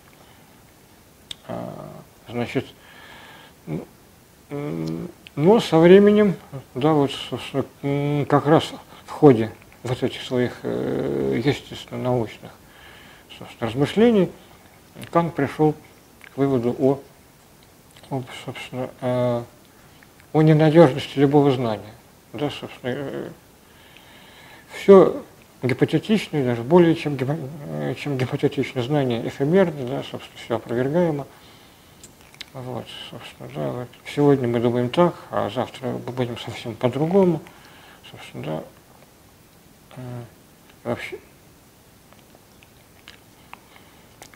А, 1.47 1.91
Значит, 2.31 2.67
но 4.49 5.61
со 5.61 5.79
временем, 5.79 6.35
да, 6.75 6.93
вот, 6.93 7.11
собственно, 7.13 8.25
как 8.27 8.47
раз 8.47 8.73
в 9.11 9.13
ходе 9.13 9.51
вот 9.83 10.03
этих 10.03 10.23
своих 10.23 10.61
э, 10.63 11.43
естественно-научных 11.45 12.53
размышлений 13.59 14.31
Кант 15.11 15.35
пришел 15.35 15.75
к 16.33 16.37
выводу 16.37 16.77
о, 16.79 17.01
о 18.11 18.23
собственно, 18.45 18.91
э, 19.01 19.43
о 20.33 20.43
ненадежности 20.43 21.19
любого 21.19 21.51
знания. 21.51 21.93
Да, 22.33 22.51
собственно, 22.51 22.93
э, 22.95 23.31
все 24.75 25.23
гипотетичное, 25.63 26.45
даже 26.45 26.63
более 26.63 26.95
чем, 26.95 27.19
чем 27.97 28.17
гипотетичное 28.17 28.85
знание 28.85 29.27
эфемерно, 29.27 29.87
да, 29.89 30.03
собственно, 30.03 30.39
все 30.45 30.57
опровергаемо. 30.57 31.27
Вот, 32.53 32.87
собственно, 33.11 33.49
да, 33.55 33.71
вот. 33.73 33.89
Сегодня 34.15 34.47
мы 34.47 34.61
думаем 34.61 34.89
так, 34.89 35.15
а 35.31 35.51
завтра 35.51 35.89
мы 35.89 36.13
будем 36.13 36.39
совсем 36.39 36.75
по-другому. 36.77 37.41
Собственно, 38.11 38.45
да, 38.45 38.65
вообще. 40.85 41.19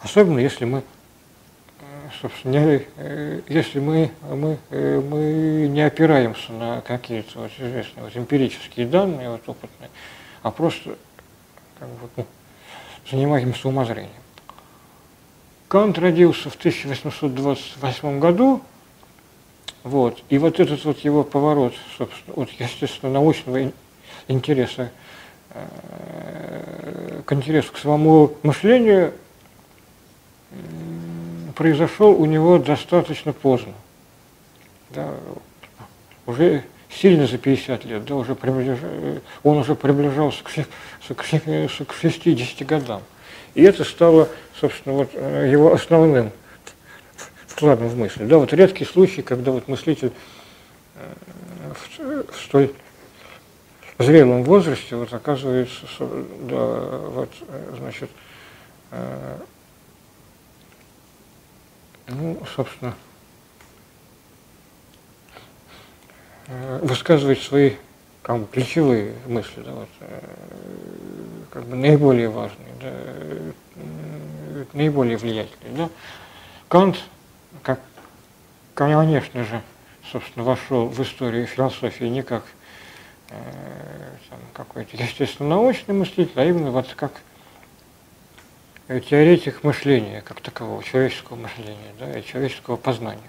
Особенно 0.04 0.38
если 0.38 0.66
мы, 0.66 0.82
э, 1.80 2.08
собственно, 2.20 2.56
э, 2.56 3.40
если 3.48 3.80
мы, 3.80 4.10
мы, 4.22 4.58
мы 4.70 5.66
не 5.68 5.80
опираемся 5.80 6.52
на 6.52 6.82
какие-то 6.82 7.40
вот 7.40 7.52
известные 7.58 8.04
вот 8.04 8.14
эмпирические 8.14 8.86
данные, 8.86 9.30
вот 9.30 9.48
опытные, 9.48 9.88
а 10.42 10.50
просто 10.50 10.98
как 11.78 11.88
бы, 11.88 12.08
ну, 12.16 12.26
занимаемся 13.10 13.66
умозрением. 13.66 14.12
Кант 15.68 15.98
родился 15.98 16.50
в 16.50 16.56
1828 16.56 18.20
году, 18.20 18.60
вот, 19.82 20.22
и 20.28 20.36
вот 20.36 20.60
этот 20.60 20.84
вот 20.84 20.98
его 20.98 21.24
поворот, 21.24 21.74
собственно, 21.96 22.36
от 22.36 22.50
естественно-научного 22.50 23.72
интереса 24.28 24.82
э, 24.82 24.90
к 27.24 27.32
интересу 27.32 27.72
к 27.72 27.78
самому 27.78 28.34
мышлению 28.42 29.12
произошел 31.54 32.10
у 32.10 32.24
него 32.26 32.58
достаточно 32.58 33.32
поздно. 33.32 33.72
Да, 34.90 35.10
уже 36.26 36.64
сильно 36.90 37.26
за 37.26 37.38
50 37.38 37.84
лет, 37.84 38.04
да, 38.04 38.14
уже 38.14 38.34
приближ... 38.34 38.78
он 39.42 39.58
уже 39.58 39.74
приближался 39.74 40.42
к, 40.42 40.50
к, 41.14 41.86
к 41.86 41.94
60 41.94 42.66
годам. 42.66 43.02
И 43.54 43.62
это 43.62 43.84
стало, 43.84 44.28
собственно, 44.60 44.96
вот 44.96 45.10
э, 45.14 45.48
его 45.50 45.72
основным 45.72 46.30
вкладом 47.46 47.88
в 47.88 47.96
мысль. 47.96 48.24
Да, 48.24 48.38
вот 48.38 48.52
редкий 48.52 48.84
случай, 48.84 49.22
когда 49.22 49.52
вот 49.52 49.68
мыслитель 49.68 50.12
э, 50.96 51.14
в, 51.98 52.32
в 52.32 52.44
столь 52.44 52.72
зрелом 53.98 54.42
возрасте 54.44 54.96
вот 54.96 55.12
оказывается, 55.12 55.86
да, 56.00 56.56
вот, 56.56 57.30
э, 57.48 57.74
значит, 57.78 58.10
ну, 62.06 62.40
собственно, 62.54 62.94
высказывать 66.80 67.42
свои 67.42 67.72
как 68.22 68.38
бы, 68.38 68.46
ключевые 68.46 69.14
мысли, 69.26 69.62
да, 69.62 69.72
вот, 69.72 69.88
как 71.50 71.64
бы 71.64 71.76
наиболее 71.76 72.28
важные, 72.28 72.68
да, 72.80 72.92
наиболее 74.74 75.16
влиятельные. 75.16 75.76
Да. 75.76 75.90
Кант, 76.68 76.98
как, 77.62 77.80
конечно 78.74 79.44
же, 79.44 79.62
собственно, 80.10 80.44
вошел 80.44 80.86
в 80.86 81.00
историю 81.02 81.46
философии 81.46 82.04
не 82.04 82.22
как 82.22 82.42
э, 82.42 82.63
какой-то 84.52 84.96
естественно-научный 84.96 85.94
мыслитель, 85.94 86.32
а 86.36 86.44
именно 86.44 86.70
вот 86.70 86.92
как 86.94 87.12
теоретик 89.08 89.64
мышления, 89.64 90.20
как 90.20 90.40
такового, 90.40 90.82
человеческого 90.82 91.36
мышления, 91.36 91.94
да, 91.98 92.18
и 92.18 92.24
человеческого 92.24 92.76
познания. 92.76 93.20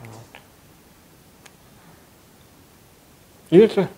Вот. 0.00 0.40
И 3.50 3.58
это 3.58 3.88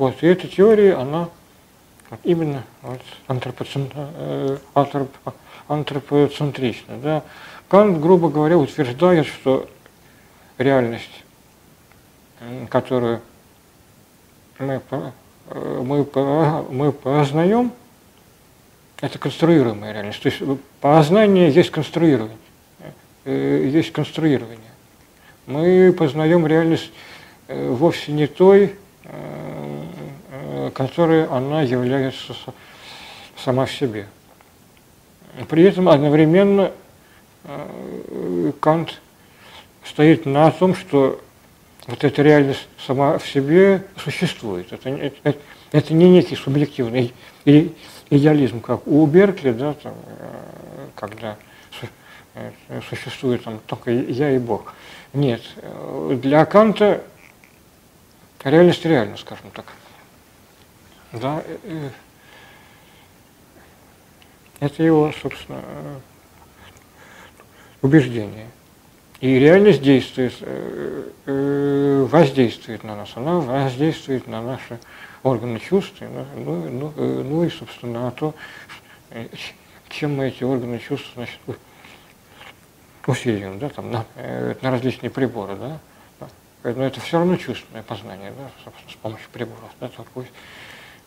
вот, 0.00 0.22
и 0.22 0.26
эта 0.26 0.48
теория, 0.48 0.94
она 0.94 1.28
именно 2.24 2.64
вот, 2.82 3.00
э, 3.26 4.56
антропоцентрична. 5.68 6.96
Да. 6.98 7.22
Кант, 7.68 8.00
грубо 8.00 8.30
говоря, 8.30 8.56
утверждает, 8.56 9.26
что 9.26 9.68
реальность, 10.60 11.24
которую 12.68 13.20
мы, 14.58 14.80
э, 14.90 15.82
мы, 15.82 16.06
мы 16.70 16.92
познаем, 16.92 17.72
это 19.00 19.18
конструируемая 19.18 19.92
реальность. 19.92 20.22
То 20.22 20.28
есть 20.28 20.42
познание 20.80 21.50
есть 21.50 21.70
конструирование. 21.70 22.36
Э, 23.24 23.68
есть 23.72 23.92
конструирование. 23.92 24.58
Мы 25.46 25.92
познаем 25.92 26.46
реальность 26.46 26.92
вовсе 27.48 28.12
не 28.12 28.28
той, 28.28 28.76
которой 30.74 31.26
она 31.26 31.62
является 31.62 32.36
сама 33.36 33.66
в 33.66 33.72
себе. 33.72 34.06
При 35.48 35.64
этом 35.64 35.88
одновременно 35.88 36.72
э, 37.44 38.52
Кант 38.60 39.00
стоит 39.90 40.24
на 40.24 40.50
том, 40.52 40.74
что 40.74 41.20
вот 41.86 42.04
эта 42.04 42.22
реальность 42.22 42.68
сама 42.78 43.18
в 43.18 43.28
себе 43.28 43.84
существует. 43.96 44.72
Это, 44.72 44.88
это, 44.88 45.38
это 45.72 45.94
не 45.94 46.08
некий 46.08 46.36
субъективный 46.36 47.12
идеализм, 47.44 48.60
как 48.60 48.86
у 48.86 49.04
Беркли, 49.06 49.50
да, 49.50 49.74
там, 49.74 49.94
э, 50.18 50.86
когда 50.94 51.36
э, 52.34 52.52
существует 52.88 53.42
там 53.42 53.60
только 53.66 53.90
я 53.90 54.30
и 54.30 54.38
Бог. 54.38 54.74
Нет, 55.12 55.42
для 56.22 56.44
Канта 56.44 57.02
реальность 58.44 58.84
реальна, 58.84 59.16
скажем 59.16 59.50
так. 59.52 59.64
Да, 61.12 61.42
это 64.60 64.82
его, 64.84 65.12
собственно, 65.20 65.60
убеждение. 67.82 68.46
И 69.20 69.38
реальность 69.38 69.82
действует, 69.82 70.34
э, 70.40 71.10
э, 71.26 72.06
воздействует 72.10 72.84
на 72.84 72.96
нас, 72.96 73.10
она 73.16 73.38
воздействует 73.38 74.26
на 74.26 74.40
наши 74.42 74.78
органы 75.22 75.58
чувств, 75.60 76.00
ну, 76.00 76.68
ну, 76.68 76.92
э, 76.96 77.22
ну 77.24 77.44
и, 77.44 77.50
собственно, 77.50 78.04
на 78.04 78.10
то, 78.10 78.34
чем 79.90 80.16
мы 80.16 80.28
эти 80.28 80.42
органы 80.42 80.78
чувств 80.78 81.10
значит, 81.14 81.38
усиливаем, 83.06 83.58
да, 83.58 83.68
там, 83.68 83.90
на, 83.90 84.06
на 84.62 84.70
различные 84.70 85.10
приборы, 85.10 85.56
да. 85.56 85.78
Но 86.62 86.84
это 86.84 87.00
все 87.00 87.18
равно 87.18 87.36
чувственное 87.36 87.82
познание, 87.82 88.32
да, 88.36 88.50
собственно, 88.64 88.90
с 88.90 88.94
помощью 88.96 89.28
приборов, 89.30 89.70
да, 89.80 89.88
только 89.88 90.24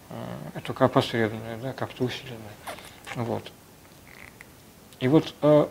Э, 0.10 0.60
только 0.62 0.86
опосредованное, 0.86 1.58
да, 1.58 1.74
как-то 1.74 2.04
усиленное. 2.04 2.38
Вот. 3.16 3.52
И 5.00 5.08
вот 5.08 5.34
э, 5.42 5.68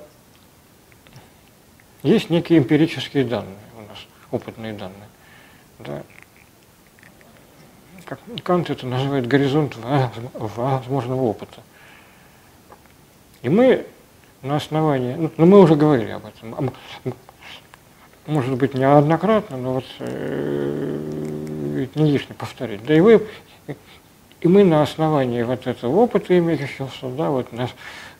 есть 2.03 2.31
некие 2.31 2.59
эмпирические 2.59 3.25
данные 3.25 3.55
у 3.77 3.81
нас, 3.89 3.99
опытные 4.31 4.73
данные. 4.73 5.09
Да. 5.79 6.03
Как 8.05 8.19
Кант 8.43 8.71
это 8.71 8.87
называет 8.87 9.27
горизонт 9.27 9.77
возможного 10.35 11.23
опыта. 11.23 11.61
И 13.43 13.49
мы 13.49 13.87
на 14.43 14.57
основании, 14.57 15.15
ну, 15.15 15.31
ну 15.37 15.47
мы 15.47 15.61
уже 15.61 15.77
говорили 15.77 16.11
об 16.11 16.27
этом, 16.27 16.73
может 18.27 18.55
быть 18.57 18.75
неоднократно, 18.75 19.57
но 19.57 19.75
вот 19.75 19.85
э, 19.99 21.87
не 21.95 22.11
лишне 22.11 22.35
повторить. 22.35 22.85
Да 22.85 22.95
и 22.95 23.01
вы 23.01 23.27
и 24.43 24.49
мы 24.49 24.65
на 24.65 24.83
основании 24.83 25.43
вот 25.43 25.67
этого 25.67 25.95
опыта 25.97 26.37
имеющегося, 26.37 27.09
да, 27.17 27.31
вот 27.31 27.53
на, 27.53 27.63
э, 27.63 27.69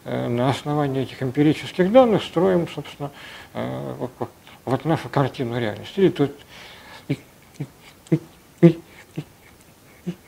на 0.05 0.51
основании 0.51 1.03
этих 1.03 1.23
эмпирических 1.23 1.93
данных 1.93 2.25
строим, 2.25 2.67
собственно, 2.69 3.11
э, 3.55 3.95
вот, 4.65 4.85
нашу 4.85 5.09
картину 5.09 5.59
реальности. 5.59 6.01
Или, 6.01 6.09
тут, 6.11 6.33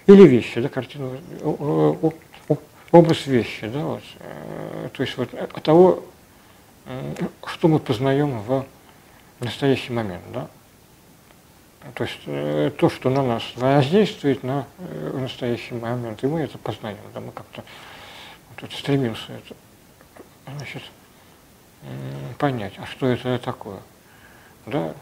или 0.06 0.26
вещи, 0.26 0.60
да, 0.60 0.68
картину, 0.68 1.18
образ 2.92 3.26
вещи, 3.26 3.66
да, 3.66 3.80
вот, 3.84 4.02
э, 4.20 4.88
то 4.92 5.02
есть 5.02 5.16
вот 5.16 5.30
того, 5.62 6.04
что 7.46 7.68
мы 7.68 7.78
познаем 7.78 8.40
в 8.40 8.64
настоящий 9.40 9.92
момент, 9.92 10.22
да. 10.32 10.48
То 11.94 12.04
есть 12.04 12.18
э, 12.26 12.70
то, 12.78 12.88
что 12.88 13.10
на 13.10 13.22
нас 13.22 13.42
воздействует 13.56 14.42
на 14.42 14.66
э, 14.78 15.18
настоящий 15.18 15.74
момент, 15.74 16.22
и 16.24 16.26
мы 16.26 16.40
это 16.40 16.56
познаем, 16.56 16.96
да, 17.12 17.20
мы 17.20 17.30
как-то 17.32 17.62
вот, 18.60 18.72
стремимся 18.72 19.32
это 19.32 19.54
значит, 20.56 20.82
понять, 22.38 22.74
а 22.78 22.86
что 22.86 23.06
это 23.06 23.38
такое. 23.38 23.80
Да? 24.66 24.94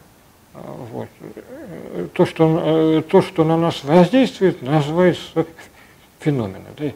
Вот. 0.53 1.09
То, 2.13 2.25
что, 2.25 3.01
то, 3.09 3.21
что 3.21 3.43
на 3.43 3.57
нас 3.57 3.83
воздействует, 3.83 4.61
называется 4.61 5.45
феномены, 6.19 6.65
да? 6.77 6.91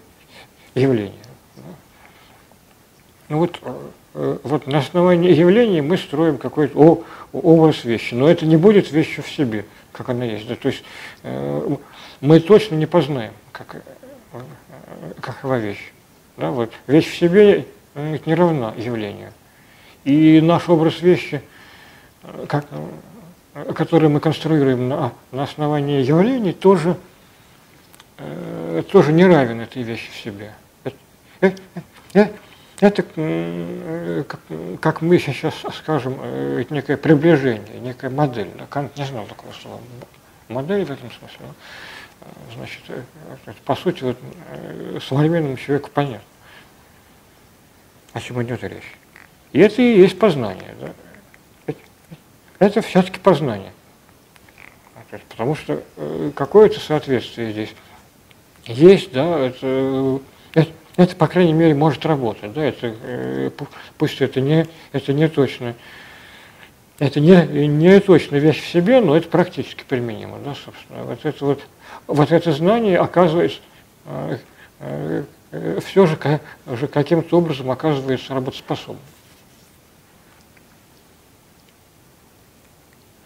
явления. 0.76 1.14
Ну 3.30 3.40
вот, 3.40 3.60
вот 4.14 4.68
на 4.68 4.78
основании 4.80 5.34
явлений 5.34 5.82
мы 5.82 5.98
строим 5.98 6.38
какой-то 6.38 7.04
образ 7.34 7.84
вещи, 7.84 8.14
но 8.14 8.30
это 8.30 8.46
не 8.46 8.58
будет 8.58 8.92
вещью 8.92 9.24
в 9.24 9.30
себе, 9.30 9.66
как 9.92 10.10
она 10.10 10.26
есть. 10.26 10.48
Да? 10.48 10.56
То 10.56 10.70
есть 10.70 10.84
мы 12.22 12.40
точно 12.40 12.76
не 12.76 12.86
познаем, 12.86 13.34
как, 13.52 13.84
какова 15.20 15.58
вещь. 15.58 15.92
Да? 16.38 16.52
Вот. 16.52 16.72
Вещь 16.88 17.10
в 17.10 17.18
себе 17.18 17.66
не 17.96 18.36
равна 18.36 18.74
явлению. 18.78 19.32
И 20.04 20.40
наш 20.40 20.70
образ 20.70 21.02
вещи, 21.02 21.42
как, 22.48 22.66
который 23.76 24.10
мы 24.10 24.20
конструируем 24.20 24.88
на, 24.88 25.12
на 25.32 25.44
основании 25.44 26.02
явлений, 26.02 26.54
тоже, 26.54 26.96
э, 28.18 28.84
тоже 28.90 29.12
не 29.12 29.26
равен 29.26 29.60
этой 29.62 29.82
вещи 29.82 30.10
в 30.12 30.16
себе. 30.16 30.54
Это, 31.40 31.62
это, 32.14 32.32
это 32.80 34.26
как, 34.28 34.40
как 34.80 35.02
мы 35.02 35.20
сейчас 35.20 35.56
скажем, 35.76 36.18
э, 36.22 36.64
некое 36.70 36.98
приближение, 36.98 37.80
некая 37.82 38.10
модель. 38.10 38.50
Кант 38.70 38.96
не 38.96 39.06
знал 39.06 39.26
такого 39.26 39.52
слова. 39.52 39.80
Модель 40.48 40.86
в 40.86 40.92
этом 40.92 41.12
смысле. 41.12 41.48
Значит, 42.56 42.82
э, 42.90 43.54
по 43.66 43.76
сути, 43.76 44.04
вот, 44.04 44.18
современному 45.04 45.58
человеку 45.58 45.90
понятно, 45.94 46.22
о 48.14 48.22
чем 48.22 48.42
идет 48.44 48.64
речь. 48.64 48.96
И 49.54 49.60
это 49.60 49.82
и 49.82 50.00
есть 50.00 50.18
познание. 50.20 50.76
Да? 50.80 50.94
Это, 51.66 51.80
это 52.60 52.82
все-таки 52.82 53.20
познание. 53.20 53.72
Потому 55.30 55.56
что 55.56 55.82
э, 55.96 56.32
какое-то 56.36 56.80
соответствие 56.80 57.52
здесь 57.52 57.74
есть, 58.66 59.14
да, 59.14 59.40
это, 59.40 60.20
это, 60.54 60.72
это, 60.98 61.16
по 61.16 61.28
крайней 61.28 61.54
мере, 61.54 61.74
может 61.74 62.06
работать, 62.06 62.52
да, 62.52 62.66
это, 62.66 62.94
э, 63.02 63.52
пусть 63.98 64.20
это 64.20 64.42
не, 64.42 64.68
это 64.92 65.14
не 65.14 65.30
точно, 65.30 65.76
это 67.00 67.22
не, 67.22 67.68
не 67.68 68.00
точно 68.02 68.36
вещь 68.36 68.62
в 68.62 68.68
себе, 68.68 69.00
но 69.00 69.16
это 69.16 69.30
практически 69.30 69.86
применимо, 69.88 70.40
да, 70.40 70.56
собственно. 70.56 71.04
Вот 71.04 71.24
это 71.24 71.46
вот, 71.46 71.62
вот 72.08 72.32
это 72.32 72.52
знание 72.52 73.00
оказывается, 73.00 73.60
э, 74.80 75.24
все 75.86 76.06
же, 76.06 76.18
каким-то 76.88 77.38
образом 77.38 77.70
оказывается 77.72 78.34
работоспособным. 78.34 79.02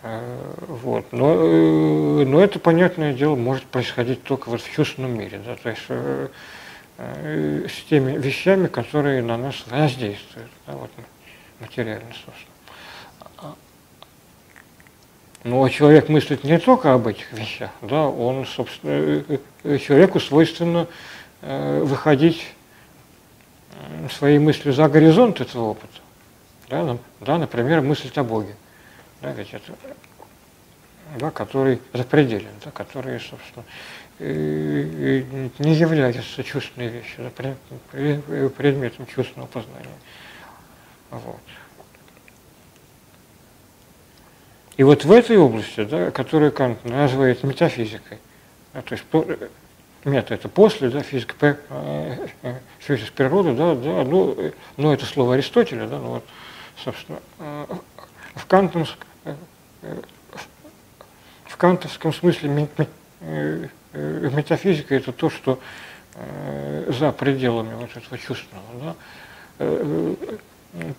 Э, 0.04 0.54
вот. 0.68 1.12
Но, 1.12 1.36
э, 1.36 2.26
но 2.26 2.42
это, 2.42 2.60
понятное 2.60 3.14
дело, 3.14 3.36
может 3.36 3.66
происходить 3.66 4.24
только 4.24 4.50
вот 4.50 4.62
в 4.62 4.72
чувственном 4.72 5.18
мире, 5.18 5.40
да, 5.46 5.56
то 5.56 5.70
есть 5.70 5.82
э, 5.90 6.28
с 7.68 7.84
теми 7.90 8.18
вещами, 8.18 8.68
которые 8.68 9.22
на 9.22 9.38
нас 9.38 9.64
воздействуют, 9.68 10.50
да, 10.68 10.74
вот, 10.74 10.92
материально, 11.60 12.14
собственно. 12.26 12.51
Но 15.44 15.68
человек 15.70 16.10
мыслит 16.10 16.44
не 16.44 16.60
только 16.60 16.94
об 16.94 17.08
этих 17.08 17.32
вещах, 17.34 17.72
да, 17.82 18.08
он, 18.08 18.46
собственно, 18.46 19.24
человеку 19.80 20.20
свойственно 20.20 20.88
выходить 21.42 22.48
своей 24.12 24.38
мыслью 24.40 24.74
за 24.74 24.88
горизонт 24.88 25.42
этого 25.42 25.70
опыта, 25.70 26.00
да, 26.70 26.98
да, 27.20 27.38
например, 27.38 27.82
мыслить 27.82 28.18
о 28.18 28.24
Боге 28.24 28.56
да, 29.22 29.32
ведь 29.32 29.54
это, 29.54 29.74
да, 31.18 31.32
который 31.32 31.80
запределен, 31.94 32.52
да, 32.64 32.72
который, 32.72 33.20
собственно, 33.20 33.66
не 34.20 35.74
является 35.74 36.44
чувственной 36.44 36.88
вещью, 36.88 37.32
да, 37.92 38.50
предметом 38.50 39.06
чувственного 39.08 39.48
познания. 39.48 39.88
Вот. 41.12 41.40
И 44.82 44.84
вот 44.84 45.06
в 45.06 45.12
этой 45.12 45.38
области, 45.38 45.84
да, 45.84 46.10
которую 46.10 46.52
Кант 46.52 46.84
называет 46.86 47.44
метафизикой, 47.44 48.18
то 48.74 48.82
есть 48.90 49.04
мета 50.06 50.34
это 50.34 50.50
после, 50.50 50.90
да, 50.90 51.04
физика, 51.04 51.60
э, 51.70 52.28
э, 52.42 52.56
физика 52.80 53.12
природы, 53.14 53.54
да, 53.54 53.76
да, 53.76 54.04
ну, 54.04 54.36
ну 54.78 54.92
это 54.92 55.06
слово 55.06 55.36
Аристотеля, 55.36 55.86
да, 55.86 56.00
ну 56.00 56.08
вот, 56.08 56.26
собственно, 56.84 57.20
э, 57.38 57.66
в 58.34 58.48
кантовском 58.48 59.08
в 61.46 61.58
кантовском 61.58 62.12
смысле 62.12 62.68
э, 63.20 63.68
э, 63.94 64.30
метафизика 64.34 64.96
это 64.96 65.12
то, 65.12 65.30
что 65.30 65.60
э, 66.16 66.92
за 66.98 67.12
пределами 67.12 67.76
вот 67.76 67.96
этого 67.96 68.18
чувственного. 68.18 68.96
Да? 69.60 70.96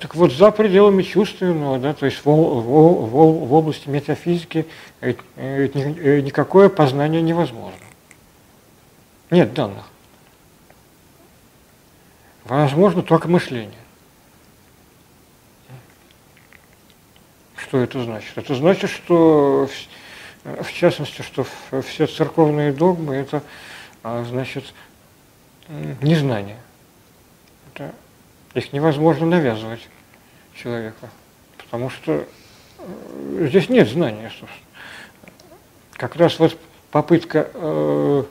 Так 0.00 0.14
вот, 0.14 0.32
за 0.32 0.50
пределами 0.50 1.02
чувственного, 1.02 1.78
да, 1.78 1.92
то 1.92 2.06
есть 2.06 2.24
в, 2.24 2.26
в, 2.26 2.30
в, 2.30 3.46
в 3.46 3.52
области 3.52 3.88
метафизики 3.88 4.66
никакое 5.00 6.68
познание 6.68 7.20
невозможно. 7.20 7.78
Нет 9.30 9.52
данных. 9.54 9.84
Возможно 12.44 13.02
только 13.02 13.28
мышление. 13.28 13.78
Что 17.56 17.78
это 17.78 18.02
значит? 18.02 18.36
Это 18.36 18.54
значит, 18.54 18.90
что 18.90 19.68
в 20.44 20.72
частности, 20.72 21.22
что 21.22 21.46
все 21.82 22.06
церковные 22.06 22.72
догмы 22.72 23.14
это 23.14 23.42
а, 24.02 24.24
значит 24.24 24.74
незнание. 26.00 26.58
Их 28.54 28.72
невозможно 28.72 29.26
навязывать 29.26 29.80
человеку, 30.54 31.08
потому 31.56 31.88
что 31.88 32.26
э, 32.78 33.46
здесь 33.48 33.68
нет 33.68 33.88
знания, 33.88 34.30
собственно. 34.30 34.66
Как 35.94 36.16
раз 36.16 36.38
вот 36.38 36.58
попытка 36.90 37.48
э, 37.54 38.24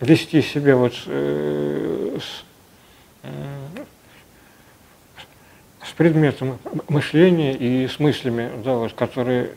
вести 0.00 0.40
себя 0.40 0.76
вот 0.76 0.94
э, 1.06 2.18
с, 2.20 2.44
с 5.86 5.92
предметом 5.92 6.58
мышления 6.88 7.54
и 7.54 7.86
с 7.86 7.98
мыслями, 7.98 8.50
да, 8.64 8.74
вот, 8.74 8.94
которые 8.94 9.50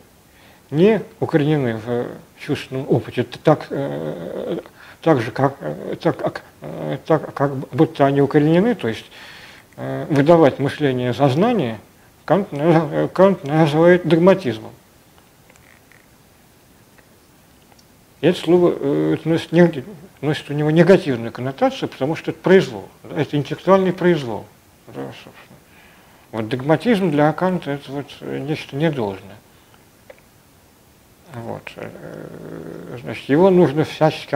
не 0.70 1.02
укоренены 1.20 1.78
в 1.78 2.08
чувственном 2.40 2.86
опыте, 2.90 3.24
так, 3.24 3.68
э, 3.70 4.60
так 5.06 5.22
же, 5.22 5.30
как, 5.30 5.56
так, 6.02 6.18
как, 6.18 6.42
так, 7.06 7.34
как 7.36 7.56
будто 7.56 8.08
они 8.08 8.24
укоренены, 8.24 8.74
то 8.74 8.88
есть 8.88 9.06
э, 9.78 10.08
выдавать 10.10 10.58
мышление 10.58 11.14
за 11.14 11.30
знание, 11.30 11.80
Кант, 12.26 12.50
Кант 13.14 13.44
называет 13.44 14.08
догматизмом. 14.08 14.72
Это 18.22 18.40
слово 18.40 18.74
э, 18.80 19.18
носит, 19.26 19.86
носит 20.22 20.50
у 20.50 20.54
него 20.54 20.72
негативную 20.72 21.32
коннотацию, 21.32 21.88
потому 21.88 22.16
что 22.16 22.32
это 22.32 22.40
произвол, 22.40 22.90
это 23.16 23.38
интеллектуальный 23.38 23.94
произвол. 23.94 24.48
Да, 24.88 25.04
собственно. 25.24 25.60
Вот 26.32 26.50
догматизм 26.50 27.12
для 27.12 27.32
Канта 27.32 27.70
это 27.70 27.92
вот 27.92 28.08
нечто 28.22 28.76
недолжное. 28.76 29.38
Вот. 31.36 31.72
Э, 31.76 32.98
значит, 33.04 33.30
его 33.30 33.52
нужно 33.52 33.84
всячески 33.84 34.34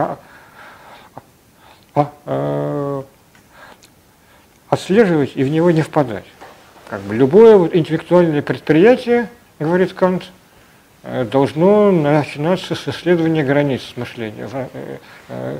отслеживать 4.70 5.32
и 5.34 5.44
в 5.44 5.48
него 5.48 5.70
не 5.70 5.82
впадать. 5.82 6.24
Как 6.88 7.02
бы 7.02 7.14
любое 7.14 7.56
вот 7.56 7.74
интеллектуальное 7.74 8.42
предприятие, 8.42 9.28
говорит 9.58 9.92
Кант, 9.92 10.24
э, 11.02 11.24
должно 11.24 11.92
начинаться 11.92 12.74
с 12.74 12.88
исследования 12.88 13.44
границ 13.44 13.82
мышления, 13.96 14.48
э, 15.28 15.58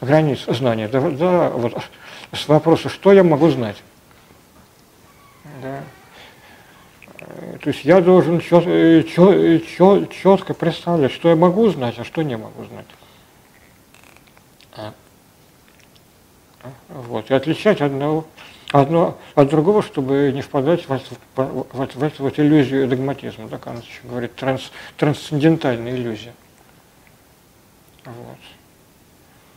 границ 0.00 0.44
знания, 0.46 0.88
да, 0.88 1.00
да, 1.10 1.50
вот, 1.50 1.74
с 2.32 2.48
вопроса, 2.48 2.88
что 2.88 3.12
я 3.12 3.22
могу 3.22 3.50
знать. 3.50 3.76
Да. 5.62 5.80
Э, 7.20 7.58
то 7.60 7.68
есть 7.68 7.84
я 7.84 8.00
должен 8.00 8.40
чет, 8.40 8.64
чет, 9.08 9.66
чет, 9.66 10.10
четко 10.10 10.54
представлять, 10.54 11.12
что 11.12 11.28
я 11.28 11.36
могу 11.36 11.68
знать, 11.68 11.98
а 11.98 12.04
что 12.04 12.22
не 12.22 12.36
могу 12.36 12.64
знать. 12.64 12.86
А. 14.74 14.88
а 14.88 14.94
вот. 16.88 17.30
И 17.30 17.34
отличать 17.34 17.80
одного, 17.80 18.26
одно 18.70 19.18
от 19.34 19.48
другого, 19.48 19.82
чтобы 19.82 20.32
не 20.34 20.42
впадать 20.42 20.88
в, 20.88 20.90
в, 20.90 21.08
в, 21.36 21.96
в 21.96 22.02
эту 22.02 22.22
вот 22.22 22.38
иллюзию 22.38 22.88
догматизма. 22.88 23.48
Так 23.48 23.66
она 23.66 23.80
еще 23.80 24.00
говорит, 24.04 24.34
транс, 24.34 24.70
трансцендентальная 24.96 25.92
иллюзия. 25.92 26.34
Вот. 28.04 28.38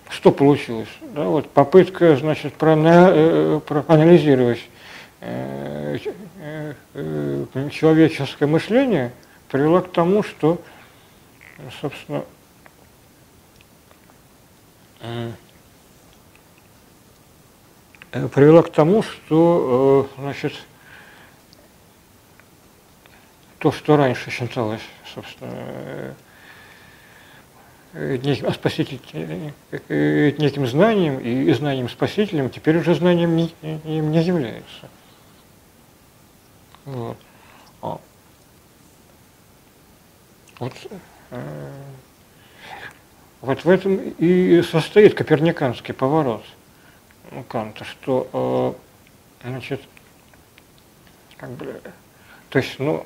что 0.09 0.31
получилось? 0.31 0.89
Да, 1.13 1.25
вот 1.25 1.49
попытка, 1.51 2.17
значит, 2.17 2.53
проана, 2.55 3.61
проанализировать 3.65 4.59
человеческое 7.71 8.47
мышление 8.47 9.11
привела 9.49 9.81
к 9.81 9.91
тому, 9.91 10.23
что, 10.23 10.61
собственно, 11.81 12.23
привела 18.11 18.63
к 18.63 18.71
тому, 18.71 19.03
что, 19.03 20.09
значит, 20.17 20.53
то, 23.59 23.71
что 23.71 23.97
раньше 23.97 24.31
считалось, 24.31 24.81
собственно, 25.13 26.15
неким, 27.93 28.53
спаситель, 28.53 28.99
неким 29.89 30.67
знанием 30.67 31.19
и 31.19 31.51
знанием 31.53 31.89
спасителем, 31.89 32.49
теперь 32.49 32.77
уже 32.77 32.95
знанием 32.95 33.35
не, 33.35 33.53
не, 33.61 33.99
не 33.99 34.23
является. 34.23 34.89
Вот. 36.85 37.17
А. 37.81 37.99
Вот, 40.59 40.73
э, 41.31 41.71
вот 43.41 43.63
в 43.63 43.69
этом 43.69 43.97
и 44.17 44.61
состоит 44.61 45.13
коперниканский 45.13 45.93
поворот 45.93 46.43
Канта, 47.47 47.83
что 47.83 48.75
э, 49.43 49.47
значит, 49.49 49.81
как 51.37 51.51
бы, 51.51 51.79
то 52.49 52.59
есть, 52.59 52.79
ну, 52.79 53.05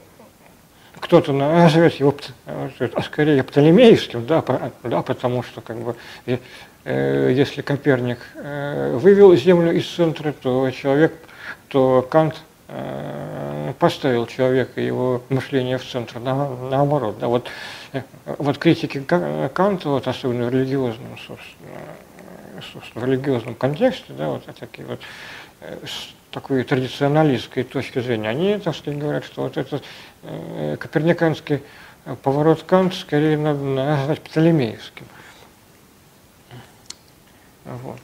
кто-то 0.99 1.33
назовет 1.33 1.95
его 1.95 2.15
а 2.45 3.01
скорее 3.01 3.43
Птолемеевским, 3.43 4.25
да, 4.25 4.43
да, 4.83 5.01
потому 5.01 5.43
что 5.43 5.61
как 5.61 5.77
бы, 5.77 5.95
э, 6.25 7.33
если 7.35 7.61
Коперник 7.61 8.19
э, 8.35 8.95
вывел 8.95 9.35
Землю 9.35 9.71
из 9.73 9.87
центра, 9.87 10.31
то 10.31 10.69
человек, 10.71 11.13
то 11.67 12.05
Кант 12.09 12.35
поставил 13.77 14.25
человека 14.25 14.81
его 14.81 15.21
мышление 15.29 15.77
в 15.77 15.85
центр, 15.85 16.19
на, 16.19 16.49
наоборот. 16.49 17.19
Да, 17.19 17.27
вот, 17.27 17.47
вот 18.25 18.57
критики 18.57 18.99
Канта, 18.99 19.89
вот, 19.89 20.07
особенно 20.07 20.49
собственно, 20.49 21.17
собственно, 21.27 21.77
в 22.95 23.03
религиозном 23.03 23.55
контексте, 23.55 24.13
да, 24.13 24.29
вот 24.29 24.45
такие 24.59 24.87
вот 24.87 24.99
э, 25.61 25.77
такой 26.31 26.63
традиционалистской 26.63 27.63
точки 27.63 27.99
зрения, 27.99 28.29
они, 28.29 28.57
так 28.57 28.75
сказать, 28.75 28.99
говорят, 28.99 29.25
что 29.25 29.43
вот 29.43 29.57
этот 29.57 29.83
э, 30.23 30.77
коперниканский 30.79 31.61
поворот 32.23 32.63
Канта 32.63 32.95
скорее 32.95 33.37
надо 33.37 33.59
назвать 33.63 34.21
Птолемеевским. 34.21 35.05
Вот. 37.65 37.99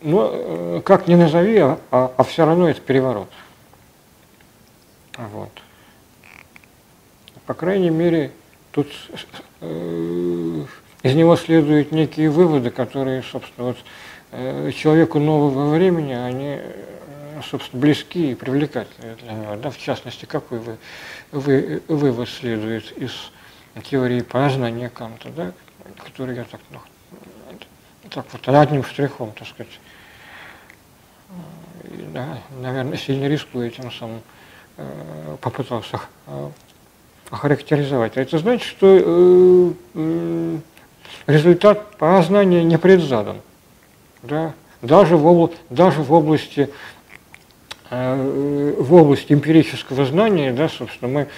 Но 0.00 0.30
э, 0.32 0.82
как 0.84 1.06
ни 1.06 1.14
назови, 1.14 1.58
а, 1.58 1.78
а, 1.90 2.12
а 2.16 2.24
все 2.24 2.44
равно 2.44 2.68
это 2.68 2.80
переворот. 2.80 3.28
Вот. 5.16 5.50
По 7.46 7.54
крайней 7.54 7.90
мере, 7.90 8.32
тут 8.72 8.88
э, 9.60 10.64
из 11.02 11.14
него 11.14 11.36
следуют 11.36 11.92
некие 11.92 12.30
выводы, 12.30 12.70
которые, 12.70 13.22
собственно, 13.22 13.68
вот, 13.68 13.78
Э, 14.34 14.70
человеку 14.74 15.18
нового 15.18 15.68
времени, 15.68 16.14
они, 16.14 16.56
э, 16.58 17.40
собственно, 17.44 17.82
близки 17.82 18.30
и 18.30 18.34
привлекательны 18.34 19.14
для 19.16 19.32
него. 19.32 19.56
Да? 19.56 19.68
В 19.70 19.76
частности, 19.76 20.24
какой 20.24 20.58
вы, 20.58 20.78
вы, 21.32 21.82
вывод 21.86 22.30
следует 22.30 22.90
из 22.96 23.12
теории 23.84 24.22
познания 24.22 24.88
Канта, 24.88 25.28
да? 25.36 25.52
который 26.02 26.34
я 26.34 26.44
так, 26.44 26.60
ну, 26.70 26.78
так 28.08 28.24
вот 28.32 28.48
одним 28.48 28.84
штрихом, 28.84 29.32
так 29.32 29.48
сказать, 29.48 29.80
и, 31.84 32.08
да, 32.14 32.38
наверное, 32.58 32.96
сильно 32.96 33.26
рискую 33.26 33.68
этим 33.68 33.92
самым, 33.92 34.22
э, 34.78 35.36
попытался 35.42 36.00
охарактеризовать. 37.28 38.16
А 38.16 38.22
это 38.22 38.38
значит, 38.38 38.66
что 38.66 39.74
результат 41.26 41.96
познания 41.96 42.64
не 42.64 42.78
предзадан 42.78 43.38
да, 44.22 44.52
даже 44.80 45.16
в, 45.16 45.26
обла 45.26 45.50
даже 45.70 46.02
в 46.02 46.12
области 46.12 46.70
э, 47.90 48.74
в 48.78 48.94
области 48.94 49.32
эмпирического 49.32 50.04
знания, 50.06 50.52
да, 50.52 50.68
собственно, 50.68 51.10
мы 51.10 51.28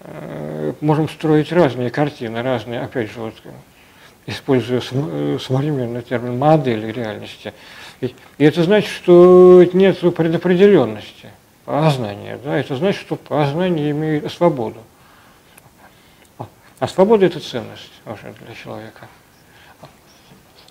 э, 0.00 0.72
можем 0.80 1.08
строить 1.08 1.52
разные 1.52 1.90
картины, 1.90 2.42
разные, 2.42 2.80
опять 2.80 3.12
же, 3.12 3.20
вот, 3.20 3.34
используя 4.26 4.82
э, 4.90 5.38
современный 5.40 6.02
термин 6.02 6.38
модели 6.38 6.90
реальности. 6.90 7.52
И, 8.00 8.14
и 8.38 8.44
это 8.44 8.64
значит, 8.64 8.90
что 8.90 9.64
нет 9.72 10.00
предопределенности 10.14 11.30
познания, 11.64 12.38
да, 12.42 12.58
это 12.58 12.76
значит, 12.76 13.00
что 13.00 13.16
познание 13.16 13.92
имеет 13.92 14.30
свободу. 14.32 14.78
А 16.80 16.88
свобода– 16.88 17.26
это 17.26 17.38
ценность 17.38 17.92
уже 18.04 18.34
для 18.44 18.56
человека. 18.56 19.06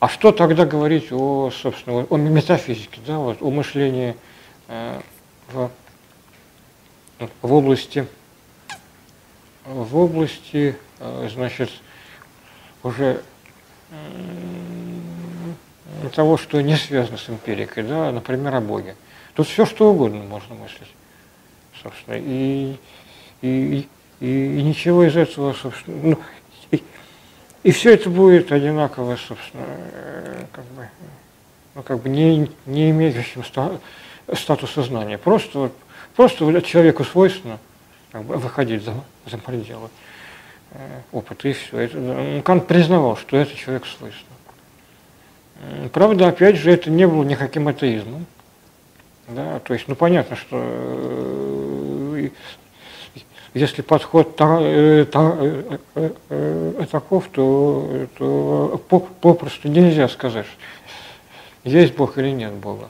А 0.02 0.10
что 0.10 0.32
тогда 0.32 0.66
говорить 0.66 1.12
о, 1.12 1.52
собственно, 1.52 2.08
о 2.10 2.18
метафизике, 2.18 3.00
да, 3.06 3.20
вот, 3.20 3.40
о 3.40 3.52
мышлении 3.52 4.16
э, 4.68 5.00
в, 5.54 5.70
в 7.44 7.54
области, 7.54 8.08
в 9.64 9.96
области, 9.96 10.76
э, 11.00 11.30
значит, 11.32 11.70
уже 12.82 13.22
э, 13.92 13.96
того, 16.16 16.38
что 16.38 16.60
не 16.62 16.78
связано 16.78 17.20
с 17.20 17.30
эмпирикой, 17.30 17.84
да, 17.84 18.12
например, 18.12 18.56
о 18.56 18.62
Боге. 18.62 18.96
Тут 19.36 19.48
все 19.48 19.68
что 19.68 19.92
угодно 19.92 20.24
можно 20.24 20.56
мыслить, 20.56 20.92
собственно, 21.84 22.16
и, 22.18 22.76
и, 23.44 23.88
и, 24.20 24.58
и 24.58 24.64
ничего 24.64 25.04
из 25.04 25.16
этого, 25.16 25.54
собственно, 25.54 25.98
ну, 26.02 26.20
и 27.64 27.72
все 27.72 27.94
это 27.94 28.10
будет 28.10 28.52
одинаково, 28.52 29.16
собственно, 29.16 29.64
э, 29.68 30.46
как 30.52 30.66
бы, 30.66 30.88
ну, 31.76 31.84
как 31.84 32.00
бы 32.02 32.10
не, 32.10 32.50
не 32.66 32.90
имеющим 32.90 33.44
статуса 34.34 34.84
знания. 34.84 35.18
Просто, 35.18 35.72
просто 36.16 36.62
человеку 36.62 37.04
свойственно 37.04 37.60
как 38.12 38.24
бы, 38.24 38.38
выходить 38.38 38.84
за, 38.84 38.94
за 39.28 39.38
пределы 39.38 39.90
э, 40.72 41.02
опыта, 41.12 41.48
и 41.48 41.54
все. 41.54 41.78
Это, 41.78 41.98
ну, 41.98 42.42
Кант 42.42 42.68
признавал, 42.68 43.16
что 43.18 43.38
это 43.38 43.56
человек 43.56 43.86
свойственно. 43.86 44.28
Правда, 45.94 46.28
опять 46.28 46.56
же, 46.56 46.72
это 46.72 46.90
не 46.90 47.08
было 47.08 47.24
никаким 47.24 47.68
атеизмом. 47.68 48.26
Да? 49.28 49.60
То 49.60 49.74
есть, 49.74 49.88
ну, 49.88 49.96
понятно, 49.96 50.36
что 50.36 50.58
э, 50.60 52.30
если 53.54 53.82
подход 53.82 54.40
э, 54.40 55.06
э, 55.14 56.12
э, 56.30 56.86
таков, 56.90 57.28
то, 57.32 58.08
то 58.18 58.82
попросту 58.88 59.68
нельзя 59.68 60.08
сказать, 60.08 60.46
есть 61.64 61.96
Бог 61.96 62.18
или 62.18 62.30
нет 62.30 62.54
Бога. 62.54 62.88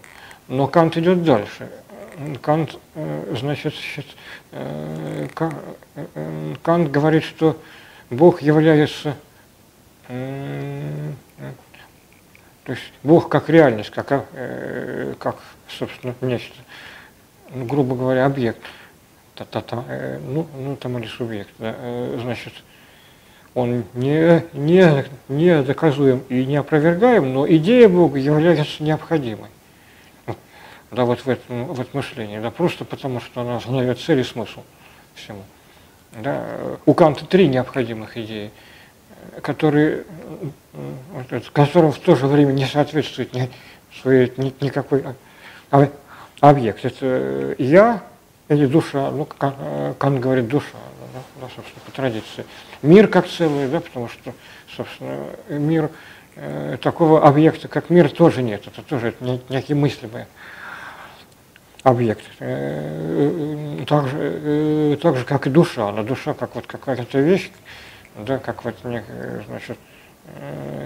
Но 0.47 0.67
Кант 0.67 0.97
идет 0.97 1.23
дальше. 1.23 1.69
Кант, 2.41 2.77
значит, 3.31 3.73
Кант 6.61 6.91
говорит, 6.91 7.23
что 7.23 7.57
Бог 8.09 8.41
является, 8.41 9.15
то 10.07 10.13
есть 12.67 12.93
Бог 13.01 13.29
как 13.29 13.49
реальность, 13.49 13.89
как, 13.89 14.07
как 15.17 15.37
собственно, 15.67 16.13
нечто, 16.21 16.57
грубо 17.49 17.95
говоря, 17.95 18.25
объект– 18.25 18.61
та, 19.45 19.61
та, 19.61 19.83
э, 19.87 20.19
ну, 20.19 20.47
ну, 20.57 20.75
там 20.75 20.97
или 20.97 21.07
субъект, 21.07 21.51
да, 21.59 21.75
э, 21.77 22.19
значит, 22.21 22.53
он 23.53 23.83
не, 23.93 24.43
не, 24.53 25.05
не 25.27 25.61
доказуем 25.61 26.23
и 26.29 26.45
не 26.45 26.57
опровергаем, 26.57 27.33
но 27.33 27.47
идея 27.47 27.89
Бога 27.89 28.17
является 28.17 28.83
необходимой. 28.83 29.49
Да, 30.91 31.05
вот 31.05 31.21
в 31.21 31.29
этом 31.29 31.65
вот 31.67 31.93
мышлении, 31.93 32.39
да, 32.39 32.51
просто 32.51 32.83
потому 32.83 33.21
что 33.21 33.41
она 33.41 33.61
знает 33.61 33.97
цель 33.97 34.19
и 34.19 34.23
смысл 34.23 34.61
всему. 35.15 35.41
Да. 36.21 36.43
У 36.85 36.93
Канта 36.93 37.25
три 37.25 37.47
необходимых 37.47 38.17
идеи, 38.17 38.51
которые, 39.41 40.03
которым 41.53 41.93
в 41.93 41.99
то 41.99 42.15
же 42.15 42.27
время 42.27 42.51
не 42.51 42.65
соответствует 42.65 43.33
ни, 43.33 43.49
своей, 44.01 44.33
ни, 44.35 44.53
никакой 44.59 45.05
объект. 46.41 46.83
Это 46.83 47.55
я, 47.57 48.03
или 48.51 48.65
душа, 48.65 49.09
ну, 49.11 49.25
Кант 49.25 50.19
говорит 50.19 50.47
душа, 50.49 50.77
да, 51.13 51.21
да, 51.41 51.47
собственно, 51.55 51.81
по 51.85 51.91
традиции. 51.91 52.45
Мир 52.81 53.07
как 53.07 53.27
целый, 53.27 53.69
да, 53.69 53.79
потому 53.79 54.09
что, 54.09 54.33
собственно, 54.75 55.27
мир, 55.47 55.89
э, 56.35 56.77
такого 56.81 57.25
объекта, 57.25 57.69
как 57.69 57.89
мир, 57.89 58.11
тоже 58.11 58.43
нет, 58.43 58.67
это 58.67 58.81
тоже 58.81 59.09
это 59.09 59.39
некий 59.47 59.73
мыслимый 59.73 60.25
объект. 61.83 62.23
Э, 62.39 63.77
э, 63.79 63.85
так 63.85 64.07
же, 64.09 64.17
э, 64.19 64.97
так 65.01 65.15
же, 65.15 65.23
как 65.23 65.47
и 65.47 65.49
душа, 65.49 65.89
но 65.93 66.03
душа 66.03 66.33
как 66.33 66.55
вот 66.55 66.67
какая-то 66.67 67.19
вещь, 67.19 67.49
да, 68.17 68.37
как 68.37 68.65
вот, 68.65 68.75
значит, 68.83 69.77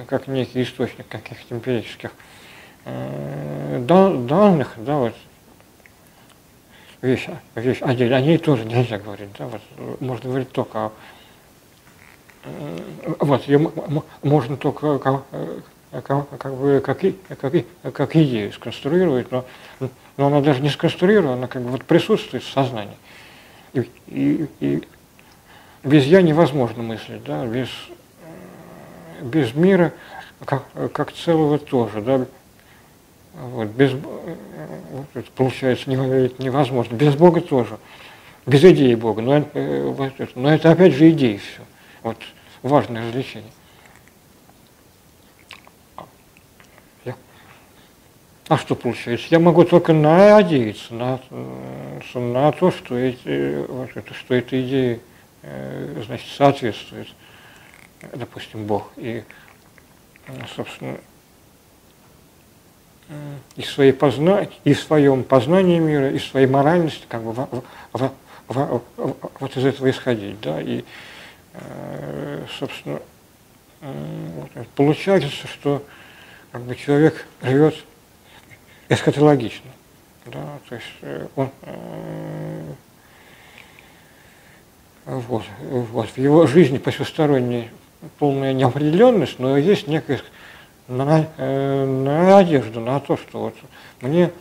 как 0.07 0.27
некий 0.27 0.61
источник 0.61 1.07
каких-то 1.07 1.55
эмпирических 1.55 2.11
данных, 2.85 4.73
да, 4.77 4.97
вот, 4.97 5.15
вещь, 7.05 7.27
вещь 7.55 7.81
отдельно, 7.81 8.17
о 8.17 8.21
ней 8.21 8.37
тоже 8.37 8.65
нельзя 8.65 8.97
говорить, 8.97 9.29
да, 9.37 9.47
вот, 9.47 10.01
можно 10.01 10.29
говорить 10.29 10.51
только 10.51 10.85
о 10.85 10.91
вот, 13.19 13.47
ее 13.47 13.71
можно 14.21 14.57
только 14.57 14.99
как, 14.99 15.23
как, 16.03 16.37
как 16.37 16.53
бы 16.53 16.81
как, 16.83 16.99
как, 17.39 17.93
как 17.93 18.15
идею 18.15 18.53
сконструировать, 18.53 19.31
но, 19.31 19.45
но 20.17 20.27
она 20.27 20.41
даже 20.41 20.61
не 20.61 20.69
сконструирована, 20.69 21.33
она 21.33 21.47
как 21.47 21.63
бы 21.63 21.69
вот 21.69 21.85
присутствует 21.85 22.43
в 22.43 22.51
сознании. 22.51 22.97
И, 23.73 23.89
и, 24.07 24.47
и 24.59 24.83
без 25.83 26.05
я 26.05 26.21
невозможно 26.21 26.83
мыслить, 26.83 27.23
да, 27.23 27.45
без, 27.45 27.69
без 29.21 29.53
мира 29.55 29.91
как, 30.45 30.65
как 30.93 31.13
целого 31.13 31.57
тоже, 31.57 32.01
да, 32.01 32.25
вот, 33.39 33.67
без, 33.69 33.91
вот, 33.93 35.25
получается 35.35 35.89
невозможно, 35.89 36.95
без 36.95 37.15
Бога 37.15 37.41
тоже, 37.41 37.77
без 38.45 38.63
идеи 38.63 38.95
Бога, 38.95 39.21
но, 39.21 39.45
но 40.35 40.53
это 40.53 40.71
опять 40.71 40.93
же 40.93 41.09
идеи 41.11 41.37
все. 41.37 41.61
Вот 42.03 42.17
важное 42.61 43.07
развлечение. 43.07 43.51
А 48.47 48.57
что 48.57 48.75
получается? 48.75 49.25
Я 49.31 49.39
могу 49.39 49.63
только 49.63 49.91
надеяться 49.91 50.93
на, 50.93 51.19
на 52.13 52.51
то, 52.51 52.69
что 52.69 52.95
эти, 52.95 53.65
что 54.13 54.35
эта 54.35 54.61
идея 54.61 54.99
значит, 56.05 56.27
соответствует, 56.37 57.07
допустим, 58.13 58.67
Бог. 58.67 58.91
И, 58.97 59.23
собственно, 60.55 60.99
и, 63.55 63.61
своей 63.61 63.93
позна... 63.93 64.47
и 64.63 64.73
в 64.73 64.79
своем 64.79 65.23
познании 65.23 65.79
мира, 65.79 66.11
и 66.11 66.17
в 66.17 66.23
своей 66.25 66.47
моральности, 66.47 67.05
как 67.07 67.21
бы, 67.23 67.31
в, 67.33 67.63
в, 67.93 68.11
в, 68.47 68.81
в, 68.97 69.15
вот 69.39 69.57
из 69.57 69.65
этого 69.65 69.89
исходить. 69.89 70.39
Да? 70.41 70.61
И 70.61 70.83
Э, 71.57 72.45
собственно, 72.59 72.99
получается, 74.75 75.29
что 75.47 75.83
как 76.51 76.61
бы, 76.63 76.75
человек 76.75 77.27
живет 77.41 77.75
эсхатологично. 78.89 79.69
Да, 80.25 80.59
то 80.67 80.75
есть 80.75 80.87
э, 81.01 81.27
он 81.35 81.49
э, 81.61 82.73
вот, 85.05 85.43
вот, 85.59 86.09
в 86.09 86.17
его 86.17 86.47
жизни 86.47 86.77
посвященной 86.77 87.69
полная 88.17 88.53
неопределенность, 88.53 89.39
но 89.39 89.57
есть 89.57 89.87
некая 89.87 90.19
на, 90.87 91.27
надежда 91.37 92.79
на 92.79 92.99
то, 92.99 93.17
что 93.17 93.39
вот 93.39 93.55
мне 94.01 94.31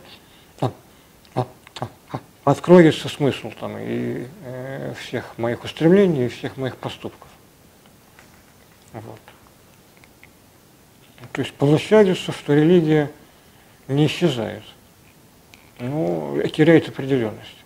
откроется 2.45 3.09
смысл 3.09 3.51
там 3.59 3.75
и 3.77 4.27
э, 4.43 4.93
всех 4.99 5.37
моих 5.37 5.63
устремлений, 5.63 6.27
и 6.27 6.29
всех 6.29 6.57
моих 6.57 6.77
поступков. 6.77 7.27
Вот. 8.93 9.19
То 11.33 11.41
есть 11.41 11.53
получается, 11.55 12.31
что 12.31 12.53
религия 12.53 13.11
не 13.87 14.05
исчезает, 14.05 14.63
но 15.79 16.39
теряет 16.53 16.87
определенность. 16.87 17.57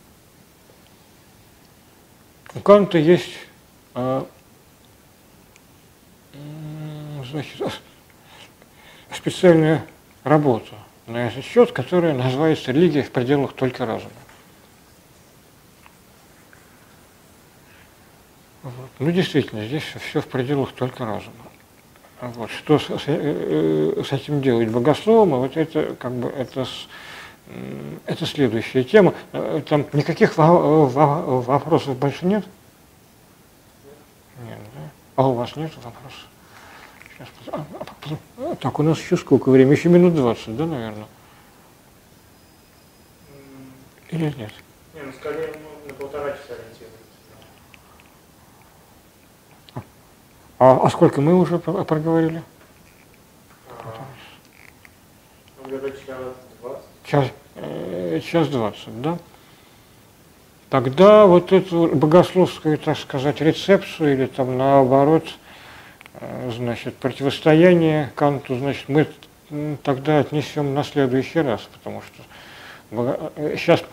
У 2.55 2.61
Канта 2.61 2.97
есть 2.97 3.33
э, 3.95 4.23
значит, 7.29 7.61
специальная 9.13 9.85
работа 10.23 10.75
на 11.07 11.27
этот 11.27 11.43
счет, 11.43 11.71
которая 11.71 12.13
называется 12.13 12.71
«Религия 12.71 13.03
в 13.03 13.11
пределах 13.11 13.53
только 13.53 13.85
разума». 13.85 14.11
Вот. 18.63 18.89
Ну, 18.99 19.11
действительно, 19.11 19.65
здесь 19.65 19.83
все 19.83 20.21
в 20.21 20.27
пределах 20.27 20.73
только 20.73 21.05
разума. 21.05 21.33
Вот. 22.21 22.51
Что 22.51 22.77
с, 22.77 22.85
с, 22.85 23.03
э, 23.07 24.03
с 24.05 24.11
этим 24.11 24.41
делать 24.41 24.69
богословом, 24.69 25.29
вот 25.39 25.55
это 25.55 25.95
как 25.95 26.11
бы 26.11 26.27
это, 26.27 26.67
это 28.05 28.25
следующая 28.25 28.83
тема. 28.83 29.13
Э, 29.31 29.61
там 29.67 29.85
никаких 29.93 30.37
вопросов 30.37 31.97
больше 31.97 32.25
нет? 32.25 32.45
Нет, 34.45 34.59
да? 34.75 34.81
А 35.15 35.27
у 35.27 35.33
вас 35.33 35.55
нет 35.55 35.71
вопросов? 35.77 36.01
Сейчас, 36.03 36.11
а, 36.11 36.17
а, 36.17 37.07
а, 37.07 37.08
так, 38.61 38.79
у 38.79 38.83
нас 38.83 38.99
еще 38.99 39.17
сколько 39.17 39.49
времени? 39.49 39.75
Еще 39.75 39.89
минут 39.89 40.15
20, 40.15 40.55
да, 40.55 40.65
наверное? 40.65 41.07
Или 44.09 44.25
нет? 44.25 44.51
Нет, 44.93 45.05
ну 45.05 45.11
скорее 45.13 45.53
ну, 45.53 45.87
на 45.87 45.93
полтора 45.93 46.31
часа 46.31 46.53
ориентирован. 46.53 46.93
А, 50.57 50.79
а 50.83 50.89
сколько 50.89 51.21
мы 51.21 51.35
уже 51.35 51.59
проговорили? 51.59 52.41
Ну, 55.65 55.79
час 57.05 57.27
э, 57.55 58.19
час 58.21 58.47
двадцать, 58.47 59.01
да? 59.01 59.19
Тогда 60.69 61.25
вот 61.25 61.51
эту 61.51 61.87
богословскую, 61.95 62.77
так 62.77 62.97
сказать, 62.97 63.41
рецепцию 63.41 64.13
или 64.13 64.25
там 64.25 64.57
наоборот, 64.57 65.25
э, 65.27 65.48
значит, 66.55 66.95
противостояние 66.97 68.11
Канту, 68.15 68.57
значит, 68.57 68.89
мы 68.89 69.07
тогда 69.83 70.19
отнесем 70.19 70.73
на 70.73 70.83
следующий 70.83 71.39
раз, 71.39 71.67
потому 71.73 72.01
что 72.01 73.57
сейчас, 73.57 73.83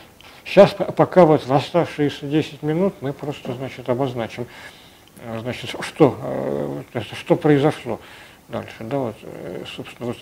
сейчас 0.45 0.75
пока 0.75 1.25
вот 1.25 1.47
в 1.47 1.53
оставшиеся 1.53 2.27
10 2.27 2.63
минут 2.63 2.95
мы 3.01 3.13
просто, 3.13 3.55
значит, 3.55 3.89
обозначим 3.89 4.47
а, 5.25 5.41
значит, 5.41 5.75
что, 5.81 6.85
э, 6.93 7.01
что 7.15 7.37
произошло 7.37 7.99
дальше, 8.49 8.77
да, 8.81 8.99
вот, 8.99 9.17
э, 9.23 9.65
собственно, 9.75 10.13
вот, 10.13 10.19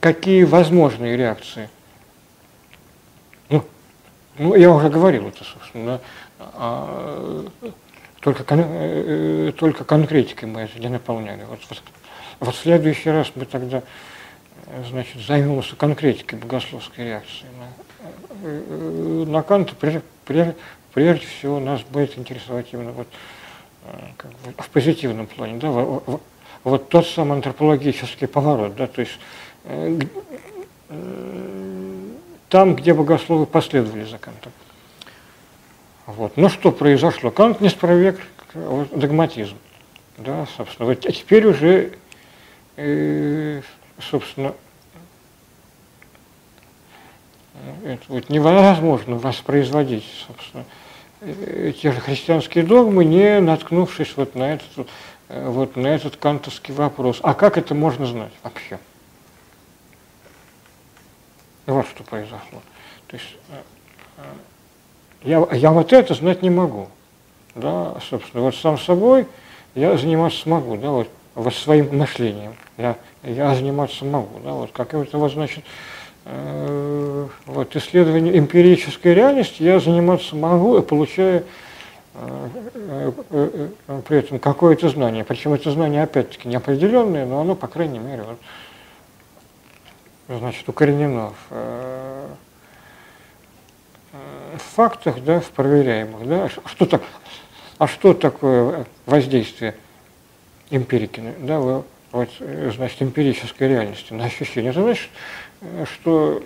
какие 0.00 0.44
возможные 0.44 1.16
реакции. 1.16 1.68
Ну, 3.48 3.64
ну 4.38 4.54
я 4.54 4.70
уже 4.70 4.90
говорил 4.90 5.26
это, 5.28 5.42
собственно, 5.42 6.00
а, 6.38 7.44
только, 8.20 8.44
э, 8.48 9.52
только 9.56 9.84
конкретикой 9.84 10.48
мы 10.48 10.62
это 10.62 10.78
не 10.78 10.88
наполняли. 10.88 11.44
Вот, 11.44 11.60
вот, 11.68 11.82
вот 12.40 12.54
в 12.54 12.58
следующий 12.58 13.10
раз 13.10 13.30
мы 13.34 13.44
тогда 13.44 13.82
значит, 14.88 15.22
займемся 15.22 15.76
конкретикой 15.76 16.38
богословской 16.38 17.04
реакции 17.04 17.46
на, 18.42 19.24
на 19.24 19.42
Канта, 19.42 19.74
прежде, 19.74 20.02
прежде, 20.24 20.56
прежде 20.92 21.26
всего 21.26 21.60
нас 21.60 21.82
будет 21.82 22.18
интересовать 22.18 22.66
именно 22.72 22.92
вот, 22.92 23.08
э, 23.84 23.98
как 24.16 24.30
бы 24.30 24.62
в 24.62 24.68
позитивном 24.70 25.26
плане, 25.26 25.58
да, 25.58 25.70
вот, 25.70 26.22
вот 26.64 26.88
тот 26.88 27.06
самый 27.06 27.34
антропологический 27.34 28.28
поворот, 28.28 28.76
да, 28.76 28.86
то 28.86 29.00
есть 29.00 29.18
э, 29.64 29.98
э, 30.88 32.04
там, 32.48 32.76
где 32.76 32.94
богословы 32.94 33.46
последовали 33.46 34.04
за 34.04 34.18
Кантом. 34.18 34.52
Вот. 36.08 36.38
Ну 36.38 36.48
что 36.48 36.72
произошло? 36.72 37.30
Кант 37.30 37.60
не 37.60 37.68
спровек 37.68 38.18
догматизм. 38.54 39.58
Да, 40.16 40.46
собственно. 40.56 40.88
Вот, 40.88 41.04
а 41.04 41.12
теперь 41.12 41.46
уже, 41.46 41.92
э, 42.76 43.60
собственно, 44.00 44.54
это 47.84 48.02
вот 48.08 48.30
невозможно 48.30 49.16
воспроизводить, 49.16 50.06
собственно, 50.26 50.64
те 51.74 51.92
же 51.92 52.00
христианские 52.00 52.64
догмы, 52.64 53.04
не 53.04 53.40
наткнувшись 53.40 54.16
вот 54.16 54.34
на 54.34 54.54
этот, 54.54 54.88
э, 55.28 55.46
вот 55.46 55.76
на 55.76 55.88
этот 55.88 56.16
кантовский 56.16 56.72
вопрос. 56.72 57.20
А 57.22 57.34
как 57.34 57.58
это 57.58 57.74
можно 57.74 58.06
знать 58.06 58.32
вообще? 58.42 58.78
Вот 61.66 61.86
что 61.86 62.02
произошло. 62.02 62.62
То 63.08 63.16
есть 63.16 63.36
э, 63.50 63.62
э, 64.16 64.22
я, 65.22 65.46
я 65.52 65.70
вот 65.70 65.92
это 65.92 66.14
знать 66.14 66.42
не 66.42 66.50
могу. 66.50 66.88
Да, 67.54 67.96
собственно, 68.08 68.44
вот 68.44 68.54
сам 68.54 68.78
собой 68.78 69.26
я 69.74 69.96
заниматься 69.96 70.40
смогу, 70.40 70.76
да, 70.76 70.90
вот, 70.90 71.08
вот 71.34 71.54
своим 71.54 71.96
мышлением. 71.96 72.54
Я, 72.76 72.96
я 73.22 73.54
заниматься 73.54 74.04
могу, 74.04 74.38
да, 74.44 74.52
вот 74.52 74.70
как 74.72 74.94
это 74.94 75.18
вот, 75.18 75.32
значит, 75.32 75.64
Э, 76.30 77.26
вот, 77.46 77.74
исследование 77.74 78.38
эмпирической 78.38 79.14
реальности 79.14 79.62
я 79.62 79.80
заниматься 79.80 80.36
могу, 80.36 80.82
получая 80.82 81.42
э, 82.14 83.12
э, 83.30 83.68
при 84.06 84.18
этом 84.18 84.38
какое-то 84.38 84.90
знание. 84.90 85.24
Причем 85.24 85.54
это 85.54 85.70
знание, 85.70 86.02
опять-таки, 86.02 86.46
неопределенное, 86.46 87.24
но 87.24 87.40
оно, 87.40 87.54
по 87.54 87.66
крайней 87.66 87.98
мере, 87.98 88.24
вот, 90.28 90.38
значит, 90.38 90.68
укоренено 90.68 91.32
в, 91.48 92.26
в 94.58 94.62
фактах, 94.62 95.22
да, 95.24 95.40
в 95.40 95.50
проверяемых. 95.50 96.28
Да. 96.28 96.48
Что 96.66 96.86
так, 96.86 97.02
а 97.78 97.86
что 97.86 98.12
такое 98.12 98.86
воздействие 99.06 99.74
эмпирики, 100.70 101.22
да, 101.38 101.58
вот, 101.58 102.30
значит, 102.74 103.00
эмпирической 103.02 103.68
реальности 103.68 104.12
на 104.12 104.24
ощущение. 104.24 104.70
Это 104.70 104.82
значит, 104.82 105.08
что 105.94 106.42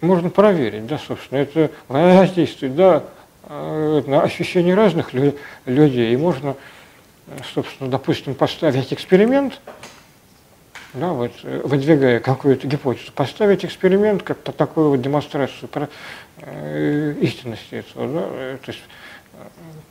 можно 0.00 0.28
проверить, 0.28 0.86
да, 0.86 0.98
собственно, 0.98 1.38
это 1.38 1.70
воздействует, 1.88 2.74
да, 2.74 3.04
на 3.48 4.22
ощущение 4.22 4.74
разных 4.74 5.12
людей, 5.12 6.12
и 6.12 6.16
можно, 6.16 6.56
собственно, 7.54 7.90
допустим, 7.90 8.34
поставить 8.34 8.92
эксперимент, 8.92 9.60
да, 10.94 11.12
вот, 11.12 11.32
выдвигая 11.42 12.20
какую-то 12.20 12.66
гипотезу, 12.66 13.12
поставить 13.12 13.64
эксперимент 13.64 14.22
как 14.22 14.38
по 14.38 14.52
такую 14.52 14.90
вот 14.90 15.02
демонстрацию 15.02 15.68
про, 15.68 15.88
э, 16.38 17.14
истинности 17.20 17.74
этого, 17.74 18.08
да, 18.08 18.56
то 18.58 18.70
есть 18.70 18.82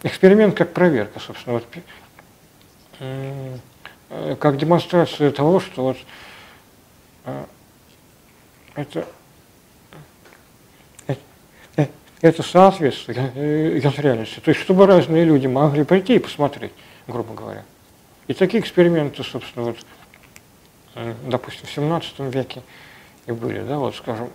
эксперимент 0.03 0.55
как 0.55 0.73
проверка, 0.73 1.19
собственно, 1.19 1.55
вот, 1.55 1.65
э, 2.99 3.57
как 4.39 4.57
демонстрация 4.57 5.31
того, 5.31 5.59
что 5.59 5.83
вот 5.83 5.97
э, 7.25 7.45
это 8.75 9.05
это 12.23 12.41
соответствует 12.41 13.17
реальности. 13.35 14.39
То 14.39 14.49
есть, 14.51 14.61
чтобы 14.61 14.87
разные 14.87 15.25
люди 15.25 15.45
могли 15.45 15.83
прийти 15.83 16.15
и 16.15 16.19
посмотреть, 16.19 16.71
грубо 17.05 17.33
говоря. 17.33 17.65
И 18.27 18.33
такие 18.33 18.61
эксперименты, 18.63 19.25
собственно, 19.25 19.65
вот, 19.65 19.77
допустим, 20.95 21.65
в 21.65 21.71
17 21.71 22.19
веке 22.19 22.61
и 23.25 23.31
были, 23.31 23.61
да, 23.61 23.77
вот, 23.77 23.95
скажем, 23.95 24.29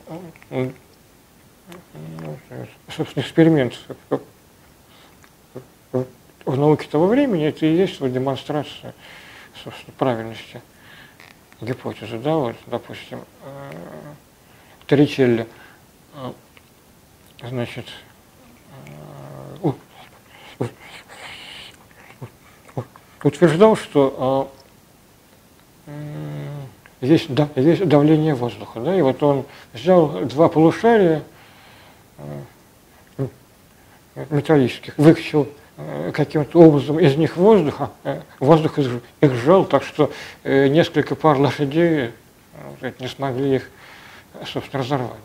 собственно, 2.89 3.23
эксперимент 3.23 3.79
в 6.45 6.57
науке 6.57 6.89
того 6.89 7.07
времени, 7.07 7.47
это 7.47 7.67
и 7.67 7.77
есть 7.77 8.01
вот 8.01 8.13
демонстрация, 8.13 8.95
собственно, 9.63 9.95
правильности 9.99 10.63
гипотезы, 11.61 12.19
да, 12.19 12.37
вот, 12.37 12.57
допустим, 12.67 13.21
Торричелли 14.87 15.47
значит, 17.43 17.87
э, 19.63 20.65
утверждал, 23.23 23.77
что 23.77 24.51
есть, 27.01 27.33
да, 27.33 27.49
есть 27.57 27.87
давление 27.87 28.35
воздуха. 28.35 28.81
Да, 28.81 28.97
и 28.97 29.03
вот 29.03 29.23
он 29.23 29.45
взял 29.73 30.09
два 30.25 30.49
полушария 30.49 31.23
э, 32.19 33.27
металлических, 34.31 34.97
выкачал 34.99 35.49
э, 35.77 36.13
каким-то 36.13 36.59
образом 36.61 36.99
из 36.99 37.17
них 37.17 37.37
воздуха, 37.37 37.91
воздух 38.41 38.79
их 38.79 39.35
сжал, 39.35 39.65
так 39.65 39.83
что 39.83 40.11
несколько 40.45 41.15
пар 41.15 41.39
лошадей 41.39 42.11
не 42.99 43.09
смогли 43.09 43.57
их 43.57 43.71
собственно, 44.47 44.83
разорвать. 44.83 45.19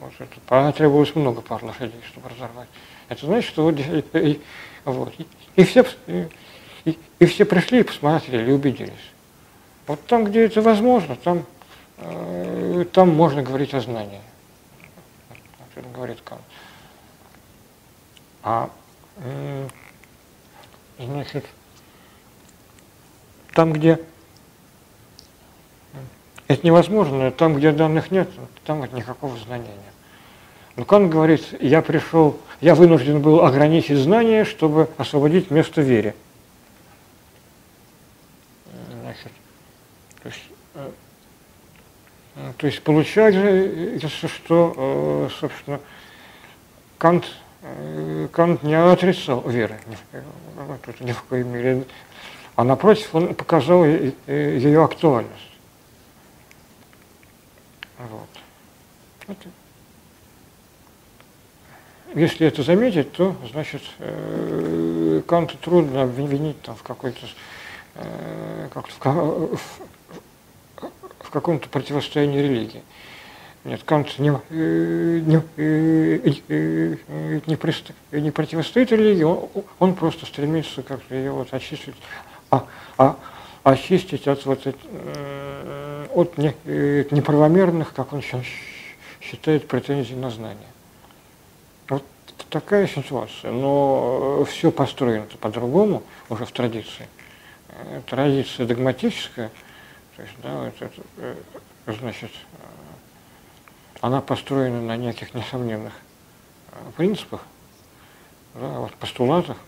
Вот 0.00 0.12
это, 0.18 0.40
потребовалось 0.46 1.14
много 1.14 1.40
пар 1.40 1.64
лошадей, 1.64 2.00
чтобы 2.08 2.28
разорвать. 2.28 2.68
Это 3.08 3.26
значит, 3.26 3.48
что 3.48 3.64
вот, 3.64 3.78
и, 3.78 4.40
вот, 4.84 5.12
и, 5.18 5.26
и, 5.56 5.64
все, 5.64 5.84
и, 6.84 6.98
и 7.18 7.26
все 7.26 7.44
пришли 7.44 7.80
и 7.80 7.82
посмотрели, 7.82 8.52
убедились. 8.52 8.92
Вот 9.88 10.06
там, 10.06 10.24
где 10.24 10.44
это 10.44 10.62
возможно, 10.62 11.16
там, 11.16 11.44
э, 11.96 12.84
там 12.92 13.08
можно 13.08 13.42
говорить 13.42 13.74
о 13.74 13.80
знании. 13.80 14.20
Это 15.74 15.88
говорит 15.88 16.20
Кант. 16.24 16.42
А, 18.42 18.70
э, 19.16 19.68
значит, 20.98 21.44
там, 23.54 23.72
где 23.72 23.98
это 26.48 26.66
невозможно. 26.66 27.30
Там, 27.30 27.56
где 27.56 27.72
данных 27.72 28.10
нет, 28.10 28.28
там 28.64 28.80
вот 28.80 28.92
никакого 28.92 29.36
знания 29.38 29.64
нет. 29.64 29.94
Но 30.76 30.84
Кант 30.84 31.10
говорит, 31.10 31.44
я 31.60 31.82
пришел, 31.82 32.38
я 32.60 32.74
вынужден 32.74 33.20
был 33.20 33.42
ограничить 33.42 33.98
знание, 33.98 34.44
чтобы 34.44 34.90
освободить 34.96 35.50
место 35.50 35.80
вере. 35.80 36.14
Значит, 39.02 39.32
то 40.22 40.28
есть, 40.28 40.44
э, 40.74 40.90
то 42.58 42.66
есть 42.66 42.82
получается, 42.82 44.28
что, 44.28 44.74
э, 44.76 45.28
собственно, 45.40 45.80
Кант, 46.98 47.26
э, 47.62 48.28
Кант 48.32 48.62
не 48.62 48.74
отрицал 48.74 49.48
веры 49.48 49.78
ни 51.00 51.12
в 51.12 51.22
коей 51.24 51.44
мере, 51.44 51.84
а 52.56 52.64
напротив, 52.64 53.14
он 53.14 53.34
показал 53.34 53.84
ее 53.84 54.84
актуальность. 54.84 55.32
Вот. 57.98 59.36
Если 62.14 62.46
это 62.46 62.62
заметить, 62.62 63.12
то, 63.12 63.36
значит, 63.50 63.82
э, 63.98 65.22
Канту 65.26 65.58
трудно 65.58 66.02
обвинить 66.02 66.60
там, 66.62 66.74
в 66.74 66.82
какой-то 66.82 67.26
э, 67.96 68.68
как 68.72 68.86
в, 68.88 69.60
в, 71.28 71.30
каком-то 71.30 71.68
противостоянии 71.68 72.40
религии. 72.40 72.82
Нет, 73.64 73.82
Кант 73.84 74.18
не, 74.18 74.30
э, 74.30 75.20
не, 75.26 75.42
не, 77.46 77.56
прист, 77.56 77.90
не 78.12 78.30
противостоит 78.30 78.92
религии, 78.92 79.24
он, 79.24 79.48
он 79.78 79.94
просто 79.94 80.24
стремится 80.26 80.82
как-то 80.82 81.14
ее 81.14 81.32
вот 81.32 81.52
очистить, 81.52 81.94
а, 82.50 82.64
а, 82.96 83.16
очистить 83.62 84.26
от 84.26 84.46
вот, 84.46 84.66
от 84.66 86.32
э, 86.38 87.04
неправомерных, 87.10 87.92
как 87.92 88.12
он 88.12 88.22
сейчас 88.22 88.44
считает, 89.20 89.68
претензий 89.68 90.14
на 90.14 90.30
знание. 90.30 90.68
Вот 91.88 92.04
такая 92.48 92.86
ситуация. 92.86 93.52
Но 93.52 94.44
все 94.44 94.70
построено 94.70 95.26
по-другому 95.40 96.02
уже 96.30 96.46
в 96.46 96.52
традиции. 96.52 97.08
Э, 97.68 98.00
традиция 98.06 98.66
догматическая, 98.66 99.50
то 100.18 100.24
есть, 100.24 100.34
да, 100.42 100.62
вот 100.64 100.74
это, 100.82 101.02
э, 101.18 101.36
значит, 101.86 102.32
она 104.00 104.20
построена 104.20 104.82
на 104.82 104.96
неких 104.96 105.32
несомненных 105.32 105.92
принципах, 106.96 107.42
да, 108.54 108.66
вот 108.80 108.92
постулатах, 108.94 109.58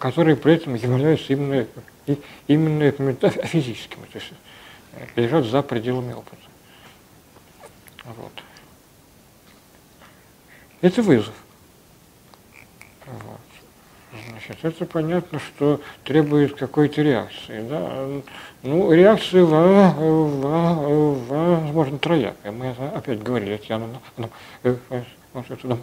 которые 0.00 0.34
при 0.34 0.54
этом 0.54 0.74
являются 0.74 1.32
именно 1.32 1.68
именно 2.48 3.14
физическими, 3.46 4.06
то 4.06 4.18
есть 4.18 4.32
э, 4.94 5.06
лежат 5.14 5.44
за 5.44 5.62
пределами 5.62 6.14
опыта. 6.14 6.42
Вот. 8.04 8.32
Это 10.80 11.00
вызов. 11.00 11.34
Вот. 13.06 13.43
Значит, 14.28 14.58
это 14.62 14.86
понятно, 14.86 15.38
что 15.38 15.80
требует 16.04 16.54
какой-то 16.54 17.02
реакции. 17.02 17.66
Да? 17.68 18.06
Ну, 18.62 18.92
реакция 18.92 19.44
возможно 21.34 21.98
троякая. 21.98 22.52
Мы 22.52 22.70
опять 22.94 23.22
говорили, 23.22 23.60
я 23.68 23.80
э, 24.62 24.76
вот 25.32 25.50
это 25.50 25.78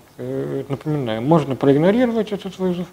напоминаю. 0.69 1.21
Можно 1.21 1.55
проигнорировать 1.55 2.31
этот 2.31 2.57
вызов, 2.57 2.87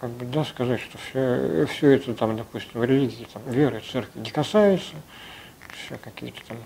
как 0.00 0.10
бы, 0.10 0.24
да, 0.24 0.44
сказать, 0.44 0.80
что 0.80 0.98
все, 0.98 1.66
все 1.66 1.90
это 1.90 2.14
там, 2.14 2.36
допустим, 2.36 2.82
религии, 2.82 3.26
там, 3.32 3.42
веры, 3.46 3.82
церкви 3.92 4.20
не 4.20 4.30
касается, 4.30 4.94
все 5.72 5.98
какие-то 5.98 6.40
там 6.46 6.56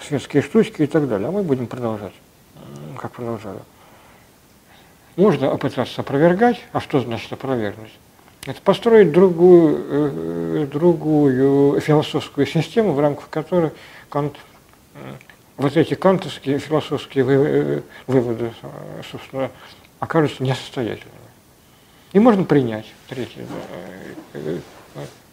светские 0.00 0.42
штучки 0.42 0.82
и 0.82 0.86
так 0.86 1.08
далее. 1.08 1.28
А 1.28 1.30
мы 1.30 1.42
будем 1.42 1.66
продолжать, 1.66 2.14
как 2.98 3.12
продолжаю. 3.12 3.62
Можно 5.16 5.50
попытаться 5.50 6.02
опровергать, 6.02 6.62
а 6.72 6.80
что 6.80 7.00
значит 7.00 7.32
опровергнуть? 7.32 7.92
Это 8.46 8.60
построить 8.62 9.10
другую, 9.12 9.84
э, 9.88 10.66
другую 10.66 11.80
философскую 11.80 12.46
систему, 12.46 12.92
в 12.92 13.00
рамках 13.00 13.28
которой 13.28 13.72
Кант, 14.08 14.36
вот 15.56 15.76
эти 15.76 15.94
кантовские 15.94 16.58
философские 16.58 17.24
э, 17.28 17.80
выводы, 18.06 18.52
собственно, 19.10 19.50
окажутся 20.00 20.42
несостоятельными. 20.42 21.12
И 22.12 22.18
можно 22.18 22.44
принять 22.44 22.86
третий, 23.08 23.46
э, 24.34 24.60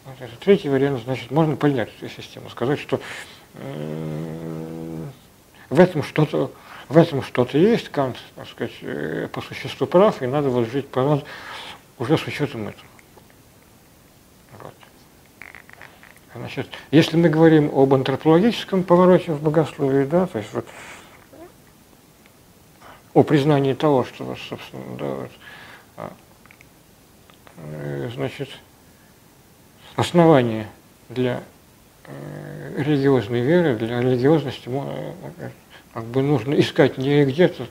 э, 0.09 0.27
третий 0.39 0.69
вариант, 0.69 1.03
значит, 1.03 1.29
можно 1.29 1.55
принять 1.55 1.89
эту 2.01 2.09
систему, 2.09 2.49
сказать, 2.49 2.79
что 2.79 2.99
в 5.69 5.79
этом 5.79 6.01
что-то 6.03 6.51
в 6.93 6.97
этом 6.97 7.23
что-то 7.23 7.57
есть, 7.57 7.89
Кант, 7.89 8.17
так 8.35 8.47
сказать, 8.47 8.71
э, 8.81 9.27
по 9.31 9.41
существу 9.41 9.87
прав, 9.87 10.21
и 10.21 10.27
надо 10.27 10.49
вот 10.49 10.69
жить 10.69 10.87
по 10.87 11.23
уже 11.97 12.19
с 12.19 12.27
учетом 12.27 12.67
этого. 12.67 12.85
Вот. 14.61 14.73
Значит, 16.35 16.69
если 16.91 17.17
мы 17.17 17.29
говорим 17.29 17.71
об 17.73 17.95
антропологическом 17.95 18.83
повороте 18.83 19.31
в 19.31 19.41
богословии, 19.41 20.05
да, 20.05 20.27
то 20.27 20.37
есть 20.37 20.53
вот 20.53 20.67
о 23.15 23.23
признании 23.23 23.73
того, 23.73 24.05
что, 24.05 24.37
собственно, 24.47 24.97
да, 24.97 25.27
вот, 25.97 26.13
значит, 28.13 28.49
основание 29.95 30.67
для 31.09 31.41
э, 32.05 32.83
религиозной 32.83 33.41
веры, 33.41 33.77
для 33.77 33.99
религиозности 33.99 34.69
как 35.93 36.05
бы 36.05 36.21
нужно 36.21 36.59
искать 36.59 36.97
не 36.97 37.25
где-то, 37.25 37.67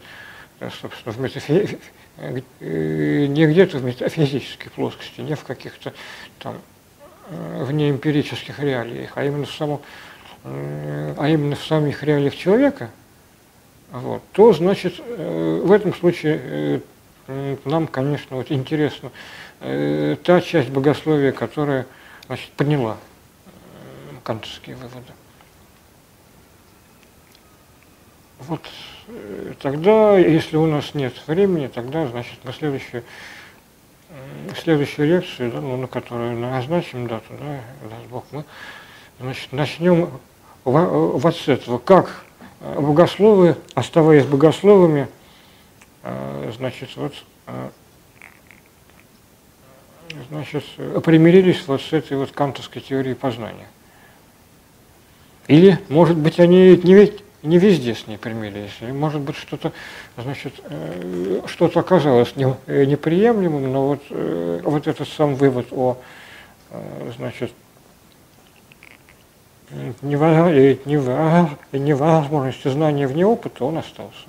собственно, 0.80 1.12
в 1.12 1.20
метафи... 1.20 1.78
не 2.18 3.46
где-то 3.46 3.78
в 3.78 3.84
метафизической 3.84 4.70
плоскости, 4.70 5.20
не 5.20 5.34
в 5.34 5.44
каких-то 5.44 5.92
там 6.38 6.58
вне 7.28 7.90
эмпирических 7.90 8.58
реалиях, 8.60 9.12
а 9.16 9.24
именно 9.24 9.46
в 9.46 9.52
самом 9.52 9.80
а 10.44 11.28
именно 11.28 11.54
в 11.54 11.64
самих 11.64 12.02
реалиях 12.02 12.34
человека, 12.34 12.90
вот, 13.92 14.22
то, 14.32 14.52
значит, 14.52 14.98
в 14.98 15.70
этом 15.70 15.94
случае 15.94 16.82
нам, 17.64 17.86
конечно, 17.86 18.36
вот 18.36 18.50
интересно 18.50 19.10
э, 19.60 20.16
та 20.22 20.40
часть 20.40 20.70
богословия, 20.70 21.32
которая 21.32 21.86
значит, 22.26 22.50
поняла 22.52 22.96
э, 23.46 23.50
кантовские 24.24 24.76
выводы. 24.76 25.12
Вот 28.48 28.60
э, 29.06 29.54
тогда, 29.60 30.18
если 30.18 30.56
у 30.56 30.66
нас 30.66 30.94
нет 30.94 31.14
времени, 31.26 31.68
тогда, 31.68 32.06
значит, 32.08 32.38
мы 32.44 32.52
следующую, 32.52 33.04
следующую 34.60 35.08
лекцию, 35.08 35.52
да, 35.52 35.60
ну, 35.60 35.76
на 35.76 35.86
которую 35.86 36.38
назначим 36.38 37.06
дату, 37.06 37.32
да, 37.38 37.60
даст 37.88 38.06
Бог, 38.10 38.24
мы 38.32 38.44
значит, 39.20 39.52
начнем 39.52 40.10
вот 40.64 41.36
с 41.36 41.48
этого, 41.48 41.78
как 41.78 42.24
богословы, 42.60 43.56
оставаясь 43.74 44.24
богословами, 44.24 45.08
а, 46.02 46.52
значит, 46.56 46.90
вот, 46.96 47.12
значит, 50.30 50.64
примирились 51.04 51.62
вот 51.66 51.82
с 51.82 51.92
этой 51.92 52.16
вот 52.16 52.32
кантовской 52.32 52.80
теорией 52.80 53.14
познания. 53.14 53.68
Или, 55.48 55.78
может 55.88 56.16
быть, 56.16 56.38
они 56.38 56.76
не, 56.76 57.12
не 57.42 57.58
везде 57.58 57.94
с 57.94 58.06
ней 58.06 58.18
примирились, 58.18 58.76
или, 58.80 58.92
может 58.92 59.20
быть, 59.20 59.36
что-то, 59.36 59.72
значит, 60.16 60.54
э, 60.64 61.42
что-то 61.46 61.80
оказалось 61.80 62.36
не, 62.36 62.54
э, 62.66 62.84
неприемлемым, 62.84 63.72
но 63.72 63.88
вот, 63.88 64.02
э, 64.10 64.60
вот 64.62 64.86
этот 64.86 65.08
сам 65.08 65.34
вывод 65.34 65.66
о, 65.72 65.98
значит, 67.16 67.52
невозможности 71.72 72.68
знания 72.68 73.06
вне 73.06 73.26
опыта, 73.26 73.64
он 73.64 73.78
остался. 73.78 74.28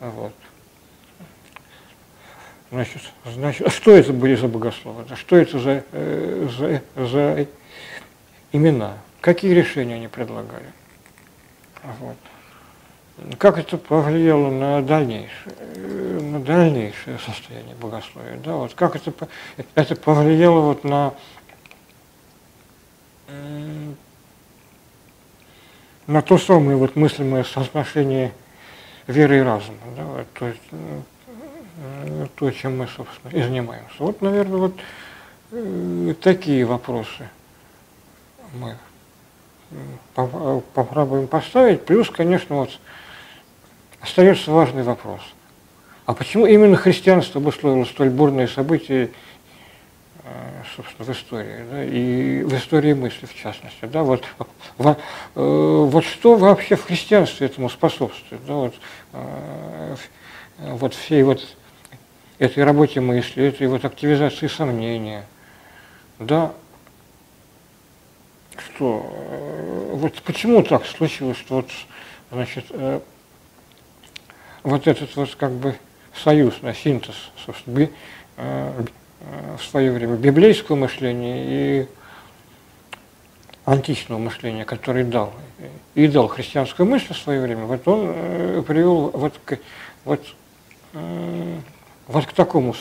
Вот. 0.00 0.32
Значит, 2.70 3.02
значит, 3.24 3.72
что 3.72 3.92
это 3.92 4.12
были 4.12 4.34
за 4.34 4.48
богословы? 4.48 5.04
Что 5.16 5.36
это 5.36 5.58
за, 5.58 5.84
за, 6.58 6.82
за 6.96 7.46
имена? 8.52 8.98
Какие 9.20 9.52
решения 9.52 9.94
они 9.94 10.08
предлагали? 10.08 10.66
Вот. 12.00 12.16
Как 13.38 13.58
это 13.58 13.78
повлияло 13.78 14.50
на 14.50 14.82
дальнейшее, 14.82 15.54
э, 15.76 16.20
на 16.20 16.40
дальнейшее 16.40 17.18
состояние 17.18 17.74
богословия? 17.76 18.36
Да? 18.38 18.56
Вот 18.56 18.74
как 18.74 18.96
это, 18.96 19.12
это 19.74 19.94
повлияло 19.94 20.60
вот 20.60 20.84
на, 20.84 21.14
на 26.06 26.22
то 26.22 26.38
самое 26.38 26.76
вот 26.76 26.96
мыслимое 26.96 27.44
соотношение 27.44 28.32
веры 29.06 29.38
и 29.38 29.42
разума. 29.42 29.78
Да? 29.96 30.04
Вот, 30.04 30.32
то 30.32 30.46
есть, 30.48 30.62
Э, 31.76 32.26
то, 32.36 32.50
чем 32.50 32.78
мы, 32.78 32.86
собственно, 32.86 33.32
и 33.32 33.42
занимаемся. 33.42 33.94
Вот, 33.98 34.22
наверное, 34.22 34.58
вот 34.58 34.74
э, 35.50 36.14
такие 36.20 36.64
вопросы 36.64 37.28
мы 38.54 38.76
попробуем 40.14 41.26
поставить. 41.26 41.84
Плюс, 41.84 42.10
конечно, 42.10 42.56
вот 42.56 42.70
остается 44.00 44.50
важный 44.50 44.82
вопрос. 44.82 45.20
А 46.06 46.14
почему 46.14 46.46
именно 46.46 46.76
христианство 46.76 47.40
обусловило 47.40 47.84
столь 47.84 48.10
бурные 48.10 48.46
события, 48.46 49.10
э, 50.22 50.28
собственно, 50.76 51.06
в 51.06 51.16
истории, 51.16 51.64
да, 51.70 51.84
и 51.84 52.42
в 52.42 52.54
истории 52.54 52.92
мысли, 52.92 53.26
в 53.26 53.34
частности, 53.34 53.86
да, 53.86 54.02
вот, 54.02 54.22
во, 54.76 54.96
вот 55.34 56.04
что 56.04 56.36
вообще 56.36 56.76
в 56.76 56.84
христианстве 56.84 57.46
этому 57.46 57.70
способствует, 57.70 58.44
да, 58.46 58.54
вот, 58.54 58.74
вот 60.58 60.94
всей 60.94 61.22
вот 61.22 61.42
этой 62.38 62.64
работе 62.64 63.00
мысли, 63.00 63.44
этой 63.44 63.66
вот 63.66 63.84
активизации 63.84 64.46
сомнения. 64.48 65.24
Да, 66.18 66.52
что, 68.60 69.06
э, 69.10 69.90
вот 69.94 70.14
почему 70.22 70.62
так 70.62 70.86
случилось, 70.86 71.36
что 71.38 71.56
вот, 71.56 71.70
значит, 72.30 72.66
э, 72.70 73.00
вот 74.62 74.86
этот 74.86 75.14
вот 75.16 75.34
как 75.34 75.52
бы 75.52 75.76
союз, 76.14 76.54
на 76.62 76.74
синтез, 76.74 77.14
собственно, 77.44 77.88
э, 78.36 78.84
в 79.58 79.64
свое 79.64 79.90
время 79.90 80.16
библейского 80.16 80.76
мышления 80.76 81.44
и 81.82 81.86
античного 83.64 84.18
мышления, 84.18 84.64
который 84.64 85.04
дал, 85.04 85.32
и 85.94 86.06
дал 86.06 86.28
христианскую 86.28 86.86
мысль 86.86 87.14
в 87.14 87.16
свое 87.16 87.40
время, 87.40 87.64
вот 87.64 87.88
он 87.88 88.62
привел 88.64 89.10
вот 89.10 89.34
к, 89.46 89.58
вот, 90.04 90.22
вот 90.92 92.26
к 92.26 92.32
такому 92.34 92.74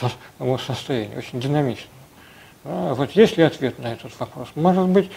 состоянию, 0.57 1.17
очень 1.17 1.39
динамичному. 1.39 1.93
А 2.65 2.93
вот 2.93 3.11
есть 3.11 3.37
ли 3.37 3.43
ответ 3.43 3.79
на 3.79 3.93
этот 3.93 4.17
вопрос? 4.19 4.49
Может 4.55 4.87
быть, 4.87 5.09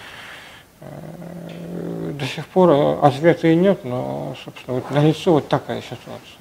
до 0.80 2.26
сих 2.26 2.46
пор 2.46 3.04
ответа 3.04 3.48
и 3.48 3.54
нет, 3.54 3.84
но, 3.84 4.36
собственно, 4.44 4.76
вот 4.76 4.90
налицо 4.90 5.32
вот 5.32 5.48
такая 5.48 5.82
ситуация. 5.82 6.38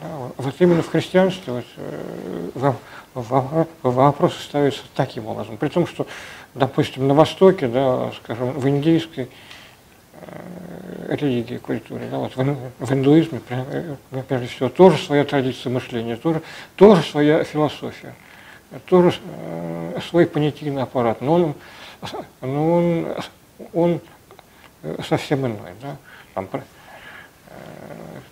Да, 0.00 0.08
вот 0.36 0.54
именно 0.58 0.82
в 0.82 0.90
христианстве 0.90 1.52
вот, 1.52 2.74
э, 3.14 3.62
вопросы 3.82 4.42
ставятся 4.42 4.82
таким 4.94 5.26
образом. 5.26 5.56
При 5.56 5.68
том, 5.68 5.86
что, 5.86 6.06
допустим, 6.54 7.06
на 7.06 7.14
Востоке, 7.14 7.68
да, 7.68 8.10
скажем, 8.22 8.50
в 8.52 8.68
индийской 8.68 9.28
Э, 10.24 11.16
религии, 11.16 11.56
культуре. 11.56 12.06
Да, 12.10 12.18
вот 12.18 12.36
в, 12.36 12.92
индуизме, 12.92 13.40
э, 13.48 13.96
прежде 14.28 14.46
всего, 14.46 14.68
тоже 14.68 14.96
своя 14.98 15.24
традиция 15.24 15.70
мышления, 15.70 16.16
тоже, 16.16 16.42
тоже 16.76 17.02
своя 17.02 17.42
философия, 17.42 18.14
тоже 18.86 19.12
э, 19.24 19.98
свой 20.08 20.26
понятийный 20.26 20.82
аппарат, 20.82 21.20
но 21.20 21.34
он, 21.34 21.54
но 22.40 22.72
он, 22.72 23.14
он 23.72 24.00
совсем 25.08 25.46
иной. 25.46 25.72
Да? 25.80 25.96
Там, 26.34 26.48
э, 26.52 26.60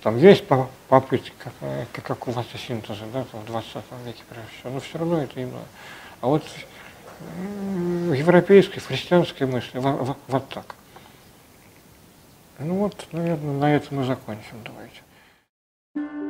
там 0.02 0.18
есть 0.18 0.44
попытки 0.88 1.32
как, 1.38 2.04
какого-то 2.04 2.58
синтеза 2.58 3.04
да, 3.12 3.24
в 3.32 3.44
20 3.44 3.74
веке, 4.04 4.22
прежде 4.28 4.50
всего, 4.58 4.72
но 4.72 4.80
все 4.80 4.98
равно 4.98 5.22
это 5.22 5.42
иное. 5.42 5.62
А 6.20 6.26
вот 6.26 6.44
в 7.20 8.12
европейской, 8.12 8.80
в 8.80 8.86
христианской 8.86 9.46
мысли 9.46 9.78
вот, 9.78 10.16
вот 10.26 10.48
так. 10.48 10.74
Ну 12.58 12.74
вот, 12.74 13.06
наверное, 13.12 13.54
на 13.54 13.74
этом 13.74 13.98
мы 13.98 14.04
закончим. 14.04 14.62
Давайте. 14.64 16.29